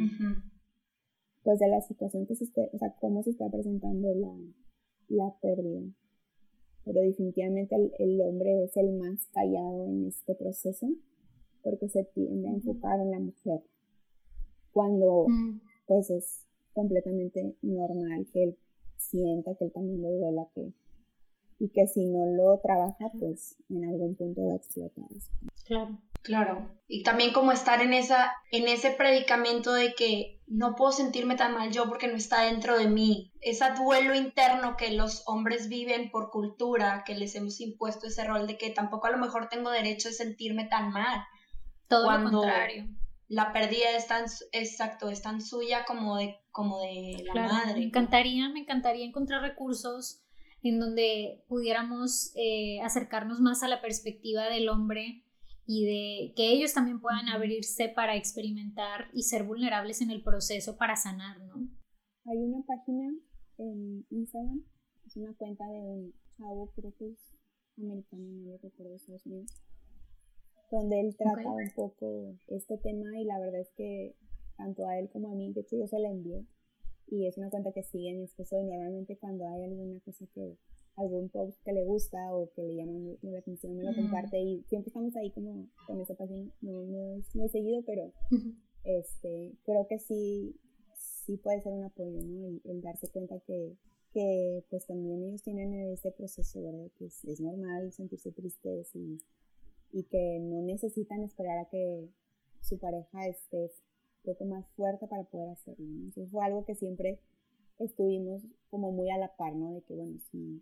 pues 1.44 1.60
de 1.60 1.68
la 1.68 1.82
situación 1.82 2.26
que 2.26 2.36
se 2.36 2.46
esté, 2.46 2.70
o 2.74 2.78
sea, 2.78 2.96
cómo 3.00 3.22
se 3.22 3.32
está 3.32 3.50
presentando 3.50 4.14
la, 4.16 4.34
la 5.10 5.36
pérdida. 5.42 5.84
Pero 6.86 7.02
definitivamente 7.02 7.76
el, 8.00 8.22
hombre 8.22 8.64
es 8.64 8.78
el 8.78 8.94
más 8.94 9.28
callado 9.34 9.86
en 9.86 10.08
este 10.08 10.34
proceso, 10.36 10.88
porque 11.64 11.90
se 11.90 12.04
tiende 12.04 12.48
a 12.48 12.54
enfocar 12.54 13.00
en 13.00 13.12
la 13.12 13.20
mujer, 13.20 13.62
cuando 14.72 15.26
mm. 15.28 15.62
pues 15.88 16.10
es 16.10 16.46
completamente 16.76 17.56
normal 17.64 18.28
que 18.32 18.44
él 18.44 18.58
sienta 18.98 19.56
que 19.58 19.66
él 19.66 19.72
también 19.72 20.02
le 20.04 20.10
duela 20.10 20.48
que 20.54 20.72
y 21.58 21.70
que 21.70 21.88
si 21.88 22.06
no 22.06 22.26
lo 22.26 22.60
trabaja, 22.60 23.12
pues 23.18 23.58
en 23.70 23.86
algún 23.86 24.16
punto 24.16 24.46
va 24.46 24.54
a 24.54 24.58
explotar. 24.58 25.06
Claro. 25.66 25.98
Claro. 26.22 26.68
Y 26.88 27.04
también 27.04 27.34
como 27.34 27.52
estar 27.52 27.82
en 27.82 27.94
esa, 27.94 28.34
en 28.52 28.68
ese 28.68 28.90
predicamento 28.90 29.74
de 29.74 29.94
que 29.94 30.42
no 30.48 30.76
puedo 30.76 30.92
sentirme 30.92 31.36
tan 31.36 31.54
mal 31.54 31.72
yo 31.72 31.88
porque 31.88 32.08
no 32.08 32.16
está 32.16 32.42
dentro 32.42 32.78
de 32.80 32.88
mí. 32.88 33.32
Ese 33.42 33.66
duelo 33.78 34.16
interno 34.16 34.76
que 34.76 34.92
los 34.92 35.22
hombres 35.28 35.70
viven 35.70 36.10
por 36.10 36.32
cultura, 36.32 37.04
que 37.06 37.14
les 37.14 37.36
hemos 37.36 37.62
impuesto 37.62 38.08
ese 38.08 38.24
rol 38.24 38.48
de 38.48 38.58
que 38.58 38.72
tampoco 38.72 39.06
a 39.06 39.12
lo 39.12 39.20
mejor 39.20 39.50
tengo 39.50 39.70
derecho 39.70 40.10
de 40.10 40.16
sentirme 40.16 40.66
tan 40.66 40.90
mal. 40.90 41.24
Todo 41.88 42.12
lo 42.18 42.32
contrario. 42.32 42.88
La 43.28 43.54
pérdida 43.54 43.96
es 43.98 44.08
tan, 44.08 44.26
exacto, 44.52 45.10
es 45.10 45.22
tan 45.22 45.42
suya 45.42 45.86
como 45.86 46.18
de, 46.18 46.38
como 46.52 46.80
de 46.80 47.24
la 47.26 47.34
madre. 47.34 47.80
Me 47.80 47.86
encantaría, 47.86 48.50
me 48.50 48.60
encantaría 48.60 49.06
encontrar 49.06 49.42
recursos 49.42 50.24
en 50.62 50.80
donde 50.80 51.44
pudiéramos 51.48 52.32
eh, 52.36 52.80
acercarnos 52.82 53.40
más 53.40 53.64
a 53.64 53.68
la 53.68 53.82
perspectiva 53.82 54.50
del 54.50 54.70
hombre 54.70 55.24
y 55.68 55.86
de 55.86 56.34
que 56.36 56.52
ellos 56.52 56.74
también 56.74 57.02
puedan 57.02 57.30
abrirse 57.30 57.90
para 57.90 58.16
experimentar 58.16 59.10
y 59.14 59.24
ser 59.24 59.44
vulnerables 59.44 60.02
en 60.02 60.12
el 60.12 60.24
proceso 60.24 60.78
para 60.78 60.96
sanar, 60.96 61.40
¿no? 61.42 61.56
Hay 62.26 62.38
una 62.38 62.64
página 62.66 63.14
en 63.58 64.06
Instagram, 64.10 64.64
es 65.06 65.16
una 65.18 65.34
cuenta 65.36 65.66
de 65.66 65.80
un 65.80 66.14
chavo, 66.38 66.72
creo 66.76 66.94
que 66.98 67.12
es 67.12 67.36
americano, 67.78 68.24
no 68.24 68.52
lo 68.52 68.58
recuerdo, 68.58 68.96
Estados 68.96 69.26
Unidos, 69.26 69.52
donde 70.72 71.00
él 71.00 71.16
trata 71.16 71.50
un 71.50 71.70
poco 71.76 72.36
este 72.48 72.78
tema 72.78 73.20
y 73.20 73.26
la 73.26 73.40
verdad 73.40 73.62
es 73.62 73.72
que 73.72 74.16
tanto 74.58 74.88
a 74.88 74.98
él 75.00 75.10
como 75.10 75.30
a 75.30 75.36
mí, 75.36 75.52
de 75.54 75.62
hecho 75.62 75.78
yo 75.78 75.88
se 75.88 76.00
la 76.00 76.10
envié, 76.10 76.46
y 77.08 77.28
es 77.28 77.38
una 77.38 77.50
cuenta 77.50 77.72
que 77.72 77.84
sigue 77.84 78.14
mi 78.14 78.24
esposo 78.24 78.60
y 78.60 78.64
normalmente 78.64 79.18
cuando 79.18 79.48
hay 79.48 79.64
alguna 79.64 80.00
cosa 80.02 80.26
que 80.34 80.58
algún 80.96 81.30
post 81.30 81.62
que 81.64 81.74
le 81.74 81.84
gusta 81.84 82.34
o 82.34 82.50
que 82.54 82.64
le 82.64 82.76
llama 82.76 83.16
la 83.22 83.40
atención 83.40 83.76
me 83.76 83.84
lo 83.84 83.94
comparte 83.94 84.40
y 84.40 84.64
siempre 84.64 84.90
estamos 84.90 85.16
ahí 85.16 85.30
como 85.32 85.68
con 85.88 86.00
esa 86.00 86.16
página 86.16 86.50
no, 86.62 87.16
es 87.18 87.36
muy 87.36 87.50
seguido 87.50 87.84
pero 87.86 88.14
este 88.84 89.54
creo 89.66 89.88
que 89.88 90.00
sí 90.00 90.56
sí 90.94 91.38
puede 91.38 91.62
ser 91.62 91.74
un 91.74 91.84
apoyo 91.84 92.24
no 92.24 92.60
el, 92.64 92.82
darse 92.82 93.10
cuenta 93.10 93.40
que 93.42 93.76
que 94.14 94.64
pues 94.70 94.86
también 94.88 95.22
ellos 95.24 95.44
tienen 95.44 95.74
ese 95.92 96.12
proceso 96.12 96.64
verdad 96.64 96.90
que 96.98 97.06
es, 97.06 97.42
normal 97.42 97.92
sentirse 97.92 98.32
tristes 98.32 98.96
y, 98.96 99.20
y 99.96 100.04
que 100.04 100.40
no 100.42 100.62
necesitan 100.62 101.24
esperar 101.24 101.58
a 101.58 101.70
que 101.70 102.10
su 102.60 102.78
pareja 102.78 103.28
esté 103.28 103.72
poco 104.26 104.44
más 104.44 104.68
fuerte 104.76 105.08
para 105.08 105.24
poder 105.24 105.52
hacerlo. 105.52 105.86
Eso 106.10 106.28
fue 106.28 106.44
algo 106.44 106.66
que 106.66 106.76
siempre 106.76 107.22
estuvimos 107.80 108.44
como 108.70 108.92
muy 108.92 109.10
a 109.10 109.18
la 109.18 109.34
par, 109.38 109.56
¿no? 109.56 109.72
De 109.72 109.82
que, 109.84 109.96
bueno, 109.96 110.20
si 110.30 110.62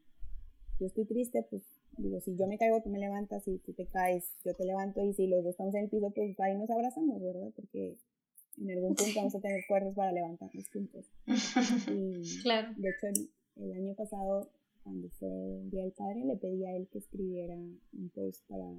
yo 0.80 0.86
estoy 0.86 1.06
triste, 1.06 1.48
pues 1.50 1.64
digo, 1.98 2.20
si 2.22 2.36
yo 2.36 2.46
me 2.46 2.60
caigo, 2.60 2.84
tú 2.84 2.92
me 2.92 3.00
levantas, 3.00 3.48
y 3.48 3.58
tú 3.58 3.74
te 3.74 3.88
caes, 3.88 4.36
yo 4.46 4.54
te 4.54 4.66
levanto, 4.66 5.04
y 5.04 5.14
si 5.14 5.26
los 5.26 5.44
dos 5.44 5.54
estamos 5.54 5.74
en 5.74 5.86
el 5.86 5.90
piso, 5.90 6.12
pues 6.12 6.40
ahí 6.40 6.56
nos 6.56 6.70
abrazamos, 6.70 7.20
¿verdad? 7.20 7.50
Porque 7.56 7.98
en 8.60 8.70
algún 8.70 8.94
punto 8.94 9.14
vamos 9.16 9.34
a 9.34 9.42
tener 9.42 9.64
fuerzas 9.64 9.96
para 9.96 10.12
levantarnos 10.12 10.70
juntos. 10.70 11.10
Y, 11.92 12.42
claro. 12.44 12.68
De 12.78 12.90
hecho, 12.90 13.08
el, 13.08 13.32
el 13.64 13.74
año 13.74 13.96
pasado, 13.96 14.52
cuando 14.84 15.10
fue 15.10 15.30
el 15.30 15.72
Día 15.72 15.82
del 15.82 15.94
Padre, 15.94 16.24
le 16.24 16.38
pedí 16.38 16.64
a 16.66 16.76
él 16.76 16.88
que 16.92 17.00
escribiera 17.00 17.56
un 17.56 18.12
post 18.14 18.46
para 18.48 18.70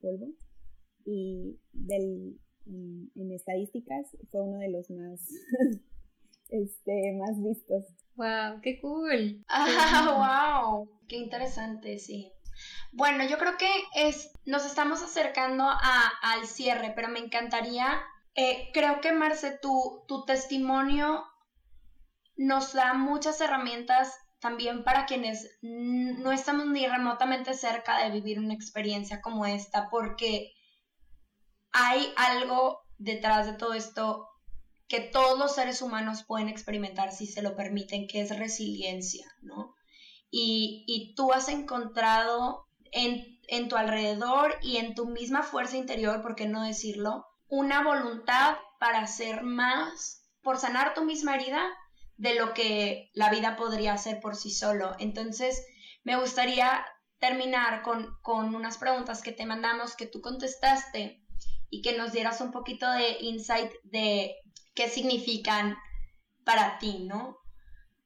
polvo. 0.00 0.32
Y 1.04 1.58
del 1.72 2.38
en, 2.66 3.32
estadísticas 3.32 4.16
fue 4.30 4.42
uno 4.42 4.58
de 4.58 4.70
los 4.70 4.90
más, 4.90 5.20
este, 6.48 7.12
más 7.18 7.42
vistos. 7.42 7.84
¡Wow! 8.16 8.60
¡Qué 8.62 8.80
cool! 8.80 9.44
¡Ah, 9.48 10.74
wow! 10.76 10.88
¡Qué 11.08 11.16
interesante, 11.16 11.98
sí! 11.98 12.32
Bueno, 12.92 13.24
yo 13.26 13.38
creo 13.38 13.56
que 13.56 13.70
es, 13.94 14.32
nos 14.44 14.66
estamos 14.66 15.02
acercando 15.02 15.64
a, 15.64 16.10
al 16.22 16.46
cierre, 16.46 16.92
pero 16.94 17.08
me 17.08 17.20
encantaría, 17.20 18.02
eh, 18.34 18.68
creo 18.74 19.00
que 19.00 19.12
Marce, 19.12 19.58
tu, 19.62 20.04
tu 20.06 20.24
testimonio 20.26 21.24
nos 22.36 22.74
da 22.74 22.92
muchas 22.94 23.40
herramientas 23.40 24.14
también 24.40 24.84
para 24.84 25.06
quienes 25.06 25.58
no 25.60 26.32
estamos 26.32 26.66
ni 26.66 26.86
remotamente 26.86 27.54
cerca 27.54 28.02
de 28.02 28.10
vivir 28.10 28.38
una 28.38 28.54
experiencia 28.54 29.20
como 29.20 29.44
esta, 29.44 29.88
porque 29.90 30.52
hay 31.72 32.12
algo 32.16 32.80
detrás 32.98 33.46
de 33.46 33.52
todo 33.52 33.74
esto 33.74 34.26
que 34.88 35.00
todos 35.00 35.38
los 35.38 35.54
seres 35.54 35.82
humanos 35.82 36.24
pueden 36.24 36.48
experimentar 36.48 37.12
si 37.12 37.26
se 37.26 37.42
lo 37.42 37.54
permiten, 37.54 38.08
que 38.08 38.22
es 38.22 38.36
resiliencia, 38.36 39.26
¿no? 39.42 39.74
Y, 40.32 41.14
tú 41.16 41.32
has 41.32 41.48
encontrado 41.48 42.66
en, 42.92 43.40
en 43.48 43.68
tu 43.68 43.76
alrededor 43.76 44.56
y 44.62 44.78
en 44.78 44.94
tu 44.94 45.06
misma 45.06 45.42
fuerza 45.42 45.76
interior, 45.76 46.22
¿por 46.22 46.34
qué 46.34 46.46
no 46.46 46.62
decirlo? 46.62 47.26
Una 47.48 47.84
voluntad 47.84 48.56
para 48.78 49.00
hacer 49.00 49.42
más, 49.42 50.22
por 50.42 50.56
sanar 50.56 50.94
tu 50.94 51.04
misma 51.04 51.34
herida 51.34 51.62
de 52.20 52.34
lo 52.34 52.52
que 52.52 53.10
la 53.14 53.30
vida 53.30 53.56
podría 53.56 53.94
hacer 53.94 54.20
por 54.20 54.36
sí 54.36 54.50
solo. 54.50 54.94
Entonces, 54.98 55.64
me 56.04 56.16
gustaría 56.16 56.84
terminar 57.18 57.80
con, 57.80 58.14
con 58.20 58.54
unas 58.54 58.76
preguntas 58.76 59.22
que 59.22 59.32
te 59.32 59.46
mandamos 59.46 59.96
que 59.96 60.06
tú 60.06 60.20
contestaste 60.20 61.24
y 61.70 61.80
que 61.80 61.96
nos 61.96 62.12
dieras 62.12 62.42
un 62.42 62.52
poquito 62.52 62.90
de 62.92 63.16
insight 63.20 63.72
de 63.84 64.36
qué 64.74 64.90
significan 64.90 65.78
para 66.44 66.78
ti, 66.78 67.06
¿no? 67.06 67.38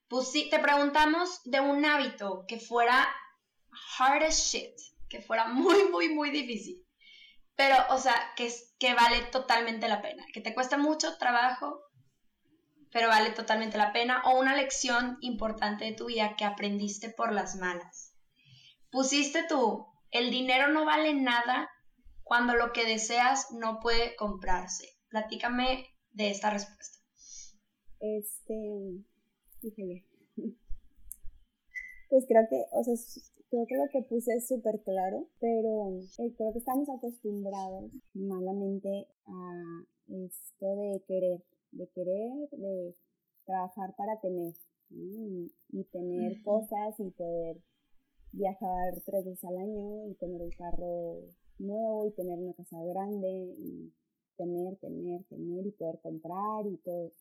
Pues 0.06 0.30
sí, 0.30 0.48
te 0.48 0.60
preguntamos 0.60 1.40
de 1.44 1.58
un 1.58 1.84
hábito 1.84 2.44
que 2.46 2.60
fuera 2.60 3.08
hard 3.98 4.22
as 4.22 4.48
shit, 4.48 4.76
que 5.08 5.22
fuera 5.22 5.48
muy, 5.48 5.88
muy, 5.90 6.14
muy 6.14 6.30
difícil, 6.30 6.86
pero, 7.56 7.74
o 7.90 7.98
sea, 7.98 8.14
que, 8.36 8.52
que 8.78 8.94
vale 8.94 9.22
totalmente 9.32 9.88
la 9.88 10.00
pena, 10.00 10.24
que 10.32 10.40
te 10.40 10.54
cuesta 10.54 10.76
mucho 10.78 11.16
trabajo, 11.18 11.83
pero 12.94 13.08
vale 13.08 13.30
totalmente 13.30 13.76
la 13.76 13.92
pena, 13.92 14.22
o 14.24 14.38
una 14.38 14.54
lección 14.54 15.18
importante 15.20 15.84
de 15.84 15.94
tu 15.94 16.06
vida 16.06 16.36
que 16.38 16.44
aprendiste 16.44 17.10
por 17.10 17.32
las 17.32 17.56
malas. 17.56 18.14
Pusiste 18.92 19.40
tú, 19.48 19.84
el 20.12 20.30
dinero 20.30 20.68
no 20.68 20.84
vale 20.84 21.12
nada 21.12 21.68
cuando 22.22 22.54
lo 22.54 22.72
que 22.72 22.86
deseas 22.86 23.50
no 23.50 23.80
puede 23.80 24.14
comprarse. 24.14 24.86
Platícame 25.08 25.88
de 26.12 26.30
esta 26.30 26.50
respuesta. 26.50 26.98
Este, 27.98 28.54
fíjate. 29.60 30.06
Pues 32.10 32.26
creo 32.28 32.46
que, 32.48 32.62
o 32.70 32.84
sea, 32.84 32.94
creo 33.50 33.66
que 33.66 33.74
lo 33.74 33.88
que 33.90 34.06
puse 34.08 34.34
es 34.34 34.46
súper 34.46 34.80
claro, 34.84 35.26
pero 35.40 35.98
eh, 35.98 36.32
creo 36.36 36.52
que 36.52 36.58
estamos 36.60 36.88
acostumbrados 36.88 37.90
malamente 38.12 39.08
a 39.26 39.84
esto 40.06 40.76
de 40.76 41.02
querer, 41.08 41.42
de 41.74 41.88
querer, 41.88 42.50
de 42.50 42.94
trabajar 43.44 43.94
para 43.96 44.20
tener, 44.20 44.54
y, 44.90 45.84
tener 45.92 46.42
cosas 46.42 46.98
y 46.98 47.10
poder 47.10 47.60
viajar 48.32 48.94
tres 49.04 49.24
veces 49.24 49.44
al 49.44 49.58
año 49.58 50.08
y 50.08 50.14
tener 50.14 50.42
un 50.42 50.50
carro 50.50 51.20
nuevo 51.58 52.06
y 52.06 52.12
tener 52.12 52.38
una 52.38 52.54
casa 52.54 52.82
grande 52.84 53.54
y 53.58 53.92
tener, 54.36 54.76
tener, 54.76 55.24
tener 55.24 55.66
y 55.66 55.70
poder 55.72 56.00
comprar 56.00 56.66
y 56.66 56.76
todo. 56.78 57.12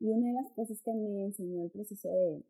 Y 0.00 0.10
una 0.10 0.28
de 0.28 0.34
las 0.34 0.52
cosas 0.52 0.80
que 0.82 0.92
me 0.92 1.24
enseñó 1.24 1.62
el 1.62 1.70
proceso 1.70 2.08
de, 2.08 2.42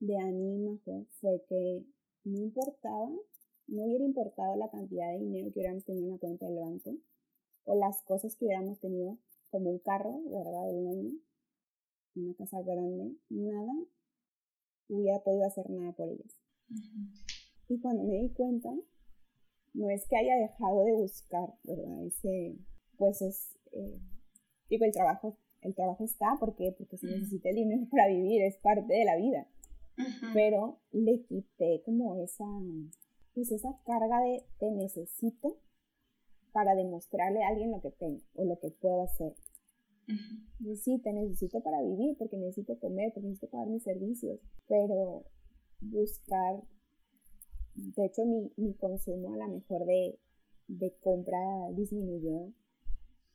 de 0.00 1.06
fue 1.20 1.42
que 1.48 1.84
no 2.24 2.38
importaba, 2.38 3.10
no 3.66 3.84
hubiera 3.84 4.04
importado 4.04 4.56
la 4.56 4.70
cantidad 4.70 5.10
de 5.12 5.18
dinero 5.18 5.50
que 5.52 5.60
hubiéramos 5.60 5.84
tenido 5.84 6.06
en 6.06 6.12
la 6.12 6.18
cuenta 6.18 6.46
del 6.46 6.58
banco 6.58 6.96
o 7.64 7.74
las 7.74 8.02
cosas 8.02 8.36
que 8.36 8.44
hubiéramos 8.44 8.78
tenido 8.78 9.18
como 9.54 9.70
un 9.70 9.78
carro, 9.78 10.20
¿verdad? 10.24 10.66
De 10.66 10.74
un 10.74 10.88
año, 10.88 11.10
una 12.16 12.34
casa 12.34 12.60
grande, 12.62 13.14
nada 13.28 13.72
hubiera 14.88 15.22
podido 15.22 15.46
hacer 15.46 15.70
nada 15.70 15.92
por 15.92 16.08
ellas. 16.08 16.36
Y 17.68 17.78
cuando 17.80 18.02
me 18.02 18.18
di 18.18 18.30
cuenta, 18.32 18.68
no 19.74 19.90
es 19.90 20.08
que 20.08 20.16
haya 20.16 20.34
dejado 20.34 20.82
de 20.82 20.92
buscar, 20.94 21.54
¿verdad? 21.62 22.04
Ese, 22.04 22.58
pues 22.98 23.22
es, 23.22 23.56
eh, 23.70 24.00
digo, 24.68 24.84
el 24.86 24.92
trabajo 24.92 25.38
el 25.62 25.74
trabajo 25.74 26.04
está, 26.04 26.36
¿por 26.38 26.56
qué? 26.56 26.74
Porque 26.76 26.98
se 26.98 27.06
necesita 27.06 27.48
el 27.48 27.56
dinero 27.56 27.86
para 27.90 28.08
vivir, 28.08 28.42
es 28.42 28.58
parte 28.58 28.92
de 28.92 29.04
la 29.04 29.16
vida. 29.16 29.48
Pero 30.34 30.80
le 30.90 31.22
quité 31.22 31.80
como 31.86 32.16
esa, 32.16 32.44
pues 33.32 33.50
esa 33.52 33.70
carga 33.86 34.20
de 34.20 34.44
te 34.58 34.70
necesito 34.72 35.60
para 36.54 36.76
demostrarle 36.76 37.42
a 37.42 37.48
alguien 37.48 37.72
lo 37.72 37.80
que 37.80 37.90
tengo 37.90 38.20
o 38.36 38.44
lo 38.44 38.58
que 38.60 38.70
puedo 38.70 39.02
hacer. 39.02 39.34
sí, 40.76 41.00
te 41.02 41.12
necesito 41.12 41.60
para 41.62 41.82
vivir, 41.82 42.16
porque 42.16 42.36
necesito 42.36 42.78
comer, 42.78 43.12
porque 43.12 43.26
necesito 43.26 43.50
pagar 43.50 43.66
mis 43.66 43.82
servicios, 43.82 44.38
pero 44.68 45.24
buscar, 45.80 46.62
de 47.74 48.06
hecho 48.06 48.24
mi, 48.24 48.52
mi 48.56 48.72
consumo 48.74 49.34
a 49.34 49.36
lo 49.36 49.48
mejor 49.48 49.84
de, 49.84 50.16
de 50.68 50.94
compra 51.00 51.40
disminuyó. 51.72 52.52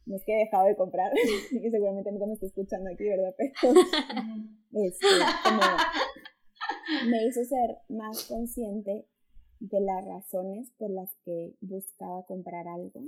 No 0.06 0.16
es 0.16 0.24
que 0.24 0.34
he 0.34 0.46
dejado 0.46 0.68
de 0.68 0.78
comprar, 0.78 1.12
que 1.52 1.70
seguramente 1.70 2.14
nunca 2.14 2.26
me 2.26 2.34
está 2.34 2.46
escuchando 2.46 2.90
aquí, 2.90 3.04
¿verdad? 3.04 3.36
Pero 3.38 3.74
este, 4.86 5.08
como 5.44 7.10
me 7.10 7.26
hizo 7.28 7.44
ser 7.44 7.80
más 7.90 8.24
consciente 8.30 9.09
de 9.60 9.82
las 9.82 10.06
razones 10.06 10.72
por 10.78 10.90
las 10.90 11.14
que 11.26 11.56
buscaba 11.62 12.26
comprar 12.26 12.68
algo 12.68 13.04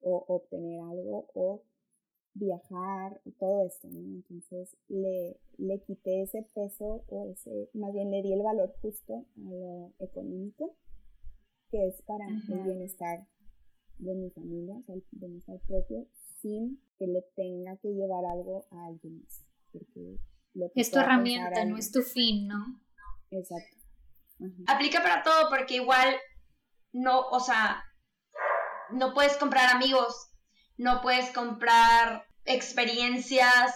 o 0.00 0.24
obtener 0.28 0.80
algo 0.80 1.30
o 1.34 1.62
viajar, 2.34 3.20
todo 3.38 3.64
esto, 3.64 3.88
Entonces 3.88 4.76
le, 4.88 5.38
le 5.56 5.80
quité 5.82 6.22
ese 6.22 6.42
peso 6.54 7.04
o 7.08 7.30
ese, 7.30 7.70
más 7.74 7.92
bien 7.92 8.10
le 8.10 8.22
di 8.22 8.32
el 8.32 8.42
valor 8.42 8.74
justo 8.82 9.24
a 9.36 9.50
lo 9.50 9.92
económico, 10.00 10.76
que 11.70 11.86
es 11.86 12.02
para 12.02 12.26
el 12.26 12.62
bienestar 12.64 13.26
de 13.98 14.14
mi 14.14 14.30
familia, 14.30 14.76
o 14.76 14.82
sea, 14.82 14.96
el 14.96 15.04
bienestar 15.12 15.60
propio, 15.66 16.08
sin 16.40 16.80
que 16.98 17.06
le 17.06 17.22
tenga 17.36 17.76
que 17.76 17.94
llevar 17.94 18.24
algo 18.24 18.66
a 18.70 18.86
alguien 18.86 19.20
más. 19.20 19.46
Porque 19.72 20.18
es 20.74 20.90
tu 20.90 20.98
herramienta, 20.98 21.64
no 21.64 21.76
es 21.76 21.90
tu 21.92 22.02
fin, 22.02 22.48
¿no? 22.48 22.80
Exacto. 23.30 23.83
Aplica 24.66 25.02
para 25.02 25.22
todo 25.22 25.48
porque 25.48 25.76
igual 25.76 26.16
no, 26.92 27.20
o 27.20 27.40
sea, 27.40 27.82
no 28.90 29.14
puedes 29.14 29.36
comprar 29.36 29.74
amigos, 29.74 30.14
no 30.76 31.00
puedes 31.00 31.30
comprar 31.30 32.26
experiencias 32.44 33.74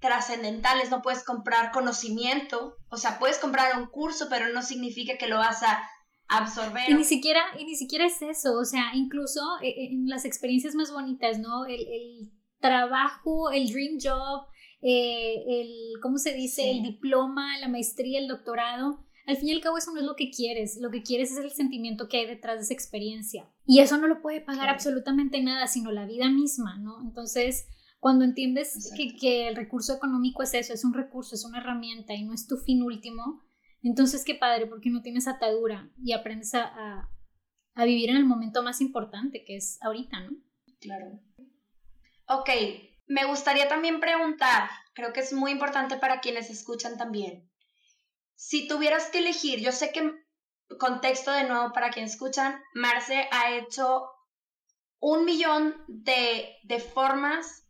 trascendentales, 0.00 0.90
no 0.90 1.02
puedes 1.02 1.24
comprar 1.24 1.72
conocimiento, 1.72 2.76
o 2.88 2.96
sea, 2.96 3.18
puedes 3.18 3.38
comprar 3.38 3.78
un 3.78 3.86
curso, 3.86 4.26
pero 4.28 4.52
no 4.52 4.62
significa 4.62 5.16
que 5.18 5.28
lo 5.28 5.38
vas 5.38 5.62
a 5.62 5.82
absorber. 6.28 6.90
Y 6.90 6.94
ni 6.94 7.04
siquiera, 7.04 7.42
y 7.58 7.64
ni 7.64 7.76
siquiera 7.76 8.06
es 8.06 8.20
eso, 8.22 8.58
o 8.58 8.64
sea, 8.64 8.92
incluso 8.94 9.40
eh, 9.62 9.68
eh, 9.68 9.88
en 9.92 10.08
las 10.08 10.24
experiencias 10.24 10.74
más 10.74 10.92
bonitas, 10.92 11.38
¿no? 11.38 11.66
El, 11.66 12.32
trabajo, 12.58 13.50
el 13.50 13.68
dream 13.68 13.98
job, 14.02 14.46
eh, 14.80 15.34
el, 15.46 16.00
¿cómo 16.02 16.18
se 16.18 16.32
dice? 16.32 16.70
El 16.70 16.82
diploma, 16.82 17.58
la 17.58 17.68
maestría, 17.68 18.18
el 18.18 18.28
doctorado. 18.28 19.05
Al 19.26 19.36
fin 19.36 19.48
y 19.48 19.52
al 19.52 19.60
cabo 19.60 19.76
eso 19.76 19.92
no 19.92 19.98
es 19.98 20.06
lo 20.06 20.14
que 20.14 20.30
quieres, 20.30 20.78
lo 20.80 20.90
que 20.90 21.02
quieres 21.02 21.32
es 21.32 21.38
el 21.38 21.50
sentimiento 21.50 22.08
que 22.08 22.18
hay 22.18 22.26
detrás 22.26 22.56
de 22.56 22.62
esa 22.62 22.74
experiencia. 22.74 23.50
Y 23.66 23.80
eso 23.80 23.98
no 23.98 24.06
lo 24.06 24.22
puede 24.22 24.40
pagar 24.40 24.68
absolutamente 24.68 25.42
nada, 25.42 25.66
sino 25.66 25.90
la 25.90 26.06
vida 26.06 26.30
misma, 26.30 26.78
¿no? 26.78 27.00
Entonces, 27.02 27.66
cuando 27.98 28.24
entiendes 28.24 28.92
que, 28.96 29.16
que, 29.16 29.48
el 29.48 29.56
recurso 29.56 29.94
económico 29.94 30.44
es 30.44 30.54
eso, 30.54 30.72
es 30.72 30.84
un 30.84 30.94
recurso, 30.94 31.34
es 31.34 31.44
una 31.44 31.58
herramienta 31.58 32.14
y 32.14 32.22
no 32.22 32.34
es 32.34 32.46
tu 32.46 32.56
fin 32.56 32.82
último, 32.82 33.42
entonces 33.82 34.24
qué 34.24 34.36
padre, 34.36 34.66
porque 34.66 34.90
no 34.90 35.02
tienes 35.02 35.26
atadura 35.26 35.90
y 36.00 36.12
aprendes 36.12 36.54
a, 36.54 36.64
a, 36.64 37.10
a 37.74 37.84
vivir 37.84 38.10
en 38.10 38.16
el 38.16 38.24
momento 38.24 38.62
más 38.62 38.80
importante, 38.80 39.44
que 39.44 39.56
es 39.56 39.78
ahorita, 39.82 40.20
¿no? 40.20 40.36
Claro. 40.80 41.20
Ok, 42.28 42.50
me 43.08 43.24
gustaría 43.24 43.66
también 43.66 43.98
preguntar, 43.98 44.68
creo 44.94 45.12
que 45.12 45.20
es 45.20 45.32
muy 45.32 45.50
importante 45.50 45.96
para 45.96 46.20
quienes 46.20 46.48
escuchan 46.48 46.96
también. 46.96 47.48
Si 48.36 48.68
tuvieras 48.68 49.10
que 49.10 49.18
elegir, 49.18 49.60
yo 49.60 49.72
sé 49.72 49.90
que, 49.92 50.12
contexto 50.78 51.32
de 51.32 51.44
nuevo 51.44 51.72
para 51.72 51.90
quienes 51.90 52.12
escuchan, 52.12 52.62
Marce 52.74 53.28
ha 53.32 53.56
hecho 53.56 54.08
un 55.00 55.24
millón 55.24 55.74
de, 55.88 56.56
de 56.64 56.80
formas 56.80 57.66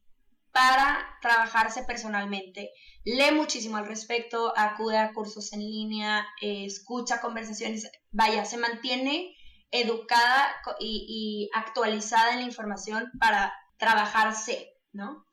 para 0.57 1.07
trabajarse 1.21 1.85
personalmente. 1.85 2.71
Lee 3.05 3.31
muchísimo 3.33 3.77
al 3.77 3.87
respecto, 3.87 4.55
acude 4.57 4.97
a 4.97 5.13
cursos 5.13 5.53
en 5.53 5.61
línea, 5.61 6.27
eh, 6.41 6.65
escucha 6.65 7.21
conversaciones, 7.21 7.91
vaya, 8.11 8.47
se 8.47 8.57
mantiene 8.57 9.37
educada 9.71 10.57
y, 10.81 11.51
actualizada 11.53 12.33
en 12.33 12.41
la 12.41 12.47
información 12.47 13.11
para 13.21 13.53
trabajarse, 13.77 14.73
¿no? 14.93 15.26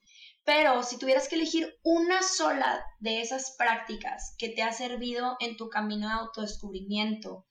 Pero 0.45 0.83
si 0.83 0.97
tuvieras 0.97 1.29
que 1.29 1.35
elegir 1.35 1.73
una 1.83 2.21
sola 2.21 2.83
de 2.99 3.21
esas 3.21 3.55
prácticas 3.57 4.35
que 4.37 4.49
te 4.49 4.61
ha 4.61 4.73
servido 4.73 5.37
en 5.39 5.55
tu 5.55 5.69
camino 5.69 6.07
de 6.07 6.13
autodescubrimiento 6.13 7.45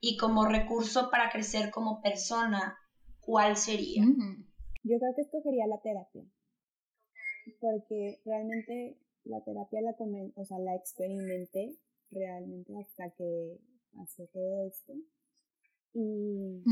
y 0.00 0.16
como 0.16 0.46
recurso 0.46 1.08
para 1.10 1.30
crecer 1.30 1.70
como 1.70 2.02
persona, 2.02 2.76
¿cuál 3.20 3.56
sería? 3.56 4.02
Yo 4.82 4.98
creo 4.98 5.14
que 5.14 5.22
escogería 5.22 5.66
la 5.68 5.80
terapia. 5.80 6.24
Porque 7.60 8.20
realmente 8.24 8.98
la 9.24 9.42
terapia 9.44 9.80
la, 9.80 9.94
o 10.34 10.44
sea, 10.44 10.58
la 10.58 10.74
experimenté 10.74 11.76
realmente 12.10 12.72
hasta 12.76 13.10
que 13.10 13.60
pasó 13.94 14.26
todo 14.32 14.66
esto. 14.66 14.92
Y 15.94 16.64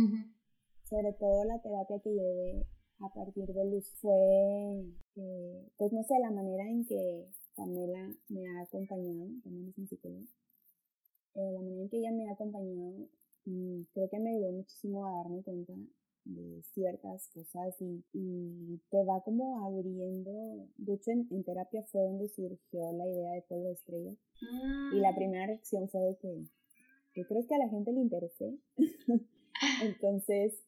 sobre 0.82 1.12
todo 1.12 1.44
la 1.44 1.62
terapia 1.62 2.00
que 2.02 2.10
llevé 2.10 2.66
a 3.00 3.08
partir 3.08 3.46
de 3.46 3.64
Luz 3.64 3.90
fue, 4.00 4.84
eh, 5.16 5.68
pues 5.76 5.92
no 5.92 6.02
sé, 6.04 6.14
la 6.20 6.30
manera 6.30 6.68
en 6.68 6.84
que 6.84 7.26
Pamela 7.56 8.14
me 8.28 8.46
ha 8.46 8.62
acompañado, 8.62 9.28
también 9.42 9.68
es 9.68 9.78
mi 9.78 9.86
psicóloga, 9.86 10.26
eh, 11.34 11.52
la 11.52 11.60
manera 11.62 11.82
en 11.82 11.88
que 11.88 11.98
ella 11.98 12.12
me 12.12 12.28
ha 12.28 12.32
acompañado, 12.32 13.08
mm, 13.46 13.82
creo 13.92 14.08
que 14.10 14.18
me 14.18 14.36
ayudó 14.36 14.52
muchísimo 14.52 15.06
a 15.06 15.16
darme 15.22 15.42
cuenta 15.42 15.72
de 16.24 16.62
ciertas 16.74 17.28
cosas 17.28 17.80
y, 17.80 18.04
y 18.12 18.78
te 18.90 19.02
va 19.04 19.22
como 19.22 19.64
abriendo, 19.64 20.68
de 20.76 20.94
hecho 20.94 21.10
en, 21.10 21.44
terapia 21.44 21.82
fue 21.84 22.02
donde 22.02 22.28
surgió 22.28 22.92
la 22.92 23.06
idea 23.08 23.32
de 23.32 23.42
polvo 23.42 23.68
de 23.68 23.72
estrella 23.72 24.14
y 24.92 25.00
la 25.00 25.12
mm. 25.12 25.14
primera 25.14 25.46
reacción 25.46 25.88
fue 25.88 26.02
de 26.02 26.16
que 26.18 26.44
yo 27.14 27.26
creo 27.26 27.46
que 27.46 27.54
a 27.54 27.58
la 27.58 27.68
gente 27.70 27.92
le 27.92 28.00
interesé, 28.00 28.58
entonces 29.82 30.62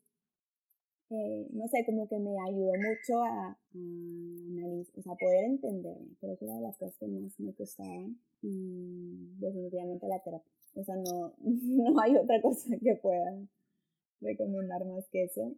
eh, 1.15 1.47
no 1.53 1.69
sé, 1.69 1.85
como 1.85 2.09
que 2.09 2.19
me 2.19 2.41
ayudó 2.41 2.73
mucho 2.73 3.23
a, 3.23 3.59
analizar, 3.75 4.99
o 4.99 5.03
sea, 5.03 5.15
poder 5.15 5.45
entenderme. 5.45 6.17
Creo 6.19 6.39
que 6.39 6.47
era 6.47 6.55
de 6.55 6.63
las 6.63 6.79
cosas 6.79 6.97
que 6.99 7.07
más 7.07 7.39
me 7.39 7.53
costaban 7.53 8.19
y 8.41 9.37
definitivamente 9.39 10.09
la 10.09 10.21
terapia. 10.21 10.51
O 10.75 10.83
sea, 10.83 10.97
no, 10.97 11.35
no 11.43 12.01
hay 12.01 12.17
otra 12.17 12.41
cosa 12.41 12.71
que 12.83 12.95
pueda 12.97 13.47
recomendar 14.23 14.87
más 14.87 15.07
que 15.11 15.25
eso. 15.25 15.55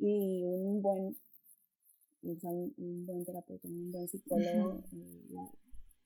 Y 0.00 0.42
un 0.44 0.82
buen, 0.82 1.16
o 2.24 2.40
sea, 2.40 2.50
un, 2.50 3.06
buen 3.06 3.24
terapeuta, 3.24 3.68
un 3.68 3.92
buen 3.92 4.08
psicólogo. 4.08 4.82
Eh, 4.92 5.36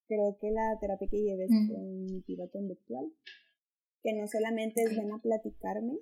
creo 0.09 0.37
que 0.39 0.51
la 0.51 0.79
terapia 0.79 1.09
que 1.09 1.23
lleves 1.23 1.51
es 1.51 1.71
cognitiva 1.71 2.49
conductual, 2.49 3.11
que 4.03 4.13
no 4.13 4.27
solamente 4.29 4.83
es 4.83 4.95
ven 4.95 5.11
a 5.11 5.23
platicarme, 5.23 5.99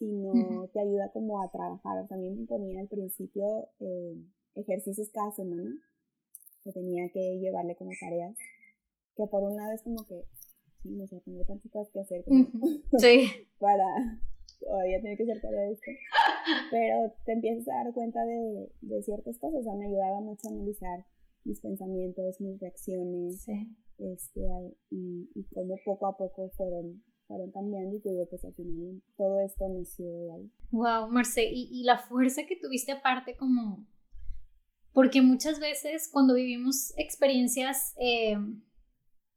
sino 0.00 0.66
te 0.72 0.80
ayuda 0.80 1.12
como 1.12 1.42
a 1.42 1.50
trabajar. 1.52 2.08
También 2.08 2.40
me 2.40 2.46
ponía 2.46 2.80
al 2.80 2.88
principio 2.88 3.68
eh, 3.80 4.16
ejercicios 4.54 5.10
cada 5.10 5.30
semana 5.30 5.70
que 6.64 6.72
tenía 6.72 7.08
que 7.10 7.38
llevarle 7.38 7.76
como 7.76 7.90
tareas, 8.00 8.36
que 9.14 9.26
por 9.26 9.42
un 9.42 9.56
lado 9.56 9.72
es 9.72 9.82
como 9.82 10.04
que, 10.06 10.24
sí, 10.82 10.90
no 10.90 11.06
sé, 11.06 11.20
tengo 11.20 11.44
tantas 11.44 11.70
cosas 11.70 11.92
que 11.92 12.00
hacer 12.00 12.24
sí. 12.98 13.46
para 13.58 13.84
todavía 14.58 15.00
tener 15.00 15.16
que 15.16 15.24
hacer 15.24 15.40
tarea 15.40 15.60
de 15.60 15.72
esto, 15.72 15.90
pero 16.70 17.12
te 17.24 17.32
empiezas 17.32 17.68
a 17.68 17.84
dar 17.84 17.92
cuenta 17.94 18.24
de, 18.24 18.70
de 18.80 19.02
ciertas 19.02 19.38
cosas, 19.38 19.60
o 19.60 19.62
sea, 19.62 19.74
me 19.74 19.86
ayudaba 19.86 20.20
mucho 20.20 20.48
a 20.48 20.52
analizar 20.52 21.04
mis 21.44 21.60
pensamientos, 21.60 22.40
mis 22.40 22.58
reacciones, 22.60 23.46
este, 23.98 24.40
y, 24.90 25.30
y 25.34 25.44
cómo 25.54 25.76
poco 25.84 26.06
a 26.06 26.16
poco 26.16 26.50
fueron 26.50 27.02
fueron 27.30 27.52
cambiando 27.52 27.96
y 27.96 28.00
que 28.00 28.26
pues 28.28 28.44
al 28.44 28.52
final 28.54 29.00
todo 29.16 29.40
esto 29.40 29.68
nació 29.68 30.06
de 30.06 30.32
ahí. 30.32 30.50
Wow, 30.72 31.08
Marce, 31.10 31.44
y, 31.44 31.68
y 31.70 31.84
la 31.84 31.98
fuerza 31.98 32.42
que 32.46 32.56
tuviste 32.56 32.90
aparte 32.90 33.36
como... 33.36 33.86
Porque 34.92 35.22
muchas 35.22 35.60
veces 35.60 36.10
cuando 36.12 36.34
vivimos 36.34 36.92
experiencias, 36.96 37.94
eh, 38.00 38.36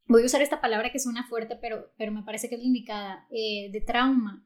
voy 0.08 0.24
a 0.24 0.26
usar 0.26 0.42
esta 0.42 0.60
palabra 0.60 0.92
que 0.92 0.98
suena 0.98 1.28
fuerte, 1.28 1.56
pero, 1.56 1.92
pero 1.96 2.12
me 2.12 2.24
parece 2.24 2.50
que 2.50 2.56
es 2.56 2.64
indicada, 2.64 3.28
eh, 3.30 3.70
de 3.72 3.82
trauma, 3.82 4.44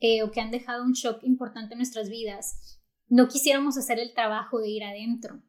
eh, 0.00 0.24
o 0.24 0.32
que 0.32 0.40
han 0.40 0.50
dejado 0.50 0.82
un 0.82 0.92
shock 0.92 1.22
importante 1.22 1.74
en 1.74 1.78
nuestras 1.78 2.10
vidas, 2.10 2.80
no 3.08 3.28
quisiéramos 3.28 3.78
hacer 3.78 4.00
el 4.00 4.12
trabajo 4.12 4.58
de 4.58 4.70
ir 4.70 4.82
adentro, 4.82 5.40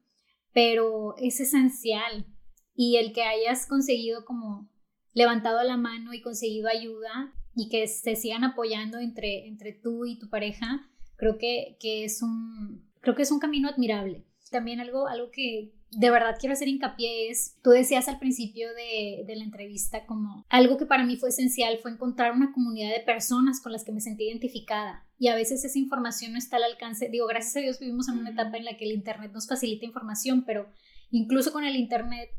pero 0.53 1.15
es 1.17 1.39
esencial. 1.39 2.27
Y 2.75 2.97
el 2.97 3.11
que 3.11 3.23
hayas 3.23 3.65
conseguido 3.65 4.23
como 4.25 4.69
levantado 5.13 5.61
la 5.63 5.77
mano 5.77 6.13
y 6.13 6.21
conseguido 6.21 6.69
ayuda 6.69 7.33
y 7.55 7.69
que 7.69 7.87
se 7.87 8.15
sigan 8.15 8.43
apoyando 8.43 8.99
entre, 8.99 9.47
entre 9.47 9.73
tú 9.73 10.05
y 10.05 10.17
tu 10.17 10.29
pareja, 10.29 10.89
creo 11.17 11.37
que, 11.37 11.77
que, 11.79 12.05
es 12.05 12.21
un, 12.21 12.89
creo 13.01 13.15
que 13.15 13.23
es 13.23 13.31
un 13.31 13.39
camino 13.39 13.69
admirable. 13.69 14.25
También 14.49 14.79
algo, 14.79 15.07
algo 15.07 15.31
que, 15.31 15.73
de 15.91 16.09
verdad 16.09 16.37
quiero 16.39 16.53
hacer 16.53 16.69
hincapié 16.69 17.29
es, 17.29 17.57
tú 17.61 17.71
decías 17.71 18.07
al 18.07 18.19
principio 18.19 18.69
de, 18.73 19.23
de, 19.27 19.35
la 19.35 19.43
entrevista 19.43 20.05
como 20.05 20.45
algo 20.49 20.77
que 20.77 20.85
para 20.85 21.05
mí 21.05 21.17
fue 21.17 21.29
esencial 21.29 21.77
fue 21.79 21.91
encontrar 21.91 22.31
una 22.31 22.53
comunidad 22.53 22.91
de 22.91 23.01
personas 23.01 23.61
con 23.61 23.73
las 23.73 23.83
que 23.83 23.91
me 23.91 23.99
sentí 23.99 24.23
identificada 24.23 25.05
y 25.19 25.27
a 25.27 25.35
veces 25.35 25.63
esa 25.65 25.77
información 25.77 26.31
no 26.31 26.37
está 26.37 26.55
al 26.57 26.63
alcance, 26.63 27.09
digo, 27.09 27.27
gracias 27.27 27.57
a 27.57 27.59
Dios 27.59 27.79
vivimos 27.79 28.07
en 28.07 28.19
una 28.19 28.29
etapa 28.31 28.57
en 28.57 28.65
la 28.65 28.77
que 28.77 28.85
el 28.85 28.91
Internet 28.91 29.31
nos 29.33 29.47
facilita 29.47 29.85
información, 29.85 30.45
pero 30.45 30.67
incluso 31.11 31.51
con 31.51 31.65
el 31.65 31.75
Internet 31.75 32.29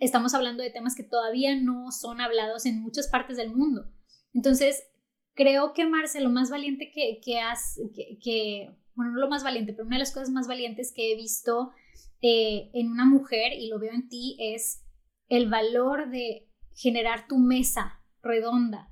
estamos 0.00 0.34
hablando 0.34 0.62
de 0.62 0.70
temas 0.70 0.96
que 0.96 1.04
todavía 1.04 1.54
no 1.54 1.92
son 1.92 2.20
hablados 2.20 2.66
en 2.66 2.80
muchas 2.80 3.06
partes 3.08 3.36
del 3.36 3.54
mundo. 3.54 3.92
Entonces, 4.34 4.82
creo 5.34 5.72
que 5.72 5.86
Marce, 5.86 6.20
lo 6.20 6.30
más 6.30 6.50
valiente 6.50 6.90
que, 6.90 7.20
que 7.22 7.38
has, 7.38 7.78
que, 7.94 8.74
bueno, 8.94 9.12
no 9.12 9.20
lo 9.20 9.28
más 9.28 9.44
valiente, 9.44 9.72
pero 9.72 9.86
una 9.86 9.96
de 9.96 10.00
las 10.00 10.12
cosas 10.12 10.30
más 10.30 10.48
valientes 10.48 10.92
que 10.94 11.12
he 11.12 11.16
visto 11.16 11.70
eh, 12.22 12.70
en 12.74 12.90
una 12.90 13.04
mujer, 13.04 13.52
y 13.52 13.68
lo 13.68 13.78
veo 13.78 13.92
en 13.92 14.08
ti, 14.08 14.36
es 14.40 14.84
el 15.28 15.48
valor 15.48 16.10
de 16.10 16.50
generar 16.74 17.28
tu 17.28 17.38
mesa 17.38 18.00
redonda 18.22 18.88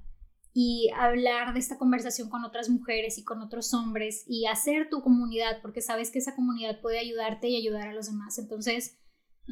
y 0.52 0.90
hablar 0.96 1.52
de 1.52 1.60
esta 1.60 1.78
conversación 1.78 2.28
con 2.30 2.44
otras 2.44 2.68
mujeres 2.68 3.18
y 3.18 3.24
con 3.24 3.40
otros 3.40 3.72
hombres 3.74 4.24
y 4.26 4.46
hacer 4.46 4.88
tu 4.90 5.02
comunidad, 5.02 5.60
porque 5.62 5.80
sabes 5.80 6.10
que 6.10 6.18
esa 6.18 6.34
comunidad 6.34 6.80
puede 6.80 6.98
ayudarte 6.98 7.48
y 7.48 7.56
ayudar 7.56 7.88
a 7.88 7.94
los 7.94 8.06
demás. 8.06 8.38
Entonces, 8.38 8.98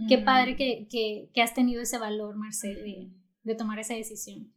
qué 0.08 0.18
padre 0.18 0.54
mm. 0.54 0.56
que, 0.56 1.28
que, 1.32 1.42
has 1.42 1.54
tenido 1.54 1.82
ese 1.82 1.98
valor, 1.98 2.36
Marce, 2.36 2.68
de, 2.68 3.10
de 3.42 3.54
tomar 3.54 3.78
esa 3.78 3.94
decisión 3.94 4.52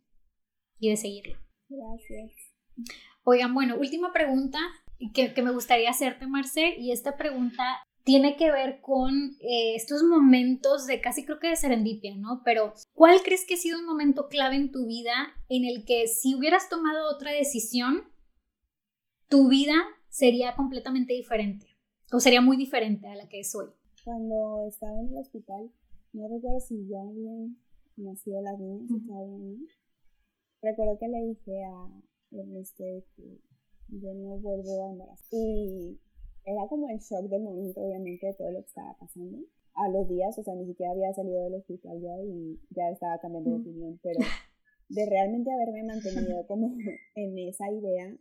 y 0.80 0.90
de 0.90 0.98
seguirlo. 0.98 1.38
Gracias. 1.68 2.32
Oigan, 3.24 3.54
bueno, 3.54 3.78
última 3.78 4.12
pregunta 4.12 4.60
que, 5.14 5.34
que, 5.34 5.42
me 5.42 5.52
gustaría 5.52 5.90
hacerte, 5.90 6.28
Marce, 6.28 6.76
y 6.78 6.92
esta 6.92 7.18
pregunta 7.18 7.64
tiene 8.04 8.38
que 8.38 8.52
ver 8.52 8.82
con 8.82 9.36
eh, 9.42 9.76
estos 9.76 10.04
momentos 10.04 10.88
de 10.88 11.00
casi 11.00 11.26
creo 11.26 11.40
que 11.40 11.50
de 11.50 11.56
serendipia, 11.56 12.16
¿no? 12.16 12.42
Pero 12.44 12.74
¿cuál 12.94 13.22
crees 13.24 13.46
que 13.46 13.54
ha 13.54 13.58
sido 13.58 13.78
un 13.80 13.86
momento 13.86 14.30
clave 14.30 14.56
en 14.56 14.72
tu 14.72 14.88
vida 14.88 15.36
en 15.48 15.66
el 15.66 15.86
que 15.86 16.08
si 16.08 16.36
hubieras 16.36 16.70
tomado 16.70 17.08
otra 17.08 17.32
decisión, 17.32 18.12
tu 19.28 19.48
vida 19.48 19.76
sería 20.10 20.56
completamente 20.56 21.14
diferente 21.14 21.68
o 22.12 22.20
sería 22.20 22.42
muy 22.42 22.58
diferente 22.58 23.08
a 23.08 23.16
la 23.16 23.28
que 23.30 23.42
es 23.42 23.54
hoy? 23.54 23.68
Cuando 24.04 24.68
estaba 24.68 25.00
en 25.00 25.10
el 25.10 25.18
hospital, 25.18 25.72
no 26.14 26.28
recuerdo 26.28 26.60
si 26.60 26.88
ya 26.88 27.02
habían 27.02 27.58
nacido 27.98 28.42
las 28.42 28.60
niñas, 28.60 28.90
Recuerdo 30.62 30.98
que 31.00 31.08
le 31.08 31.26
dije 31.28 31.64
a 31.64 32.02
este 32.60 33.06
que 33.16 33.40
yo 33.88 34.14
no 34.14 34.38
vuelvo 34.40 34.88
a 34.88 34.92
embarazar. 34.92 35.28
Y 35.32 36.00
era 36.46 36.68
como 36.68 36.90
el 36.90 37.00
shock 37.00 37.30
del 37.30 37.44
momento, 37.44 37.82
obviamente, 37.82 38.28
de 38.28 38.34
todo 38.34 38.52
lo 38.52 38.60
que 38.60 38.68
estaba 38.68 38.98
pasando. 39.00 39.40
A 39.76 39.88
los 39.90 40.08
días, 40.10 40.38
o 40.38 40.44
sea, 40.44 40.56
ni 40.56 40.66
siquiera 40.66 40.92
había 40.92 41.14
salido 41.14 41.44
del 41.44 41.56
hospital 41.56 42.02
ya 42.02 42.22
y 42.22 42.60
ya 42.72 42.90
estaba 42.90 43.20
cambiando 43.20 43.52
de 43.52 43.58
opinión, 43.58 44.00
pero 44.04 44.20
de 44.90 45.06
realmente 45.06 45.52
haberme 45.52 45.84
mantenido 45.84 46.46
como 46.48 46.68
en 47.16 47.38
esa 47.38 47.72
idea, 47.72 48.18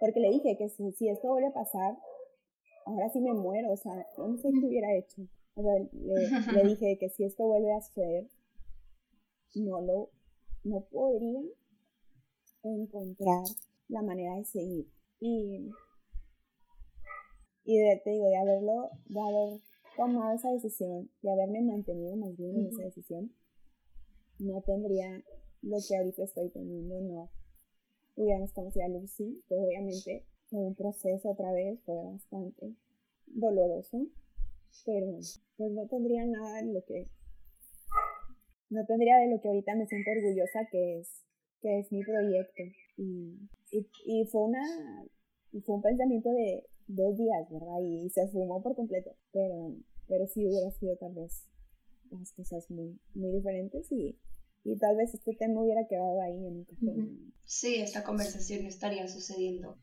porque 0.00 0.20
le 0.20 0.30
dije 0.30 0.56
que 0.56 0.68
si, 0.68 1.08
esto 1.08 1.28
vuelve 1.28 1.48
a 1.48 1.52
pasar, 1.52 1.98
ahora 2.86 3.08
sí 3.10 3.20
me 3.20 3.34
muero, 3.34 3.72
o 3.72 3.76
sea, 3.76 4.06
no 4.18 4.36
sé 4.36 4.50
qué 4.50 4.66
hubiera 4.66 4.94
hecho. 4.94 5.22
O 5.54 5.62
sea, 5.62 5.72
le, 5.78 6.62
le 6.62 6.68
dije 6.68 6.98
que 6.98 7.08
si 7.08 7.24
esto 7.24 7.46
vuelve 7.46 7.72
a 7.72 7.80
suceder, 7.80 8.28
no 9.54 9.80
lo, 9.80 10.10
no 10.64 10.80
podría 10.90 11.40
encontrar 12.62 13.44
la 13.88 14.02
manera 14.02 14.36
de 14.36 14.44
seguir. 14.44 14.88
Y 15.20 15.70
y 17.64 17.78
de, 17.78 18.00
te 18.04 18.10
digo, 18.10 18.26
de 18.26 18.36
haberlo, 18.36 18.90
de 19.06 19.20
haber 19.20 19.60
tomado 19.96 20.34
esa 20.34 20.50
decisión, 20.50 21.10
de 21.22 21.32
haberme 21.32 21.62
mantenido 21.62 22.14
más 22.16 22.36
bien 22.36 22.60
en 22.60 22.66
esa 22.66 22.82
decisión, 22.82 23.34
no 24.38 24.60
tendría 24.62 25.24
lo 25.62 25.78
que 25.86 25.96
ahorita 25.96 26.24
estoy 26.24 26.50
teniendo, 26.50 27.00
no 27.00 27.30
hubiéramos 28.16 28.52
conocido 28.52 28.84
a 28.84 28.88
Lucy, 28.88 29.42
que 29.48 29.54
obviamente 29.54 30.26
fue 30.54 30.68
un 30.68 30.76
proceso 30.76 31.30
otra 31.30 31.50
vez, 31.52 31.80
fue 31.84 31.96
bastante 31.96 32.76
doloroso, 33.26 34.06
pero 34.86 35.18
pues 35.56 35.72
no 35.72 35.88
tendría 35.88 36.24
nada 36.26 36.60
en 36.60 36.74
lo 36.74 36.84
que, 36.84 37.08
no 38.70 38.86
tendría 38.86 39.16
de 39.18 39.30
lo 39.30 39.40
que 39.40 39.48
ahorita 39.48 39.74
me 39.74 39.86
siento 39.88 40.12
orgullosa 40.12 40.68
que 40.70 41.00
es, 41.00 41.24
que 41.60 41.80
es 41.80 41.90
mi 41.90 42.04
proyecto. 42.04 42.62
Y, 42.96 43.36
y, 43.72 43.88
y 44.06 44.26
fue 44.26 44.42
una, 44.42 44.62
fue 45.64 45.74
un 45.74 45.82
pensamiento 45.82 46.30
de, 46.30 46.64
dos 46.86 47.16
días, 47.16 47.50
¿verdad? 47.50 47.80
Y 47.82 48.08
se 48.10 48.22
esfumó 48.22 48.62
por 48.62 48.76
completo. 48.76 49.10
Pero, 49.32 49.74
pero 50.06 50.26
sí 50.28 50.46
hubiera 50.46 50.70
sido 50.70 50.96
tal 50.98 51.14
vez 51.14 51.48
las 52.12 52.30
cosas 52.32 52.70
muy, 52.70 52.96
muy 53.14 53.32
diferentes 53.32 53.90
y, 53.90 54.16
y 54.62 54.76
tal 54.76 54.96
vez 54.96 55.14
este 55.14 55.34
tema 55.34 55.62
hubiera 55.62 55.88
quedado 55.88 56.20
ahí 56.20 56.46
en 56.46 56.58
un 56.58 56.64
café. 56.64 56.92
Sí, 57.42 57.76
esta 57.80 58.04
conversación 58.04 58.66
estaría 58.66 59.08
sucediendo. 59.08 59.78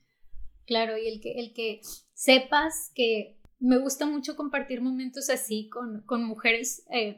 Claro, 0.65 0.97
y 0.97 1.07
el 1.07 1.21
que, 1.21 1.33
el 1.39 1.53
que 1.53 1.81
sepas 2.13 2.91
que 2.95 3.39
me 3.59 3.77
gusta 3.77 4.05
mucho 4.05 4.35
compartir 4.35 4.81
momentos 4.81 5.29
así 5.29 5.69
con, 5.69 6.01
con 6.05 6.23
mujeres 6.23 6.85
eh, 6.91 7.17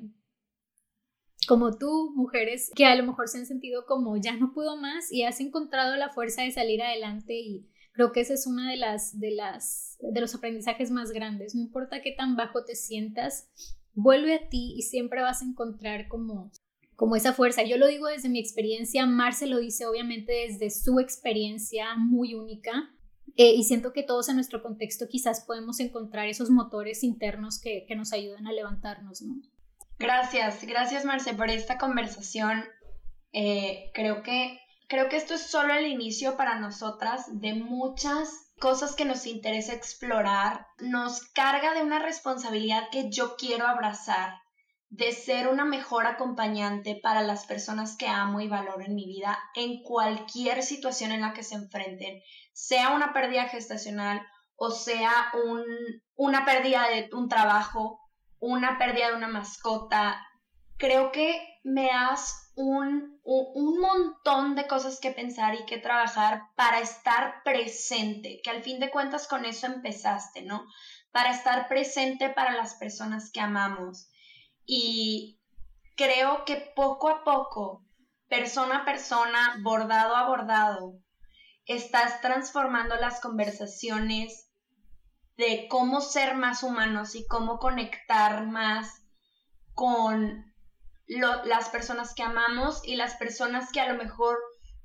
como 1.47 1.77
tú, 1.77 2.13
mujeres 2.15 2.71
que 2.75 2.85
a 2.85 2.95
lo 2.95 3.03
mejor 3.03 3.27
se 3.27 3.37
han 3.37 3.45
sentido 3.45 3.85
como 3.85 4.17
ya 4.17 4.35
no 4.35 4.53
puedo 4.53 4.77
más 4.77 5.11
y 5.11 5.23
has 5.23 5.39
encontrado 5.39 5.95
la 5.97 6.09
fuerza 6.09 6.41
de 6.41 6.51
salir 6.51 6.81
adelante 6.81 7.33
y, 7.33 7.69
Creo 7.93 8.11
que 8.11 8.21
ese 8.21 8.33
es 8.33 8.47
uno 8.47 8.67
de, 8.67 8.75
las, 8.75 9.19
de, 9.19 9.31
las, 9.31 9.97
de 10.01 10.19
los 10.19 10.33
aprendizajes 10.33 10.89
más 10.89 11.11
grandes. 11.11 11.53
No 11.53 11.61
importa 11.61 12.01
qué 12.01 12.11
tan 12.11 12.35
bajo 12.35 12.65
te 12.65 12.75
sientas, 12.75 13.51
vuelve 13.93 14.33
a 14.33 14.49
ti 14.49 14.73
y 14.75 14.81
siempre 14.81 15.21
vas 15.21 15.43
a 15.43 15.45
encontrar 15.45 16.07
como, 16.07 16.51
como 16.95 17.15
esa 17.15 17.33
fuerza. 17.33 17.61
Yo 17.61 17.77
lo 17.77 17.87
digo 17.87 18.07
desde 18.07 18.29
mi 18.29 18.39
experiencia, 18.39 19.05
Marce 19.05 19.45
lo 19.45 19.59
dice 19.59 19.85
obviamente 19.85 20.33
desde 20.33 20.71
su 20.71 20.99
experiencia 20.99 21.95
muy 21.95 22.33
única. 22.33 22.91
Eh, 23.35 23.53
y 23.55 23.63
siento 23.63 23.93
que 23.93 24.03
todos 24.03 24.29
en 24.29 24.35
nuestro 24.35 24.61
contexto 24.61 25.07
quizás 25.09 25.43
podemos 25.45 25.79
encontrar 25.79 26.27
esos 26.27 26.49
motores 26.49 27.03
internos 27.03 27.59
que, 27.59 27.85
que 27.87 27.95
nos 27.95 28.13
ayudan 28.13 28.47
a 28.47 28.51
levantarnos, 28.51 29.21
¿no? 29.21 29.35
Gracias, 29.99 30.65
gracias 30.65 31.05
Marce 31.05 31.33
por 31.33 31.49
esta 31.49 31.77
conversación. 31.77 32.63
Eh, 33.31 33.91
creo 33.93 34.21
que 34.21 34.59
Creo 34.93 35.09
que 35.09 35.17
esto 35.17 35.33
es 35.33 35.41
solo 35.41 35.73
el 35.73 35.87
inicio 35.87 36.37
para 36.37 36.59
nosotras 36.59 37.25
de 37.41 37.55
muchas 37.55 38.53
cosas 38.59 38.95
que 38.95 39.05
nos 39.05 39.25
interesa 39.25 39.73
explorar. 39.73 40.67
Nos 40.77 41.23
carga 41.31 41.73
de 41.73 41.81
una 41.81 41.97
responsabilidad 41.97 42.89
que 42.91 43.09
yo 43.09 43.35
quiero 43.35 43.65
abrazar, 43.65 44.35
de 44.89 45.11
ser 45.11 45.47
una 45.47 45.65
mejor 45.65 46.05
acompañante 46.05 46.99
para 47.01 47.23
las 47.23 47.47
personas 47.47 47.97
que 47.97 48.07
amo 48.07 48.39
y 48.39 48.47
valoro 48.47 48.81
en 48.85 48.93
mi 48.93 49.07
vida 49.07 49.39
en 49.55 49.81
cualquier 49.81 50.61
situación 50.61 51.11
en 51.11 51.21
la 51.21 51.33
que 51.33 51.41
se 51.41 51.55
enfrenten, 51.55 52.21
sea 52.53 52.91
una 52.91 53.13
pérdida 53.13 53.47
gestacional 53.49 54.25
o 54.55 54.71
sea 54.71 55.31
un, 55.45 55.63
una 56.15 56.45
pérdida 56.45 56.87
de 56.89 57.09
un 57.13 57.27
trabajo, 57.27 57.99
una 58.39 58.77
pérdida 58.77 59.09
de 59.09 59.17
una 59.17 59.27
mascota. 59.27 60.25
Creo 60.77 61.11
que 61.11 61.45
me 61.63 61.91
has 61.91 62.51
un, 62.55 63.19
un, 63.23 63.79
montón 63.79 64.55
de 64.55 64.67
cosas 64.67 64.99
que 64.99 65.11
pensar 65.11 65.55
y 65.55 65.65
que 65.65 65.79
trabajar 65.79 66.43
para 66.55 66.79
estar 66.79 67.41
presente, 67.43 68.39
que 68.43 68.51
al 68.51 68.61
fin 68.61 68.79
de 68.79 68.91
cuentas 68.91 69.27
con 69.27 69.45
eso 69.45 69.65
empezaste, 69.65 70.43
¿no? 70.43 70.65
Para 71.11 71.31
estar 71.31 71.67
presente 71.67 72.29
para 72.29 72.53
las 72.53 72.75
personas 72.75 73.31
que 73.31 73.39
amamos. 73.39 74.09
Y 74.65 75.39
creo 75.95 76.45
que 76.45 76.71
poco 76.75 77.09
a 77.09 77.23
poco, 77.23 77.83
persona 78.29 78.79
a 78.79 78.85
persona, 78.85 79.57
bordado 79.63 80.15
a 80.15 80.27
bordado, 80.27 80.99
estás 81.65 82.21
transformando 82.21 82.95
las 82.95 83.19
conversaciones 83.19 84.49
de 85.37 85.67
cómo 85.69 86.01
ser 86.01 86.35
más 86.35 86.63
humanos 86.63 87.15
y 87.15 87.25
cómo 87.27 87.57
conectar 87.57 88.45
más 88.47 89.03
con 89.73 90.53
las 91.07 91.69
personas 91.69 92.13
que 92.13 92.23
amamos 92.23 92.81
y 92.85 92.95
las 92.95 93.15
personas 93.15 93.71
que 93.71 93.81
a 93.81 93.91
lo 93.91 93.97
mejor 93.97 94.37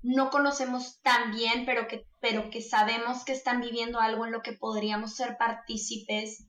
no 0.03 0.31
conocemos 0.31 1.01
tan 1.03 1.33
bien, 1.33 1.65
pero 1.67 1.87
que, 1.87 2.07
pero 2.21 2.51
que 2.51 2.63
sabemos 2.63 3.25
que 3.25 3.33
están 3.33 3.61
viviendo 3.61 4.01
algo 4.01 4.27
en 4.27 4.33
lo 4.33 4.43
que 4.43 4.53
podríamos 4.53 5.15
ser 5.15 5.37
partícipes 5.37 6.47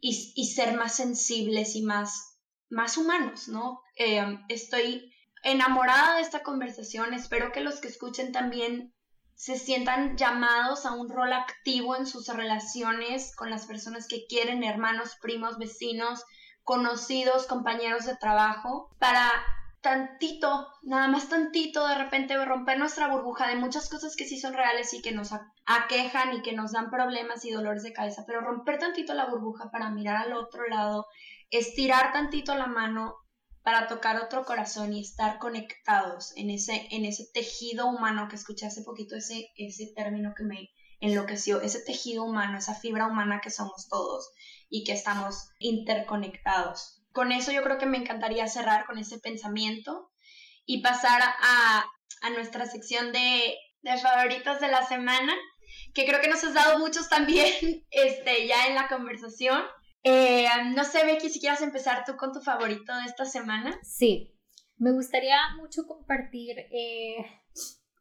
y, 0.00 0.32
y 0.34 0.46
ser 0.46 0.76
más 0.76 0.96
sensibles 0.96 1.76
y 1.76 1.82
más, 1.82 2.38
más 2.70 2.96
humanos, 2.96 3.48
¿no? 3.48 3.80
Eh, 3.96 4.38
estoy 4.48 5.12
enamorada 5.44 6.16
de 6.16 6.22
esta 6.22 6.42
conversación, 6.42 7.14
espero 7.14 7.52
que 7.52 7.60
los 7.60 7.80
que 7.80 7.88
escuchen 7.88 8.32
también 8.32 8.94
se 9.42 9.58
sientan 9.58 10.16
llamados 10.16 10.86
a 10.86 10.92
un 10.92 11.10
rol 11.10 11.32
activo 11.32 11.96
en 11.96 12.06
sus 12.06 12.28
relaciones 12.28 13.34
con 13.34 13.50
las 13.50 13.66
personas 13.66 14.06
que 14.06 14.24
quieren, 14.28 14.62
hermanos, 14.62 15.16
primos, 15.20 15.58
vecinos, 15.58 16.24
conocidos, 16.62 17.48
compañeros 17.48 18.06
de 18.06 18.14
trabajo, 18.14 18.94
para 19.00 19.28
tantito, 19.80 20.68
nada 20.82 21.08
más 21.08 21.28
tantito, 21.28 21.88
de 21.88 21.96
repente 21.96 22.44
romper 22.44 22.78
nuestra 22.78 23.08
burbuja 23.08 23.48
de 23.48 23.56
muchas 23.56 23.90
cosas 23.90 24.14
que 24.14 24.26
sí 24.26 24.38
son 24.38 24.54
reales 24.54 24.94
y 24.94 25.02
que 25.02 25.10
nos 25.10 25.30
aquejan 25.66 26.34
y 26.34 26.42
que 26.42 26.52
nos 26.52 26.70
dan 26.70 26.88
problemas 26.88 27.44
y 27.44 27.50
dolores 27.50 27.82
de 27.82 27.92
cabeza, 27.92 28.22
pero 28.24 28.42
romper 28.42 28.78
tantito 28.78 29.12
la 29.12 29.26
burbuja 29.26 29.72
para 29.72 29.90
mirar 29.90 30.18
al 30.18 30.34
otro 30.34 30.68
lado, 30.68 31.08
estirar 31.50 32.12
tantito 32.12 32.54
la 32.54 32.68
mano 32.68 33.16
para 33.62 33.86
tocar 33.86 34.20
otro 34.20 34.44
corazón 34.44 34.92
y 34.92 35.00
estar 35.00 35.38
conectados 35.38 36.32
en 36.36 36.50
ese, 36.50 36.88
en 36.90 37.04
ese 37.04 37.26
tejido 37.32 37.86
humano 37.86 38.28
que 38.28 38.36
escuché 38.36 38.66
hace 38.66 38.82
poquito, 38.82 39.16
ese, 39.16 39.50
ese 39.56 39.92
término 39.94 40.34
que 40.36 40.44
me 40.44 40.70
enloqueció, 41.00 41.60
ese 41.60 41.80
tejido 41.80 42.24
humano, 42.24 42.58
esa 42.58 42.74
fibra 42.74 43.06
humana 43.06 43.40
que 43.42 43.50
somos 43.50 43.88
todos 43.88 44.30
y 44.68 44.84
que 44.84 44.92
estamos 44.92 45.48
interconectados. 45.58 47.02
Con 47.12 47.32
eso 47.32 47.52
yo 47.52 47.62
creo 47.62 47.78
que 47.78 47.86
me 47.86 47.98
encantaría 47.98 48.46
cerrar 48.48 48.86
con 48.86 48.98
ese 48.98 49.18
pensamiento 49.18 50.10
y 50.64 50.80
pasar 50.80 51.20
a, 51.22 51.84
a 52.22 52.30
nuestra 52.30 52.66
sección 52.66 53.12
de, 53.12 53.56
de 53.82 53.98
favoritos 53.98 54.60
de 54.60 54.68
la 54.68 54.86
semana, 54.86 55.34
que 55.92 56.06
creo 56.06 56.20
que 56.20 56.28
nos 56.28 56.42
has 56.44 56.54
dado 56.54 56.78
muchos 56.78 57.08
también 57.08 57.52
este, 57.90 58.46
ya 58.46 58.66
en 58.66 58.74
la 58.74 58.88
conversación. 58.88 59.62
Eh, 60.04 60.46
no 60.74 60.84
sé, 60.84 61.04
Becky, 61.04 61.28
si 61.28 61.40
quieres 61.40 61.62
empezar 61.62 62.04
tú 62.04 62.16
con 62.16 62.32
tu 62.32 62.40
favorito 62.40 62.94
de 62.96 63.04
esta 63.04 63.24
semana. 63.24 63.78
Sí, 63.82 64.34
me 64.76 64.92
gustaría 64.92 65.36
mucho 65.56 65.86
compartir. 65.86 66.58
Eh, 66.58 67.24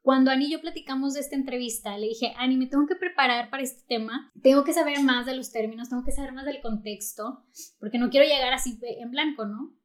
cuando 0.02 0.32
Ani 0.32 0.46
y 0.46 0.52
yo 0.52 0.62
platicamos 0.62 1.14
de 1.14 1.20
esta 1.20 1.36
entrevista, 1.36 1.96
le 1.98 2.08
dije, 2.08 2.34
Ani, 2.38 2.58
me 2.58 2.66
tengo 2.66 2.88
que 2.88 2.96
preparar 2.96 3.52
para 3.52 3.62
este 3.62 3.84
tema, 3.88 4.32
tengo 4.42 4.64
que 4.64 4.74
saber 4.74 5.00
más 5.02 5.28
de 5.28 5.36
los 5.36 5.52
términos, 5.52 5.90
tengo 5.90 6.04
que 6.04 6.12
saber 6.12 6.34
más 6.34 6.46
del 6.46 6.60
contexto, 6.60 7.46
porque 7.80 8.00
no 8.00 8.10
quiero 8.10 8.26
llegar 8.26 8.52
así 8.52 8.80
en 8.82 9.12
blanco, 9.12 9.46
¿no? 9.46 9.78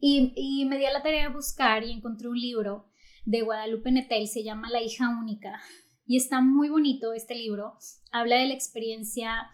Y, 0.00 0.64
me 0.66 0.76
di 0.76 0.86
a 0.86 0.92
la 0.92 1.02
tarea 1.02 1.28
de 1.28 1.34
buscar 1.34 1.84
y 1.84 1.92
encontré 1.92 2.28
un 2.28 2.38
libro 2.38 2.90
de 3.24 3.42
Guadalupe 3.42 3.92
Netel, 3.92 4.26
se 4.26 4.42
llama 4.42 4.70
La 4.70 4.82
hija 4.82 5.08
única, 5.08 5.60
y 6.04 6.16
está 6.16 6.40
muy 6.40 6.68
bonito 6.68 7.12
este 7.12 7.36
libro, 7.36 7.78
habla 8.10 8.36
de 8.36 8.46
la 8.46 8.54
experiencia 8.54 9.48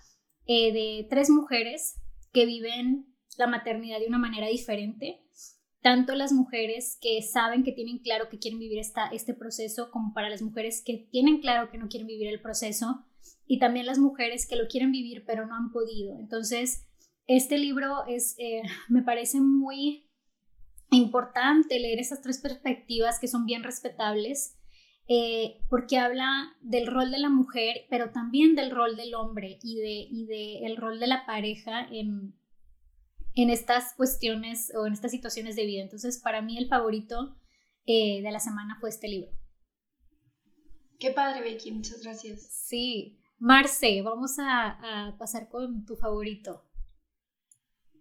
eh, 0.47 0.73
de 0.73 1.07
tres 1.09 1.31
mujeres 1.31 2.01
que 2.33 2.47
viven 2.47 3.07
la 3.37 3.47
maternidad 3.47 3.99
de 4.01 4.07
una 4.07 4.19
manera 4.19 4.49
diferente, 4.49 5.21
tanto 5.83 6.15
las 6.15 6.33
mujeres 6.33 6.99
que 7.01 7.21
saben 7.23 7.63
que 7.63 7.73
tienen 7.73 7.99
claro 7.99 8.29
que 8.29 8.39
quieren 8.39 8.59
vivir 8.59 8.79
esta, 8.79 9.07
este 9.09 9.35
proceso, 9.35 9.91
como 9.91 10.15
para 10.15 10.29
las 10.29 10.43
mujeres 10.43 10.83
que 10.85 11.09
tienen 11.11 11.41
claro 11.41 11.71
que 11.71 11.79
no 11.79 11.89
quieren 11.89 12.07
vivir 12.07 12.29
el 12.29 12.41
proceso, 12.41 13.05
y 13.47 13.59
también 13.59 13.87
las 13.87 13.99
mujeres 13.99 14.47
que 14.47 14.57
lo 14.57 14.67
quieren 14.69 14.93
vivir 14.93 15.25
pero 15.27 15.47
no 15.47 15.55
han 15.55 15.73
podido. 15.73 16.19
Entonces, 16.19 16.87
este 17.27 17.59
libro 17.59 18.07
es, 18.07 18.35
eh, 18.39 18.63
me 18.89 19.03
parece 19.03 19.41
muy 19.41 20.11
importante 20.91 21.79
leer 21.79 21.99
esas 21.99 22.23
tres 22.23 22.39
perspectivas 22.39 23.19
que 23.19 23.29
son 23.29 23.47
bien 23.47 23.63
respetables 23.63 24.57
eh, 25.07 25.61
porque 25.69 25.99
habla 25.99 26.57
del 26.63 26.87
rol 26.87 27.11
de 27.11 27.19
la 27.19 27.29
mujer, 27.29 27.87
pero 27.91 28.11
también 28.11 28.55
del 28.55 28.71
rol 28.71 28.97
del 28.97 29.15
hombre 29.15 29.59
y 29.63 29.77
de, 29.77 30.07
y 30.11 30.27
de 30.27 30.67
el 30.67 30.77
rol 30.77 30.99
de 30.99 31.07
la 31.07 31.27
pareja 31.27 31.87
en, 31.91 32.35
en 33.35 33.51
estas 33.51 33.95
cuestiones 33.95 34.73
o 34.75 34.87
en 34.87 34.95
estas 34.95 35.11
situaciones 35.11 35.57
de 35.57 35.67
vida. 35.67 35.83
Entonces, 35.83 36.19
para 36.19 36.41
mí 36.41 36.57
el 36.57 36.69
favorito 36.69 37.37
eh, 37.87 38.23
de 38.23 38.31
la 38.31 38.41
semana 38.41 38.79
fue 38.81 38.89
este 38.89 39.09
libro. 39.09 39.31
Qué 40.99 41.11
padre, 41.11 41.43
Becky, 41.43 41.73
muchas 41.73 42.03
gracias. 42.03 42.41
Sí. 42.67 43.19
Marce, 43.39 44.01
vamos 44.01 44.39
a, 44.39 45.09
a 45.09 45.19
pasar 45.19 45.49
con 45.51 45.85
tu 45.85 45.97
favorito. 45.97 46.65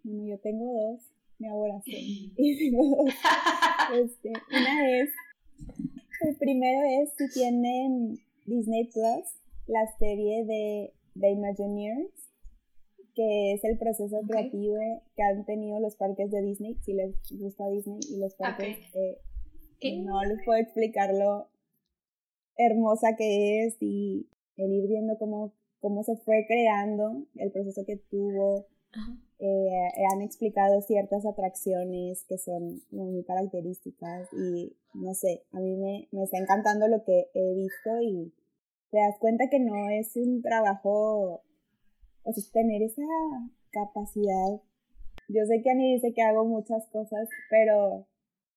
yo 0.04 0.38
tengo 0.40 0.72
dos, 0.72 1.12
me 1.38 1.50
aboracé. 1.50 1.90
Este, 3.92 4.32
una 4.50 4.90
es 4.98 5.10
el 6.24 6.36
primero 6.36 6.80
es 7.02 7.12
si 7.16 7.28
tienen 7.30 8.18
Disney 8.46 8.84
Plus, 8.84 9.24
la 9.66 9.86
serie 9.98 10.44
de 10.44 10.92
The 11.18 11.30
Imagineers, 11.30 12.10
que 13.14 13.52
es 13.52 13.64
el 13.64 13.78
proceso 13.78 14.20
creativo 14.26 14.76
que 15.14 15.22
han 15.22 15.44
tenido 15.44 15.78
los 15.80 15.96
parques 15.96 16.30
de 16.30 16.42
Disney, 16.42 16.76
si 16.82 16.94
les 16.94 17.14
gusta 17.30 17.68
Disney 17.68 18.00
y 18.10 18.18
los 18.18 18.34
parques. 18.34 18.78
Eh, 18.94 20.00
no 20.02 20.22
les 20.24 20.42
puedo 20.44 20.58
explicar 20.58 21.12
lo 21.14 21.48
hermosa 22.56 23.16
que 23.16 23.66
es 23.66 23.76
y 23.80 24.28
el 24.56 24.72
ir 24.72 24.88
viendo 24.88 25.18
cómo, 25.18 25.52
cómo 25.80 26.02
se 26.04 26.16
fue 26.16 26.46
creando, 26.46 27.24
el 27.36 27.52
proceso 27.52 27.84
que 27.84 27.96
tuvo, 27.96 28.66
eh, 29.46 30.06
han 30.10 30.22
explicado 30.22 30.80
ciertas 30.80 31.26
atracciones 31.26 32.24
que 32.26 32.38
son 32.38 32.80
muy 32.90 33.22
características 33.24 34.32
y 34.32 34.74
no 34.94 35.12
sé, 35.12 35.42
a 35.52 35.60
mí 35.60 35.76
me, 35.76 36.08
me 36.12 36.24
está 36.24 36.38
encantando 36.38 36.88
lo 36.88 37.04
que 37.04 37.28
he 37.34 37.54
visto 37.54 38.00
y 38.00 38.32
te 38.90 38.98
das 38.98 39.18
cuenta 39.18 39.50
que 39.50 39.60
no 39.60 39.90
es 39.90 40.16
un 40.16 40.40
trabajo, 40.40 41.42
o 42.22 42.32
sea, 42.32 42.52
tener 42.52 42.82
esa 42.82 43.02
capacidad. 43.70 44.62
Yo 45.28 45.44
sé 45.44 45.60
que 45.62 45.70
a 45.70 45.74
mí 45.74 45.92
dice 45.92 46.14
que 46.14 46.22
hago 46.22 46.46
muchas 46.46 46.86
cosas, 46.88 47.28
pero 47.50 48.06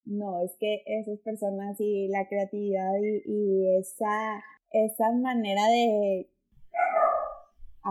no, 0.05 0.41
es 0.41 0.55
que 0.57 0.83
esas 0.85 1.19
personas 1.19 1.75
y 1.81 2.07
la 2.07 2.29
creatividad 2.29 2.93
y, 3.01 3.29
y 3.29 3.77
esa, 3.77 4.41
esa 4.71 5.11
manera 5.11 5.67
de 5.67 6.29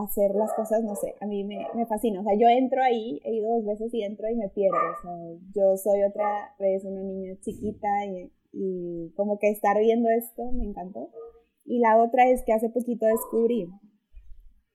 hacer 0.03 0.34
las 0.34 0.53
cosas, 0.53 0.84
no 0.84 0.94
sé, 0.94 1.14
a 1.20 1.26
mí 1.26 1.44
me, 1.44 1.66
me, 1.74 1.86
fascina. 1.86 2.20
O 2.20 2.24
sea, 2.24 2.34
yo 2.34 2.49
entro 2.49 2.82
ahí, 2.82 3.20
he 3.24 3.34
ido 3.34 3.55
dos 3.57 3.64
veces 3.64 3.92
y 3.94 4.03
entro 4.03 4.28
y 4.28 4.36
me 4.36 4.49
pierdo. 4.49 4.76
O 4.76 5.03
sea, 5.03 5.40
yo 5.55 5.76
soy 5.76 6.03
otra 6.03 6.55
vez 6.59 6.84
una 6.84 7.03
niña 7.03 7.34
chiquita 7.40 7.88
y, 8.05 8.30
y 8.53 9.12
como 9.16 9.38
que 9.38 9.49
estar 9.51 9.78
viendo 9.78 10.09
esto 10.11 10.53
me 10.53 10.64
encantó. 10.64 11.11
Y 11.64 11.78
la 11.80 12.01
otra 12.03 12.28
es 12.30 12.44
que 12.44 12.53
hace 12.53 12.68
poquito 12.68 13.07
descubrí 13.07 13.68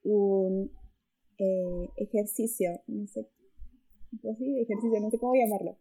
un 0.02 0.72
eh, 1.38 1.88
ejercicio, 1.96 2.70
no 2.86 3.06
sé, 3.06 3.28
pues 4.20 4.36
sí, 4.38 4.60
ejercicio, 4.60 5.00
no 5.00 5.10
sé 5.10 5.18
cómo 5.18 5.34
llamarlo, 5.34 5.78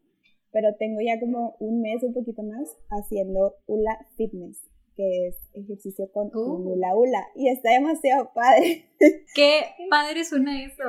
pero 0.51 0.75
tengo 0.77 1.01
ya 1.01 1.19
como 1.19 1.55
un 1.59 1.81
mes, 1.81 2.03
un 2.03 2.13
poquito 2.13 2.43
más, 2.43 2.77
haciendo 2.89 3.55
Ula 3.65 4.07
Fitness 4.15 4.70
que 4.95 5.27
es 5.27 5.35
ejercicio 5.53 6.11
con 6.11 6.27
uh. 6.35 6.71
hula 6.71 6.95
hula 6.95 7.27
y 7.35 7.49
está 7.49 7.71
demasiado 7.71 8.31
padre. 8.33 8.85
Qué 9.35 9.61
padre 9.89 10.23
suena 10.23 10.63
eso. 10.63 10.83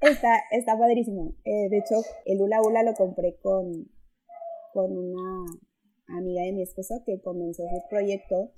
Está, 0.00 0.42
está 0.50 0.78
padrísimo. 0.78 1.34
Eh, 1.44 1.68
de 1.70 1.78
hecho, 1.78 1.96
el 2.26 2.40
hula 2.40 2.60
hula 2.62 2.82
lo 2.82 2.94
compré 2.94 3.36
con, 3.40 3.90
con 4.72 4.96
una 4.96 5.46
amiga 6.08 6.42
de 6.42 6.52
mi 6.52 6.62
esposo 6.62 7.02
que 7.06 7.20
comenzó 7.22 7.62
su 7.62 7.88
proyecto 7.88 8.52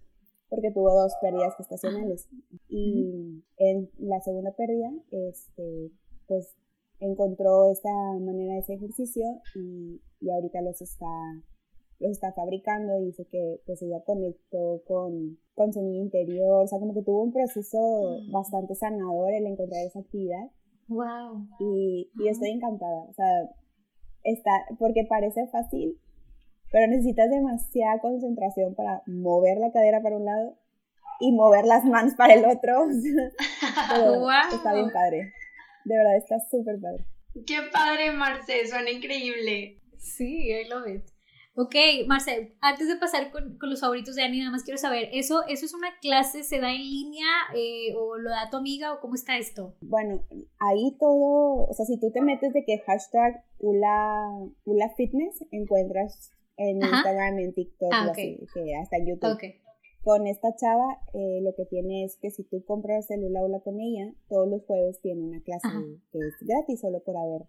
porque 0.48 0.70
tuvo 0.70 0.92
dos 0.94 1.12
pérdidas 1.20 1.56
gestacionales. 1.56 2.28
Y 2.68 3.42
en 3.58 3.90
la 3.98 4.20
segunda 4.20 4.52
pérdida, 4.52 4.90
este, 5.10 5.92
pues 6.26 6.54
encontró 7.00 7.70
esta 7.70 7.90
manera 8.20 8.54
de 8.54 8.60
ese 8.60 8.74
ejercicio 8.74 9.24
y, 9.54 10.00
y 10.20 10.30
ahorita 10.30 10.62
los 10.62 10.80
está 10.80 11.06
los 11.98 12.12
está 12.12 12.32
fabricando 12.32 13.00
y 13.00 13.06
dice 13.06 13.26
que 13.30 13.60
pues 13.66 13.80
ella 13.82 14.02
conectó 14.04 14.82
con, 14.86 15.38
con 15.54 15.72
su 15.72 15.82
niño 15.82 16.02
interior, 16.02 16.64
o 16.64 16.66
sea, 16.66 16.78
como 16.78 16.94
que 16.94 17.02
tuvo 17.02 17.22
un 17.22 17.32
proceso 17.32 17.78
mm. 17.78 18.32
bastante 18.32 18.74
sanador 18.74 19.32
el 19.32 19.46
encontrar 19.46 19.84
esa 19.84 20.00
actividad. 20.00 20.50
Wow. 20.88 21.48
Y, 21.58 22.10
y 22.18 22.28
estoy 22.28 22.50
encantada, 22.50 23.06
o 23.08 23.12
sea, 23.12 23.50
está, 24.22 24.50
porque 24.78 25.04
parece 25.04 25.46
fácil, 25.48 25.98
pero 26.70 26.86
necesitas 26.88 27.30
demasiada 27.30 28.00
concentración 28.00 28.74
para 28.74 29.02
mover 29.06 29.58
la 29.58 29.72
cadera 29.72 30.02
para 30.02 30.16
un 30.16 30.24
lado 30.24 30.56
y 31.20 31.32
mover 31.32 31.64
las 31.64 31.84
manos 31.84 32.14
para 32.14 32.34
el 32.34 32.44
otro. 32.44 32.86
wow. 34.18 34.30
Está 34.52 34.74
bien 34.74 34.90
padre. 34.92 35.32
De 35.84 35.96
verdad, 35.96 36.16
está 36.16 36.40
súper 36.50 36.80
padre. 36.80 37.06
Qué 37.46 37.58
padre, 37.72 38.10
Marce, 38.10 38.66
suena 38.66 38.90
increíble. 38.90 39.80
Sí, 39.98 40.50
I 40.50 40.68
love 40.68 40.88
it. 40.88 41.15
Ok, 41.58 41.74
Marcel, 42.06 42.52
antes 42.60 42.86
de 42.86 42.96
pasar 42.96 43.30
con, 43.30 43.56
los 43.62 43.80
favoritos 43.80 44.14
de 44.14 44.22
Ani, 44.22 44.40
nada 44.40 44.50
más 44.50 44.62
quiero 44.62 44.76
saber, 44.76 45.08
¿eso, 45.14 45.42
eso 45.48 45.64
es 45.64 45.72
una 45.72 45.88
clase, 46.02 46.44
se 46.44 46.60
da 46.60 46.70
en 46.70 46.82
línea 46.82 47.26
eh, 47.54 47.94
o 47.96 48.18
lo 48.18 48.28
da 48.28 48.50
tu 48.50 48.58
amiga 48.58 48.92
o 48.92 49.00
cómo 49.00 49.14
está 49.14 49.38
esto? 49.38 49.74
Bueno, 49.80 50.20
ahí 50.58 50.94
todo, 51.00 51.66
o 51.66 51.72
sea, 51.72 51.86
si 51.86 51.98
tú 51.98 52.10
te 52.12 52.20
metes 52.20 52.52
de 52.52 52.62
que 52.62 52.78
hashtag 52.80 53.42
Ula, 53.58 54.52
Fitness, 54.98 55.46
encuentras 55.50 56.30
en 56.58 56.82
Instagram, 56.82 57.38
en 57.38 57.54
TikTok, 57.54 57.90
ah, 57.90 58.12
que 58.14 58.76
hasta 58.78 58.98
en 58.98 59.06
YouTube. 59.06 59.38
Con 60.02 60.26
esta 60.26 60.54
chava, 60.54 61.00
eh, 61.14 61.40
lo 61.42 61.54
que 61.56 61.64
tiene 61.64 62.04
es 62.04 62.18
que 62.20 62.30
si 62.30 62.44
tú 62.44 62.64
compras 62.66 63.10
el 63.10 63.24
Ula 63.24 63.42
Ula 63.42 63.60
con 63.60 63.80
ella, 63.80 64.12
todos 64.28 64.46
los 64.46 64.62
jueves 64.66 65.00
tiene 65.00 65.22
una 65.22 65.40
clase 65.40 65.68
que 66.12 66.18
es 66.18 66.34
gratis 66.42 66.80
solo 66.80 67.00
por 67.02 67.16
haber 67.16 67.48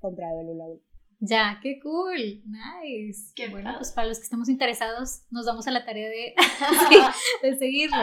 comprado 0.00 0.40
el 0.40 0.50
Ula 0.50 0.66
Ula. 0.66 0.93
Ya, 1.26 1.58
qué 1.62 1.80
cool, 1.80 2.42
nice. 2.44 3.32
Qué 3.34 3.48
bueno, 3.48 3.74
pues 3.78 3.92
para 3.92 4.08
los 4.08 4.18
que 4.18 4.24
estamos 4.24 4.50
interesados, 4.50 5.22
nos 5.30 5.46
damos 5.46 5.66
a 5.66 5.70
la 5.70 5.84
tarea 5.86 6.08
de, 6.08 6.34
de 7.42 7.56
seguirlo. 7.56 7.96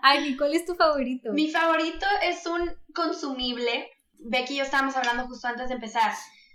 Ay, 0.00 0.36
¿cuál 0.38 0.54
es 0.54 0.64
tu 0.64 0.74
favorito? 0.74 1.32
Mi 1.34 1.50
favorito 1.50 2.06
es 2.22 2.46
un 2.46 2.70
consumible. 2.94 3.90
Becky 4.18 4.54
y 4.54 4.56
yo 4.58 4.62
estábamos 4.62 4.96
hablando 4.96 5.26
justo 5.26 5.48
antes 5.48 5.68
de 5.68 5.74
empezar 5.74 6.12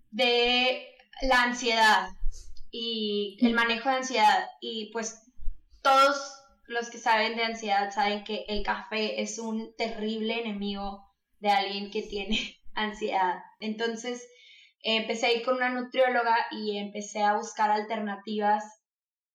de 0.10 0.88
la 1.22 1.44
ansiedad 1.44 2.10
y 2.72 3.38
el 3.42 3.54
manejo 3.54 3.90
de 3.90 3.98
ansiedad. 3.98 4.48
Y 4.60 4.90
pues 4.92 5.22
todos 5.84 6.18
los 6.66 6.90
que 6.90 6.98
saben 6.98 7.36
de 7.36 7.44
ansiedad 7.44 7.94
saben 7.94 8.24
que 8.24 8.46
el 8.48 8.64
café 8.64 9.22
es 9.22 9.38
un 9.38 9.76
terrible 9.78 10.42
enemigo 10.42 11.06
de 11.40 11.52
alguien 11.52 11.92
que 11.92 12.02
tiene 12.02 12.60
ansiedad. 12.74 13.44
Entonces, 13.60 14.28
empecé 14.96 15.26
a 15.26 15.34
ir 15.34 15.44
con 15.44 15.56
una 15.56 15.70
nutrióloga 15.70 16.36
y 16.50 16.78
empecé 16.78 17.22
a 17.22 17.36
buscar 17.36 17.70
alternativas 17.70 18.64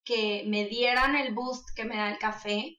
que 0.02 0.44
me 0.46 0.64
dieran 0.64 1.14
el 1.14 1.34
boost 1.34 1.68
que 1.76 1.84
me 1.84 1.96
da 1.96 2.10
el 2.10 2.18
café 2.18 2.78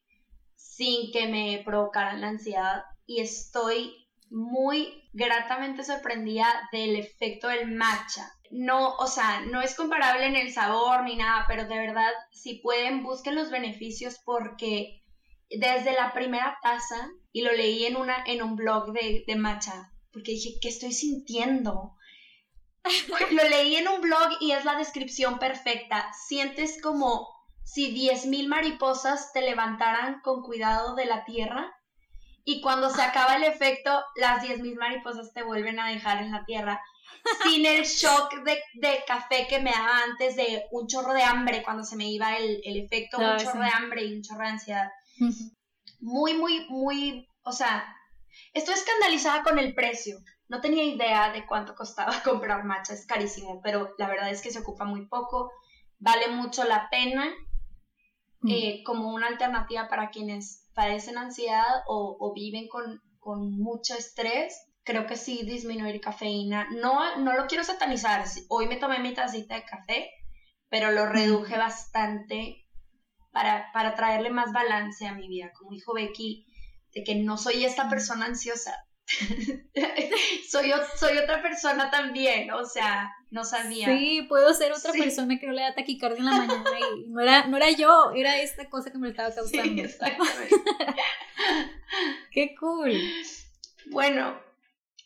sin 0.55 1.11
que 1.11 1.27
me 1.27 1.61
provocaran 1.63 2.21
la 2.21 2.29
ansiedad 2.29 2.81
y 3.05 3.21
estoy 3.21 4.07
muy 4.31 5.07
gratamente 5.13 5.83
sorprendida 5.83 6.47
del 6.71 6.95
efecto 6.95 7.47
del 7.49 7.71
matcha. 7.71 8.27
No, 8.49 8.95
o 8.95 9.05
sea, 9.05 9.41
no 9.41 9.61
es 9.61 9.75
comparable 9.75 10.25
en 10.25 10.35
el 10.35 10.51
sabor 10.51 11.03
ni 11.03 11.15
nada, 11.15 11.45
pero 11.47 11.65
de 11.65 11.77
verdad, 11.77 12.11
si 12.31 12.55
pueden, 12.55 13.03
busquen 13.03 13.35
los 13.35 13.51
beneficios 13.51 14.19
porque 14.25 15.03
desde 15.49 15.93
la 15.93 16.11
primera 16.13 16.57
taza, 16.63 17.07
y 17.31 17.43
lo 17.43 17.51
leí 17.51 17.85
en, 17.85 17.97
una, 17.97 18.23
en 18.25 18.41
un 18.41 18.55
blog 18.55 18.91
de, 18.93 19.23
de 19.27 19.35
matcha, 19.35 19.91
porque 20.11 20.31
dije, 20.31 20.57
¿qué 20.59 20.69
estoy 20.69 20.91
sintiendo? 20.91 21.93
lo 23.31 23.49
leí 23.49 23.75
en 23.75 23.87
un 23.87 24.01
blog 24.01 24.37
y 24.39 24.51
es 24.51 24.65
la 24.65 24.75
descripción 24.75 25.39
perfecta. 25.39 26.11
Sientes 26.27 26.81
como 26.81 27.27
si 27.63 27.95
10.000 27.95 28.47
mariposas 28.47 29.31
te 29.33 29.41
levantaran 29.41 30.21
con 30.21 30.43
cuidado 30.43 30.95
de 30.95 31.05
la 31.05 31.23
tierra 31.25 31.73
y 32.45 32.61
cuando 32.61 32.89
se 32.89 33.01
acaba 33.01 33.35
el 33.35 33.43
efecto, 33.43 34.03
las 34.15 34.43
10.000 34.43 34.75
mariposas 34.77 35.33
te 35.33 35.43
vuelven 35.43 35.79
a 35.79 35.87
dejar 35.87 36.21
en 36.21 36.31
la 36.31 36.43
tierra 36.45 36.81
sin 37.43 37.65
el 37.65 37.83
shock 37.85 38.33
de, 38.43 39.03
café 39.07 39.47
que 39.47 39.59
me 39.59 39.71
daba 39.71 40.03
antes 40.03 40.35
de 40.35 40.65
un 40.71 40.87
chorro 40.87 41.13
de 41.13 41.23
hambre 41.23 41.63
cuando 41.63 41.83
se 41.83 41.95
me 41.95 42.09
iba 42.09 42.35
el, 42.37 42.61
efecto, 42.65 43.17
un 43.17 43.37
chorro 43.37 43.61
de 43.61 43.69
hambre 43.69 44.03
y 44.03 44.15
un 44.15 44.21
chorro 44.21 44.41
de 44.41 44.49
ansiedad. 44.49 44.91
Muy, 45.99 46.33
muy, 46.33 46.67
muy, 46.69 47.29
o 47.43 47.53
sea, 47.53 47.95
estoy 48.53 48.73
escandalizada 48.73 49.43
con 49.43 49.57
el 49.57 49.73
precio. 49.73 50.17
No 50.49 50.61
tenía 50.61 50.83
idea 50.83 51.31
de 51.31 51.45
cuánto 51.45 51.75
costaba 51.75 52.13
comprar 52.23 52.63
matcha, 52.63 52.93
es 52.93 53.05
carísimo, 53.05 53.61
pero 53.61 53.93
la 53.97 54.07
verdad 54.07 54.29
es 54.29 54.41
que 54.41 54.51
se 54.51 54.59
ocupa 54.59 54.85
muy 54.85 55.07
poco, 55.07 55.51
vale 55.99 56.27
mucho 56.27 56.63
la 56.65 56.89
pena 56.89 57.33
mm. 58.41 58.49
eh, 58.49 58.83
como 58.85 59.13
una 59.13 59.27
alternativa 59.27 59.87
para 59.87 60.09
quienes 60.09 60.69
padecen 60.73 61.17
ansiedad 61.17 61.83
o, 61.87 62.33
viven 62.35 62.67
con, 62.67 62.99
mucho 63.57 63.95
estrés. 63.95 64.53
Creo 64.83 65.07
que 65.07 65.15
sí 65.15 65.43
disminuir 65.43 66.01
cafeína. 66.01 66.67
No, 66.71 67.15
no 67.17 67.33
lo 67.37 67.47
quiero 67.47 67.63
satanizar. 67.63 68.25
Hoy 68.49 68.67
me 68.67 68.75
tomé 68.75 68.99
mi 68.99 69.13
tacita 69.13 69.55
de 69.55 69.63
café, 69.63 70.09
pero 70.67 70.91
lo 70.91 71.05
reduje 71.05 71.57
bastante 71.57 72.67
para, 73.31 73.71
para 73.71 73.95
traerle 73.95 74.29
más 74.29 74.51
balance 74.51 75.07
a 75.07 75.13
mi 75.13 75.29
vida. 75.29 75.51
Como 75.57 75.71
dijo 75.71 75.93
Becky, 75.93 76.45
de 76.93 77.03
que 77.03 77.15
no 77.15 77.37
soy 77.37 77.63
esta 77.63 77.89
persona 77.89 78.25
ansiosa, 78.25 78.75
soy, 80.49 80.71
soy 80.97 81.17
otra 81.17 81.41
persona 81.41 81.91
también, 81.91 82.51
o 82.51 82.65
sea, 82.65 83.11
no 83.31 83.43
sabía. 83.43 83.87
Sí, 83.87 84.25
puedo 84.29 84.53
ser 84.53 84.71
otra 84.71 84.91
persona 84.91 85.37
que 85.39 85.47
no 85.47 85.53
le 85.53 85.61
da 85.61 85.75
taquicardia 85.75 86.19
en 86.19 86.25
la 86.25 86.31
mañana 86.45 86.79
y 86.79 87.09
no 87.09 87.21
era, 87.21 87.47
no 87.47 87.57
era 87.57 87.71
yo, 87.71 88.11
era 88.15 88.37
esta 88.39 88.69
cosa 88.69 88.91
que 88.91 88.97
me 88.97 89.09
estaba 89.09 89.33
causando. 89.33 89.83
Sí, 89.93 89.99
Qué 92.31 92.55
cool. 92.59 92.93
Bueno, 93.91 94.39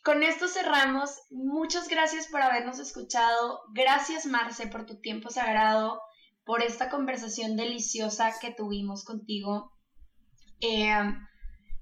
con 0.04 0.24
esto 0.24 0.48
cerramos. 0.48 1.20
Muchas 1.30 1.90
gracias 1.90 2.28
por 2.28 2.42
habernos 2.42 2.80
escuchado. 2.80 3.62
Gracias, 3.74 4.26
Marce, 4.26 4.68
por 4.68 4.86
tu 4.86 5.02
tiempo 5.02 5.30
sagrado, 5.30 6.02
por 6.46 6.64
esta 6.64 6.90
conversación 6.90 7.58
deliciosa 7.58 8.34
que 8.40 8.54
tuvimos 8.54 9.04
contigo. 9.04 9.74
Eh, 10.62 10.96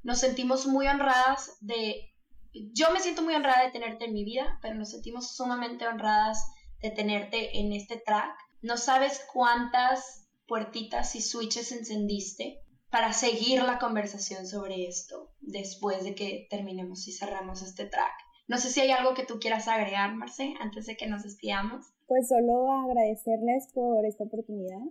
nos 0.05 0.19
sentimos 0.19 0.67
muy 0.67 0.87
honradas 0.87 1.57
de, 1.61 2.11
yo 2.53 2.91
me 2.91 2.99
siento 2.99 3.23
muy 3.23 3.33
honrada 3.33 3.65
de 3.65 3.71
tenerte 3.71 4.05
en 4.05 4.13
mi 4.13 4.23
vida, 4.23 4.59
pero 4.61 4.75
nos 4.75 4.91
sentimos 4.91 5.35
sumamente 5.35 5.87
honradas 5.87 6.45
de 6.79 6.91
tenerte 6.91 7.57
en 7.59 7.73
este 7.73 7.97
track. 7.97 8.37
No 8.61 8.77
sabes 8.77 9.25
cuántas 9.33 10.29
puertitas 10.47 11.15
y 11.15 11.21
switches 11.21 11.71
encendiste 11.71 12.61
para 12.91 13.13
seguir 13.13 13.63
la 13.63 13.79
conversación 13.79 14.45
sobre 14.45 14.85
esto 14.85 15.31
después 15.41 16.03
de 16.03 16.13
que 16.13 16.45
terminemos 16.51 17.07
y 17.07 17.11
cerramos 17.11 17.63
este 17.63 17.85
track. 17.85 18.13
No 18.47 18.59
sé 18.59 18.69
si 18.69 18.81
hay 18.81 18.91
algo 18.91 19.15
que 19.15 19.25
tú 19.25 19.39
quieras 19.39 19.67
agregar, 19.67 20.13
Marce, 20.13 20.53
antes 20.59 20.85
de 20.85 20.97
que 20.97 21.07
nos 21.07 21.23
despidamos. 21.23 21.83
Pues 22.05 22.27
solo 22.27 22.71
agradecerles 22.71 23.69
por 23.73 24.05
esta 24.05 24.25
oportunidad 24.25 24.85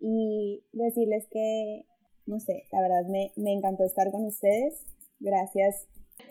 y 0.00 0.64
decirles 0.72 1.28
que 1.30 1.86
no 2.26 2.40
sé, 2.40 2.64
la 2.72 2.80
verdad 2.80 3.06
me, 3.08 3.32
me 3.36 3.52
encantó 3.52 3.84
estar 3.84 4.10
con 4.10 4.26
ustedes. 4.26 4.84
Gracias, 5.20 5.86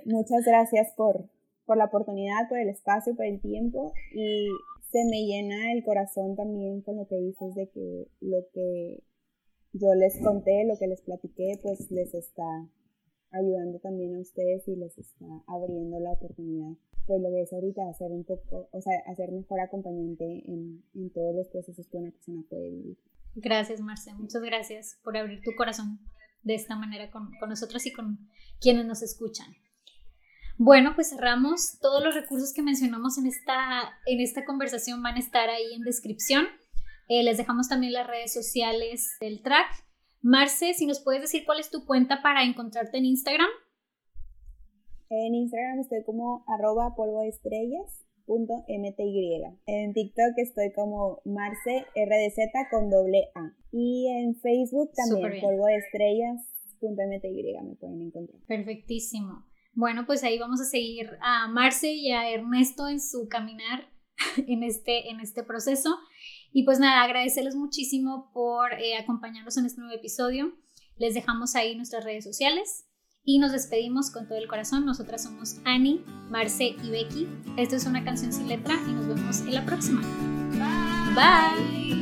muchas 0.06 0.46
gracias 0.46 0.94
por, 0.96 1.30
por 1.66 1.78
la 1.78 1.86
oportunidad, 1.86 2.50
por 2.50 2.60
el 2.60 2.70
espacio, 2.70 3.16
por 3.16 3.26
el 3.26 3.42
tiempo 3.42 3.94
y 4.14 4.48
se 4.92 5.06
me 5.06 5.26
llena 5.26 5.72
el 5.72 5.84
corazón 5.84 6.36
también 6.36 6.82
con 6.82 6.98
lo 6.98 7.08
que 7.08 7.16
dices 7.16 7.56
de 7.56 7.70
que 7.70 8.08
lo 8.20 8.46
que 8.54 9.04
yo 9.74 9.94
les 9.94 10.20
conté, 10.20 10.66
lo 10.66 10.78
que 10.78 10.88
les 10.88 11.02
platiqué, 11.02 11.58
pues 11.64 11.90
les 11.92 12.14
está 12.14 12.44
ayudando 13.32 13.80
también 13.80 14.16
a 14.16 14.20
ustedes 14.20 14.68
y 14.68 14.76
les 14.76 14.98
está 14.98 15.26
abriendo 15.48 15.98
la 16.00 16.12
oportunidad, 16.12 16.74
pues 17.08 17.22
lo 17.22 17.30
que 17.30 17.42
es 17.42 17.54
ahorita 17.54 17.88
hacer 17.90 18.12
un 18.12 18.26
poco, 18.26 18.68
o 18.72 18.82
sea, 18.82 18.94
hacer 19.08 19.32
mejor 19.32 19.62
acompañante 19.62 20.26
en, 20.26 20.84
en 20.94 21.10
todos 21.12 21.34
los 21.34 21.48
procesos 21.48 21.88
que 21.88 21.98
una 21.98 22.12
persona 22.12 22.44
puede 22.50 22.70
vivir. 22.70 22.98
Gracias, 23.36 23.80
Marce. 23.80 24.14
Muchas 24.14 24.42
gracias 24.42 25.00
por 25.04 25.18
abrir 25.18 25.42
tu 25.42 25.56
corazón 25.56 26.00
de 26.44 26.56
esta 26.56 26.76
manera 26.76 27.12
con, 27.12 27.32
nosotros 27.48 27.86
y 27.86 27.94
con 27.94 28.30
quienes 28.60 28.86
nos 28.86 29.02
escuchan. 29.02 29.48
Bueno, 30.58 30.94
pues 30.96 31.10
cerramos. 31.10 31.80
Todos 31.80 32.04
los 32.04 32.14
recursos 32.14 32.54
que 32.54 32.62
mencionamos 32.62 33.18
en 33.18 33.26
esta, 33.28 33.98
en 34.06 34.20
esta 34.20 34.46
conversación 34.46 35.02
van 35.02 35.16
a 35.16 35.20
estar 35.20 35.50
ahí 35.50 35.74
en 35.74 35.84
descripción. 35.84 36.46
Eh, 37.08 37.24
les 37.24 37.38
dejamos 37.38 37.68
también 37.68 37.94
las 37.94 38.08
redes 38.08 38.34
sociales 38.34 39.18
del 39.20 39.42
track. 39.42 39.68
Marce, 40.22 40.74
si 40.74 40.86
nos 40.86 41.00
puedes 41.00 41.22
decir 41.22 41.46
cuál 41.46 41.60
es 41.60 41.72
tu 41.72 41.86
cuenta 41.86 42.22
para 42.22 42.44
encontrarte 42.44 42.98
en 42.98 43.06
Instagram. 43.06 43.50
En 45.10 45.36
Instagram 45.36 45.80
estoy 45.80 46.04
como 46.06 46.46
arroba 46.48 46.96
polvo 46.96 47.24
En 49.66 49.94
TikTok 49.94 50.38
estoy 50.38 50.72
como 50.74 51.22
Marce 51.26 51.86
RDZ 51.96 52.70
con 52.70 52.90
doble 52.90 53.30
A. 53.36 53.54
Y 53.72 54.08
en 54.08 54.36
Facebook 54.36 54.92
también 54.96 55.42
polvo 55.42 55.66
de 55.66 55.76
estrellas.mty 55.76 57.64
me 57.64 57.76
pueden 57.76 58.02
encontrar. 58.02 58.42
Perfectísimo. 58.48 59.46
Bueno, 59.74 60.06
pues 60.06 60.24
ahí 60.24 60.38
vamos 60.38 60.62
a 60.62 60.66
seguir 60.66 61.10
a 61.22 61.48
Marce 61.48 61.92
y 61.92 62.12
a 62.12 62.30
Ernesto 62.30 62.88
en 62.88 63.00
su 63.00 63.28
caminar 63.30 63.88
en 64.48 64.64
este, 64.64 65.10
en 65.10 65.20
este 65.20 65.44
proceso. 65.44 65.90
Y 66.54 66.64
pues 66.64 66.80
nada, 66.80 67.04
agradecerles 67.04 67.56
muchísimo 67.56 68.32
por 68.34 68.74
eh, 68.74 68.98
acompañarnos 68.98 69.58
en 69.58 69.66
este 69.66 69.82
nuevo 69.82 69.96
episodio. 69.96 70.54
Les 70.98 71.14
dejamos 71.14 71.56
ahí 71.56 71.76
nuestras 71.76 72.04
redes 72.04 72.24
sociales. 72.24 72.91
Y 73.24 73.40
nos 73.40 73.52
despedimos 73.52 74.10
con 74.10 74.28
todo 74.28 74.38
el 74.38 74.48
corazón. 74.48 74.86
Nosotras 74.86 75.24
somos 75.24 75.58
Annie, 75.66 76.04
Marce 76.30 76.76
y 76.84 76.90
Becky. 76.90 77.28
Esto 77.58 77.76
es 77.76 77.86
una 77.86 78.04
canción 78.04 78.34
sin 78.34 78.48
letra 78.48 78.76
y 78.88 78.92
nos 78.92 79.08
vemos 79.08 79.42
en 79.42 79.54
la 79.54 79.66
próxima. 79.66 80.02
Bye. 81.16 82.01